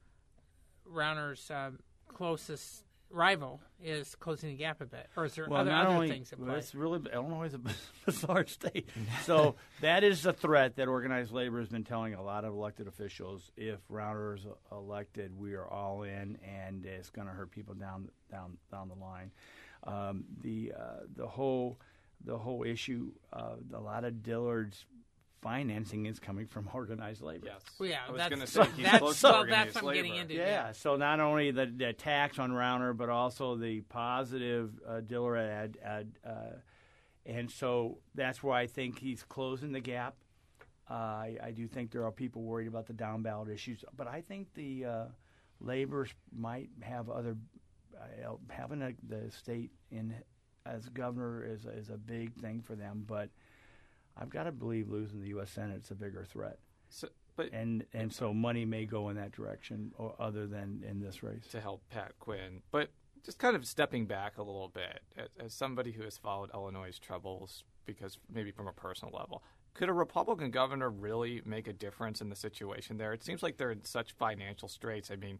Rauner's 0.84 1.50
um, 1.50 1.78
closest 2.08 2.84
rival 3.10 3.60
is 3.82 4.14
closing 4.16 4.50
the 4.50 4.56
gap 4.56 4.80
a 4.80 4.86
bit, 4.86 5.08
or 5.16 5.24
is 5.24 5.34
there 5.34 5.46
Well, 5.48 5.60
other, 5.60 5.72
other 5.72 5.88
only 5.88 6.08
things 6.08 6.32
at 6.32 6.38
well, 6.38 6.50
play? 6.50 6.58
it's 6.58 6.74
really 6.74 7.00
Illinois 7.12 7.46
is 7.46 7.54
a 7.54 7.60
bizarre 8.06 8.46
state, 8.46 8.88
so 9.24 9.56
that 9.80 10.04
is 10.04 10.22
the 10.22 10.32
threat 10.32 10.76
that 10.76 10.88
organized 10.88 11.32
labor 11.32 11.58
has 11.58 11.68
been 11.68 11.84
telling 11.84 12.14
a 12.14 12.22
lot 12.22 12.44
of 12.44 12.54
elected 12.54 12.86
officials. 12.86 13.50
If 13.56 13.78
Rauner 13.90 14.36
is 14.36 14.46
elected, 14.70 15.38
we 15.38 15.54
are 15.54 15.66
all 15.66 16.02
in, 16.02 16.38
and 16.44 16.84
it's 16.86 17.10
going 17.10 17.26
to 17.26 17.32
hurt 17.34 17.50
people 17.50 17.74
down 17.74 18.08
down 18.30 18.56
down 18.70 18.88
the 18.88 18.94
line. 18.94 19.30
Um, 19.84 20.24
the 20.42 20.72
uh, 20.78 21.00
the 21.16 21.26
whole 21.26 21.78
the 22.24 22.36
whole 22.36 22.64
issue, 22.64 23.12
uh, 23.32 23.54
a 23.74 23.80
lot 23.80 24.04
of 24.04 24.22
Dillard's 24.22 24.84
financing 25.42 26.06
is 26.06 26.18
coming 26.18 26.46
from 26.46 26.68
organized 26.72 27.22
labor. 27.22 27.46
yes. 27.46 27.62
Well, 27.78 27.88
yeah, 27.88 27.98
I 28.06 28.10
was 28.10 28.18
that's, 28.18 28.28
going 28.28 28.40
to 28.40 28.46
say 28.46 28.66
he's 28.76 28.84
that's, 28.84 28.98
close 28.98 29.20
to 29.20 29.26
well, 29.26 29.36
organized 29.36 29.74
that's 29.74 29.82
what 29.82 29.90
I'm 29.90 29.94
getting 29.94 30.12
labor. 30.12 30.22
into. 30.22 30.34
Yeah, 30.34 30.72
so 30.72 30.96
not 30.96 31.20
only 31.20 31.50
the, 31.50 31.66
the 31.66 31.92
tax 31.92 32.38
on 32.38 32.50
Rauner, 32.50 32.96
but 32.96 33.08
also 33.08 33.56
the 33.56 33.80
positive 33.82 34.72
uh, 34.86 35.00
Dillard 35.00 35.38
ad, 35.38 35.78
ad 35.82 36.12
uh, 36.26 36.56
and 37.26 37.50
so 37.50 37.98
that's 38.14 38.42
why 38.42 38.60
I 38.60 38.66
think 38.66 38.98
he's 38.98 39.22
closing 39.22 39.72
the 39.72 39.80
gap. 39.80 40.16
Uh, 40.90 40.94
I, 40.94 41.36
I 41.44 41.50
do 41.52 41.68
think 41.68 41.92
there 41.92 42.04
are 42.04 42.12
people 42.12 42.42
worried 42.42 42.66
about 42.66 42.86
the 42.86 42.92
down 42.92 43.22
ballot 43.22 43.48
issues, 43.48 43.84
but 43.96 44.08
I 44.08 44.22
think 44.22 44.52
the 44.54 44.84
uh, 44.84 45.04
labor 45.60 46.06
might 46.36 46.70
have 46.82 47.08
other 47.08 47.36
uh, 47.96 48.34
having 48.48 48.82
a, 48.82 48.92
the 49.08 49.30
state 49.30 49.70
in 49.90 50.14
as 50.66 50.88
governor 50.88 51.44
is 51.44 51.64
is 51.64 51.88
a 51.88 51.96
big 51.96 52.34
thing 52.34 52.60
for 52.60 52.74
them, 52.74 53.04
but. 53.06 53.30
I've 54.20 54.30
got 54.30 54.44
to 54.44 54.52
believe 54.52 54.90
losing 54.90 55.20
the 55.20 55.28
U.S. 55.28 55.50
Senate 55.50 55.82
is 55.82 55.90
a 55.90 55.94
bigger 55.94 56.24
threat 56.24 56.58
So, 56.90 57.08
but 57.36 57.52
and 57.52 57.84
and 57.94 58.12
so 58.12 58.34
money 58.34 58.64
may 58.64 58.84
go 58.84 59.08
in 59.08 59.16
that 59.16 59.32
direction, 59.32 59.92
or 59.96 60.14
other 60.18 60.46
than 60.46 60.84
in 60.86 61.00
this 61.00 61.22
race. 61.22 61.46
to 61.52 61.60
help 61.60 61.82
Pat 61.88 62.12
Quinn. 62.20 62.60
But 62.70 62.90
just 63.24 63.38
kind 63.38 63.56
of 63.56 63.66
stepping 63.66 64.06
back 64.06 64.38
a 64.38 64.42
little 64.42 64.68
bit, 64.68 65.00
as, 65.16 65.28
as 65.38 65.54
somebody 65.54 65.92
who 65.92 66.02
has 66.04 66.18
followed 66.18 66.50
Illinois' 66.54 66.98
troubles, 66.98 67.64
because 67.86 68.18
maybe 68.32 68.50
from 68.50 68.66
a 68.66 68.72
personal 68.72 69.14
level, 69.14 69.42
could 69.74 69.88
a 69.88 69.92
Republican 69.92 70.50
governor 70.50 70.90
really 70.90 71.42
make 71.44 71.68
a 71.68 71.72
difference 71.72 72.20
in 72.20 72.28
the 72.28 72.36
situation 72.36 72.98
there? 72.98 73.12
It 73.12 73.22
seems 73.22 73.42
like 73.42 73.56
they're 73.56 73.70
in 73.70 73.84
such 73.84 74.12
financial 74.12 74.68
straits. 74.68 75.10
I 75.10 75.16
mean, 75.16 75.38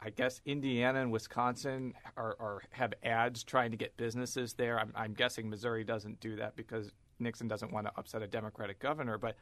I 0.00 0.10
guess 0.10 0.40
Indiana 0.44 1.00
and 1.00 1.12
Wisconsin 1.12 1.94
are, 2.16 2.36
are 2.38 2.62
have 2.70 2.94
ads 3.02 3.42
trying 3.42 3.70
to 3.72 3.76
get 3.76 3.96
businesses 3.96 4.54
there. 4.54 4.78
I'm, 4.78 4.92
I'm 4.94 5.12
guessing 5.12 5.50
Missouri 5.50 5.84
doesn't 5.84 6.20
do 6.20 6.36
that 6.36 6.56
because 6.56 6.92
Nixon 7.20 7.48
doesn't 7.48 7.72
want 7.72 7.86
to 7.86 7.92
upset 7.96 8.22
a 8.22 8.26
Democratic 8.26 8.78
governor, 8.78 9.18
but 9.18 9.36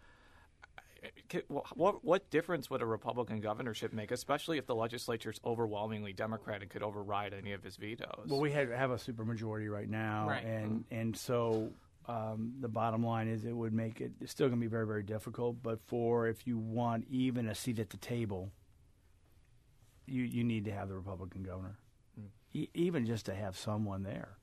what 1.74 2.04
what 2.04 2.30
difference 2.30 2.68
would 2.70 2.82
a 2.82 2.86
Republican 2.86 3.40
governorship 3.40 3.92
make, 3.92 4.10
especially 4.10 4.58
if 4.58 4.66
the 4.66 4.74
legislature 4.74 5.30
is 5.30 5.40
overwhelmingly 5.44 6.12
Democrat 6.12 6.62
and 6.62 6.70
could 6.70 6.82
override 6.82 7.32
any 7.34 7.52
of 7.52 7.62
his 7.62 7.76
vetoes? 7.76 8.26
Well, 8.28 8.40
we 8.40 8.50
have, 8.52 8.70
have 8.70 8.90
a 8.90 8.96
supermajority 8.96 9.70
right 9.70 9.88
now, 9.88 10.28
Right. 10.28 10.44
and 10.44 10.84
and 10.90 11.16
so 11.16 11.70
um, 12.08 12.54
the 12.60 12.68
bottom 12.68 13.04
line 13.04 13.28
is 13.28 13.44
it 13.44 13.52
would 13.54 13.72
make 13.72 14.00
it 14.00 14.12
it's 14.20 14.32
still 14.32 14.48
going 14.48 14.58
to 14.58 14.64
be 14.64 14.70
very 14.70 14.86
very 14.86 15.02
difficult. 15.02 15.62
But 15.62 15.80
for 15.86 16.26
if 16.28 16.46
you 16.46 16.58
want 16.58 17.04
even 17.10 17.46
a 17.48 17.54
seat 17.54 17.78
at 17.78 17.90
the 17.90 17.98
table, 17.98 18.50
you 20.06 20.22
you 20.22 20.42
need 20.44 20.64
to 20.64 20.72
have 20.72 20.88
the 20.88 20.94
Republican 20.96 21.42
governor, 21.42 21.76
e- 22.52 22.68
even 22.74 23.06
just 23.06 23.26
to 23.26 23.34
have 23.34 23.56
someone 23.56 24.02
there. 24.02 24.38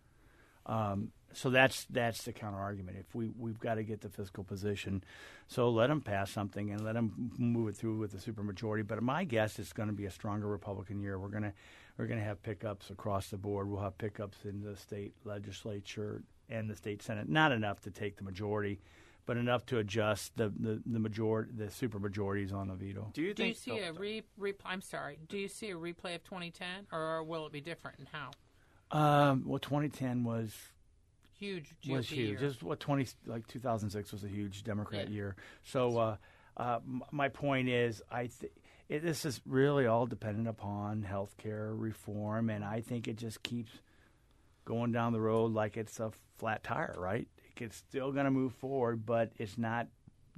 Um, 0.65 1.11
so 1.33 1.49
that's 1.49 1.85
that's 1.85 2.23
the 2.23 2.31
counter 2.31 2.59
argument. 2.59 2.97
If 2.99 3.13
we 3.15 3.31
we've 3.37 3.59
got 3.59 3.75
to 3.75 3.83
get 3.83 4.01
the 4.01 4.09
fiscal 4.09 4.43
position, 4.43 5.03
so 5.47 5.69
let 5.69 5.87
them 5.87 6.01
pass 6.01 6.31
something 6.31 6.71
and 6.71 6.83
let 6.83 6.93
them 6.93 7.31
move 7.37 7.69
it 7.69 7.75
through 7.75 7.97
with 7.97 8.11
the 8.11 8.31
supermajority. 8.31 8.87
But 8.87 9.01
my 9.01 9.23
guess 9.23 9.59
is 9.59 9.73
going 9.73 9.89
to 9.89 9.93
be 9.93 10.05
a 10.05 10.11
stronger 10.11 10.47
Republican 10.47 10.99
year. 10.99 11.17
We're 11.19 11.29
gonna 11.29 11.53
we're 11.97 12.07
gonna 12.07 12.23
have 12.23 12.41
pickups 12.43 12.89
across 12.89 13.29
the 13.29 13.37
board. 13.37 13.67
We'll 13.67 13.81
have 13.81 13.97
pickups 13.97 14.45
in 14.45 14.61
the 14.61 14.77
state 14.77 15.13
legislature 15.25 16.23
and 16.49 16.69
the 16.69 16.75
state 16.75 17.01
senate. 17.01 17.27
Not 17.27 17.51
enough 17.51 17.81
to 17.81 17.91
take 17.91 18.17
the 18.17 18.23
majority, 18.23 18.79
but 19.25 19.37
enough 19.37 19.65
to 19.67 19.79
adjust 19.79 20.35
the 20.37 20.49
the, 20.49 20.81
the 20.85 20.99
majority 20.99 21.51
the 21.55 21.65
supermajorities 21.65 22.53
on 22.53 22.67
the 22.67 22.75
veto. 22.75 23.09
do 23.13 23.21
you 23.21 23.33
Do 23.33 23.45
you 23.45 23.53
see 23.53 23.71
oh, 23.71 23.89
a 23.89 23.93
re, 23.93 24.23
re, 24.37 24.53
I'm 24.65 24.81
sorry. 24.81 25.19
Do 25.27 25.37
you 25.37 25.47
see 25.47 25.71
a 25.71 25.75
replay 25.75 26.15
of 26.15 26.23
2010, 26.23 26.87
or 26.91 27.23
will 27.23 27.47
it 27.47 27.51
be 27.51 27.61
different, 27.61 27.99
and 27.99 28.07
how? 28.11 28.31
Um, 28.91 29.43
well, 29.45 29.59
2010 29.59 30.23
was 30.23 30.53
Huge 31.39 31.71
GOP 31.83 31.91
was 31.91 32.09
huge. 32.09 32.29
year. 32.29 32.37
Just 32.39 32.63
what 32.63 32.79
twenty 32.79 33.05
like 33.25 33.47
two 33.47 33.59
thousand 33.59 33.89
six 33.89 34.11
was 34.13 34.23
a 34.23 34.27
huge 34.29 34.63
Democrat 34.63 35.09
Yeah. 35.09 35.13
year. 35.15 35.35
So 35.63 35.97
uh, 35.97 36.15
uh, 36.55 36.79
m- 36.85 37.03
my 37.11 37.27
point 37.29 37.67
is, 37.69 38.01
I 38.09 38.27
th- 38.27 38.51
it, 38.87 39.03
this 39.03 39.25
is 39.25 39.41
really 39.45 39.85
all 39.87 40.05
dependent 40.05 40.47
upon 40.47 41.03
health 41.03 41.35
care 41.37 41.73
reform, 41.73 42.49
and 42.49 42.63
I 42.63 42.79
think 42.81 43.07
it 43.07 43.17
just 43.17 43.43
keeps 43.43 43.71
going 44.63 44.91
down 44.93 45.11
the 45.11 45.19
road 45.19 45.51
like 45.53 45.75
it's 45.75 45.99
a 45.99 46.11
flat 46.37 46.63
tire. 46.63 46.95
Right? 46.97 47.27
It's 47.59 47.75
still 47.77 48.11
going 48.13 48.25
to 48.25 48.31
move 48.31 48.53
forward, 48.53 49.05
but 49.05 49.31
it's 49.37 49.57
not 49.57 49.87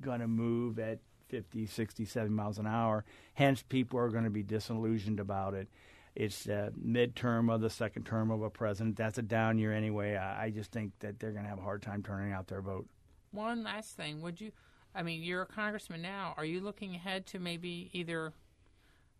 going 0.02 0.22
to 0.22 0.28
move 0.28 0.80
at 0.80 1.00
50, 1.30 1.66
60, 1.68 2.06
70 2.06 2.34
miles 2.34 2.58
an 2.58 2.68
hour. 2.68 3.06
Hence, 3.36 3.62
people 3.62 4.00
are 4.00 4.10
going 4.10 4.24
to 4.26 4.30
be 4.32 4.44
disillusioned 4.44 5.20
about 5.20 5.54
it. 5.54 5.68
It's 6.16 6.48
uh, 6.48 6.70
midterm 6.82 7.54
of 7.54 7.62
the 7.62 7.70
second 7.70 8.06
term 8.06 8.32
of 8.32 8.42
a 8.42 8.50
president. 8.50 8.96
That's 8.96 9.18
a 9.18 9.22
down 9.22 9.58
year 9.58 9.74
anyway. 9.74 10.16
I, 10.16 10.46
I 10.46 10.50
just 10.50 10.72
think 10.72 10.94
that 11.00 11.20
they're 11.20 11.32
going 11.32 11.44
to 11.44 11.50
have 11.50 11.60
a 11.60 11.64
hard 11.64 11.82
time 11.82 12.02
turning 12.04 12.32
out 12.32 12.48
their 12.48 12.62
vote. 12.62 12.88
One 13.32 13.64
last 13.64 13.98
thing. 13.98 14.22
Would 14.22 14.40
you, 14.40 14.52
I 14.94 15.04
mean, 15.04 15.22
you're 15.24 15.42
a 15.42 15.46
congressman 15.46 16.02
now. 16.02 16.34
Are 16.38 16.46
you 16.46 16.62
looking 16.62 16.96
ahead 16.96 17.26
to 17.28 17.40
maybe 17.40 17.90
either 17.92 18.32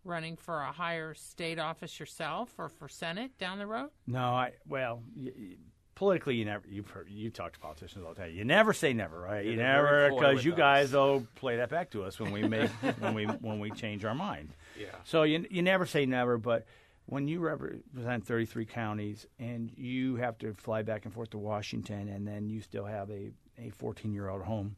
running 0.06 0.38
for 0.38 0.62
a 0.62 0.72
higher 0.72 1.14
state 1.14 1.60
office 1.60 2.00
yourself 2.00 2.54
or 2.58 2.70
for 2.70 2.88
Senate 2.88 3.38
down 3.38 3.58
the 3.60 3.68
road? 3.68 3.90
No, 4.08 4.22
I 4.22 4.54
well, 4.68 5.02
y- 5.18 5.32
y- 5.38 5.56
politically, 5.96 6.36
you 6.36 6.46
never 6.46 6.64
you've 6.70 6.90
heard 6.90 7.10
you 7.10 7.30
talk 7.30 7.54
to 7.54 7.60
politicians 7.60 8.06
all 8.06 8.14
the 8.14 8.22
time. 8.22 8.32
You 8.32 8.46
never 8.46 8.72
say 8.72 8.94
never, 8.94 9.20
right? 9.20 9.44
you 9.46 9.58
never 9.58 10.12
because 10.12 10.46
you 10.46 10.54
us. 10.54 10.58
guys 10.58 10.94
will 10.94 11.26
play 11.36 11.58
that 11.58 11.70
back 11.70 11.90
to 11.92 12.04
us 12.04 12.20
when 12.20 12.32
we 12.32 12.48
make 12.48 12.70
when 13.00 13.14
we 13.14 13.26
when 13.26 13.60
we 13.60 13.72
change 13.72 14.06
our 14.06 14.16
mind. 14.16 14.50
Yeah. 14.80 14.88
So 15.04 15.24
you 15.24 15.46
you 15.50 15.62
never 15.62 15.86
say 15.86 16.06
never, 16.06 16.38
but 16.38 16.66
when 17.08 17.28
you 17.28 17.40
represent 17.40 18.26
33 18.26 18.66
counties 18.66 19.26
and 19.40 19.72
you 19.76 20.16
have 20.16 20.38
to 20.40 20.54
fly 20.54 20.82
back 20.82 21.06
and 21.06 21.14
forth 21.14 21.30
to 21.32 21.38
Washington, 21.38 22.10
and 22.10 22.28
then 22.28 22.50
you 22.50 22.62
still 22.62 22.86
have 22.86 23.10
a 23.10 23.32
a 23.58 23.70
14 23.70 24.14
year 24.14 24.30
old 24.30 24.44
home 24.44 24.76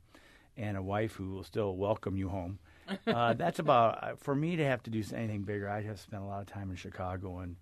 and 0.56 0.78
a 0.78 0.82
wife 0.82 1.14
who 1.14 1.30
will 1.30 1.44
still 1.44 1.76
welcome 1.76 2.18
you 2.18 2.30
home. 2.30 2.60
Uh, 3.06 3.34
that's 3.34 3.60
about 3.60 4.02
uh, 4.02 4.16
for 4.16 4.34
me 4.34 4.56
to 4.56 4.64
have 4.64 4.82
to 4.82 4.90
do 4.90 5.04
anything 5.14 5.44
bigger. 5.44 5.68
I 5.68 5.82
have 5.82 6.00
spent 6.00 6.24
a 6.24 6.26
lot 6.26 6.40
of 6.40 6.48
time 6.48 6.70
in 6.70 6.78
Chicago, 6.78 7.40
and 7.40 7.58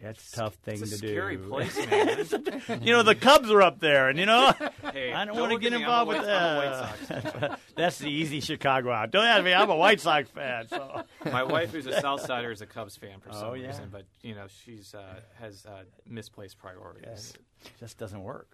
that's 0.00 0.32
a 0.32 0.36
tough 0.36 0.54
thing 0.56 0.74
It's 0.82 0.82
a 0.92 0.98
to 1.00 1.08
scary 1.08 1.36
do. 1.36 1.48
place, 1.48 1.76
man. 1.86 2.82
you 2.82 2.92
know, 2.92 3.02
the 3.02 3.14
Cubs 3.14 3.50
are 3.50 3.62
up 3.62 3.80
there, 3.80 4.08
and 4.08 4.18
you 4.18 4.26
know, 4.26 4.52
Hey, 4.92 5.12
I 5.12 5.24
don't 5.24 5.34
don't 5.36 5.48
want 5.50 5.52
to 5.52 5.58
get 5.58 5.72
at 5.72 5.78
me. 5.80 5.84
I'm 5.84 5.90
a 5.90 6.02
involved 6.02 6.08
with 6.08 6.18
White- 6.18 6.26
White 6.26 7.08
that. 7.08 7.40
Sox. 7.48 7.60
That's 7.76 7.98
the 7.98 8.10
easy 8.10 8.40
Chicago 8.40 8.90
out. 8.92 9.10
Don't 9.10 9.24
ask 9.24 9.44
me. 9.44 9.52
I'm 9.54 9.70
a 9.70 9.76
White 9.76 10.00
Sox 10.00 10.28
fan. 10.30 10.68
So 10.68 11.02
My 11.30 11.42
wife, 11.42 11.72
who's 11.72 11.86
a 11.86 12.00
South 12.00 12.20
Sider, 12.20 12.50
is 12.50 12.60
a 12.60 12.66
Cubs 12.66 12.96
fan 12.96 13.20
for 13.20 13.32
some 13.32 13.50
Oh, 13.50 13.54
yeah. 13.54 13.68
reason, 13.68 13.88
but 13.90 14.04
you 14.22 14.34
know 14.34 14.46
she's 14.64 14.94
uh, 14.94 15.20
has 15.40 15.64
uh, 15.66 15.84
misplaced 16.06 16.58
priorities. 16.58 17.34
it 17.64 17.70
just 17.80 17.98
doesn't 17.98 18.22
work. 18.22 18.48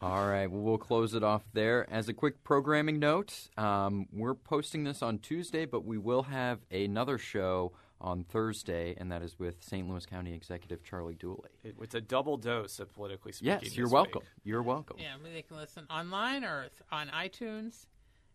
All 0.00 0.26
right, 0.26 0.50
well, 0.50 0.62
we'll 0.62 0.78
close 0.78 1.14
it 1.14 1.22
off 1.22 1.42
there. 1.52 1.86
As 1.90 2.08
a 2.08 2.12
quick 2.12 2.42
programming 2.44 2.98
note, 2.98 3.48
um, 3.56 4.06
we're 4.12 4.34
posting 4.34 4.84
this 4.84 5.02
on 5.02 5.18
Tuesday, 5.18 5.64
but 5.64 5.84
we 5.84 5.98
will 5.98 6.24
have 6.24 6.60
another 6.70 7.18
show 7.18 7.72
on 8.00 8.24
Thursday, 8.24 8.94
and 8.98 9.10
that 9.10 9.22
is 9.22 9.38
with 9.38 9.62
St. 9.62 9.88
Louis 9.88 10.04
County 10.06 10.32
Executive 10.34 10.82
Charlie 10.84 11.14
Dooley. 11.14 11.50
It's 11.64 11.94
a 11.94 12.00
double 12.00 12.36
dose 12.36 12.78
of 12.78 12.92
politically 12.92 13.32
speaking. 13.32 13.58
Yes, 13.62 13.76
you're 13.76 13.86
this 13.86 13.92
welcome. 13.92 14.20
week. 14.20 14.28
You're 14.44 14.62
welcome. 14.62 14.96
Yeah, 14.98 15.14
I 15.18 15.22
mean, 15.22 15.32
they 15.32 15.42
can 15.42 15.56
listen 15.56 15.86
online 15.90 16.44
or 16.44 16.66
on 16.92 17.08
iTunes. 17.08 17.86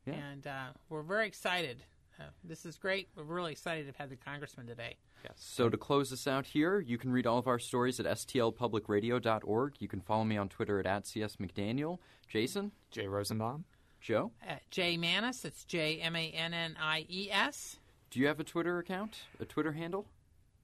Yeah. 0.05 0.13
And 0.15 0.47
uh, 0.47 0.65
we're 0.89 1.03
very 1.03 1.27
excited. 1.27 1.83
Uh, 2.19 2.23
this 2.43 2.65
is 2.65 2.77
great. 2.77 3.09
We're 3.15 3.23
really 3.23 3.51
excited 3.51 3.81
to 3.81 3.87
have 3.87 3.95
had 3.97 4.09
the 4.09 4.15
congressman 4.15 4.65
today. 4.67 4.97
Yes. 5.23 5.33
So 5.37 5.69
to 5.69 5.77
close 5.77 6.11
us 6.11 6.25
out 6.27 6.47
here, 6.47 6.79
you 6.79 6.97
can 6.97 7.11
read 7.11 7.27
all 7.27 7.37
of 7.37 7.47
our 7.47 7.59
stories 7.59 7.99
at 7.99 8.07
stlpublicradio.org. 8.07 9.73
You 9.79 9.87
can 9.87 10.01
follow 10.01 10.23
me 10.23 10.37
on 10.37 10.49
Twitter 10.49 10.79
at, 10.79 10.85
at 10.87 11.03
csmcdaniel. 11.05 11.99
Jason, 12.27 12.71
Jay 12.89 13.07
Rosenbaum. 13.07 13.65
Joe, 13.99 14.31
Uh, 14.49 14.55
Jay 14.71 14.97
Mannies, 14.97 15.45
it's 15.45 15.63
J 15.63 15.99
M 16.01 16.15
A 16.15 16.31
N 16.31 16.55
N 16.55 16.75
I 16.81 17.05
E 17.07 17.29
S. 17.31 17.77
do 18.11 18.19
you 18.19 18.27
have 18.27 18.39
a 18.39 18.43
Twitter 18.43 18.77
account, 18.79 19.17
a 19.39 19.45
Twitter 19.45 19.71
handle? 19.71 20.05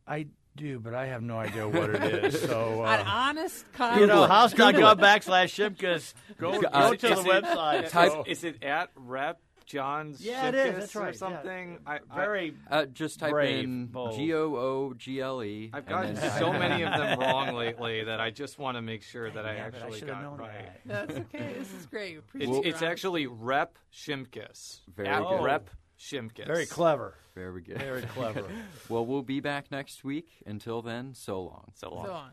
I 0.06 0.28
do, 0.56 0.80
but 0.80 0.94
I 0.94 1.08
have 1.08 1.22
no 1.22 1.38
idea 1.38 1.68
what 1.68 1.90
it 1.90 2.26
is. 2.26 2.42
So 2.42 2.84
An 2.86 3.00
uh, 3.00 3.04
honest 3.06 3.66
you 3.66 3.78
congressman. 3.78 4.10
know, 4.10 4.26
house.gov 4.28 4.74
Google 4.74 4.90
it. 4.92 4.98
backslash 5.00 5.76
Shimkus. 5.76 6.14
Go, 6.38 6.60
go 6.62 6.68
Uh, 6.68 6.92
to 6.92 6.98
the 6.98 7.12
it- 7.14 7.26
website. 7.44 7.90
type- 7.90 8.12
so- 8.12 8.24
Is 8.28 8.44
it 8.44 8.64
at 8.64 8.90
Rep 8.96 9.40
John's 9.66 10.22
Yeah, 10.26 10.48
it 10.48 10.56
is. 10.56 10.76
That's 10.78 10.96
right. 10.96 11.14
yeah. 11.14 11.20
something? 11.20 11.80
I, 11.86 12.00
I, 12.10 12.16
Very. 12.16 12.54
Uh, 12.72 12.86
just 12.86 13.20
type 13.20 13.32
Brave, 13.32 13.66
in 13.66 13.88
bold. 13.88 14.16
G 14.16 14.34
O 14.34 14.56
O 14.56 14.94
G 14.98 15.20
L 15.20 15.44
E. 15.44 15.70
I've 15.74 15.86
gotten 15.86 16.16
then- 16.16 16.40
so 16.40 16.54
many 16.54 16.84
of 16.86 16.94
them 16.98 17.20
wrong 17.20 17.54
lately 17.54 18.06
that 18.06 18.22
I 18.22 18.30
just 18.32 18.58
want 18.58 18.78
to 18.78 18.82
make 18.82 19.04
sure 19.04 19.30
that 19.30 19.46
I 19.46 19.56
Yeah, 19.56 19.70
but 19.70 19.82
actually 19.82 20.00
should 20.00 20.08
have 20.10 20.18
got 20.22 20.24
known 20.24 20.38
right. 20.40 20.86
that. 20.86 21.08
That's 21.10 21.20
okay. 21.20 21.54
This 21.60 21.74
is 21.74 21.86
great. 21.86 22.18
Appreciate 22.18 22.60
It's, 22.66 22.68
it's 22.68 22.82
actually 22.82 23.28
Rep 23.28 23.78
Shimkus. 23.94 24.80
Very 24.96 25.10
at 25.10 25.22
good. 25.22 25.44
Rep 25.44 25.70
Shimkus. 26.00 26.48
Very 26.48 26.66
clever. 26.66 27.16
Very 27.38 27.62
good. 27.62 27.78
Very 27.80 28.02
clever. 28.02 28.44
well, 28.90 29.06
we'll 29.06 29.22
be 29.22 29.40
back 29.40 29.70
next 29.72 30.04
week. 30.04 30.28
Until 30.46 30.82
then, 30.82 31.14
so 31.14 31.42
long. 31.44 31.72
So 31.76 31.94
long. 31.94 32.06
So 32.06 32.12
on. 32.14 32.32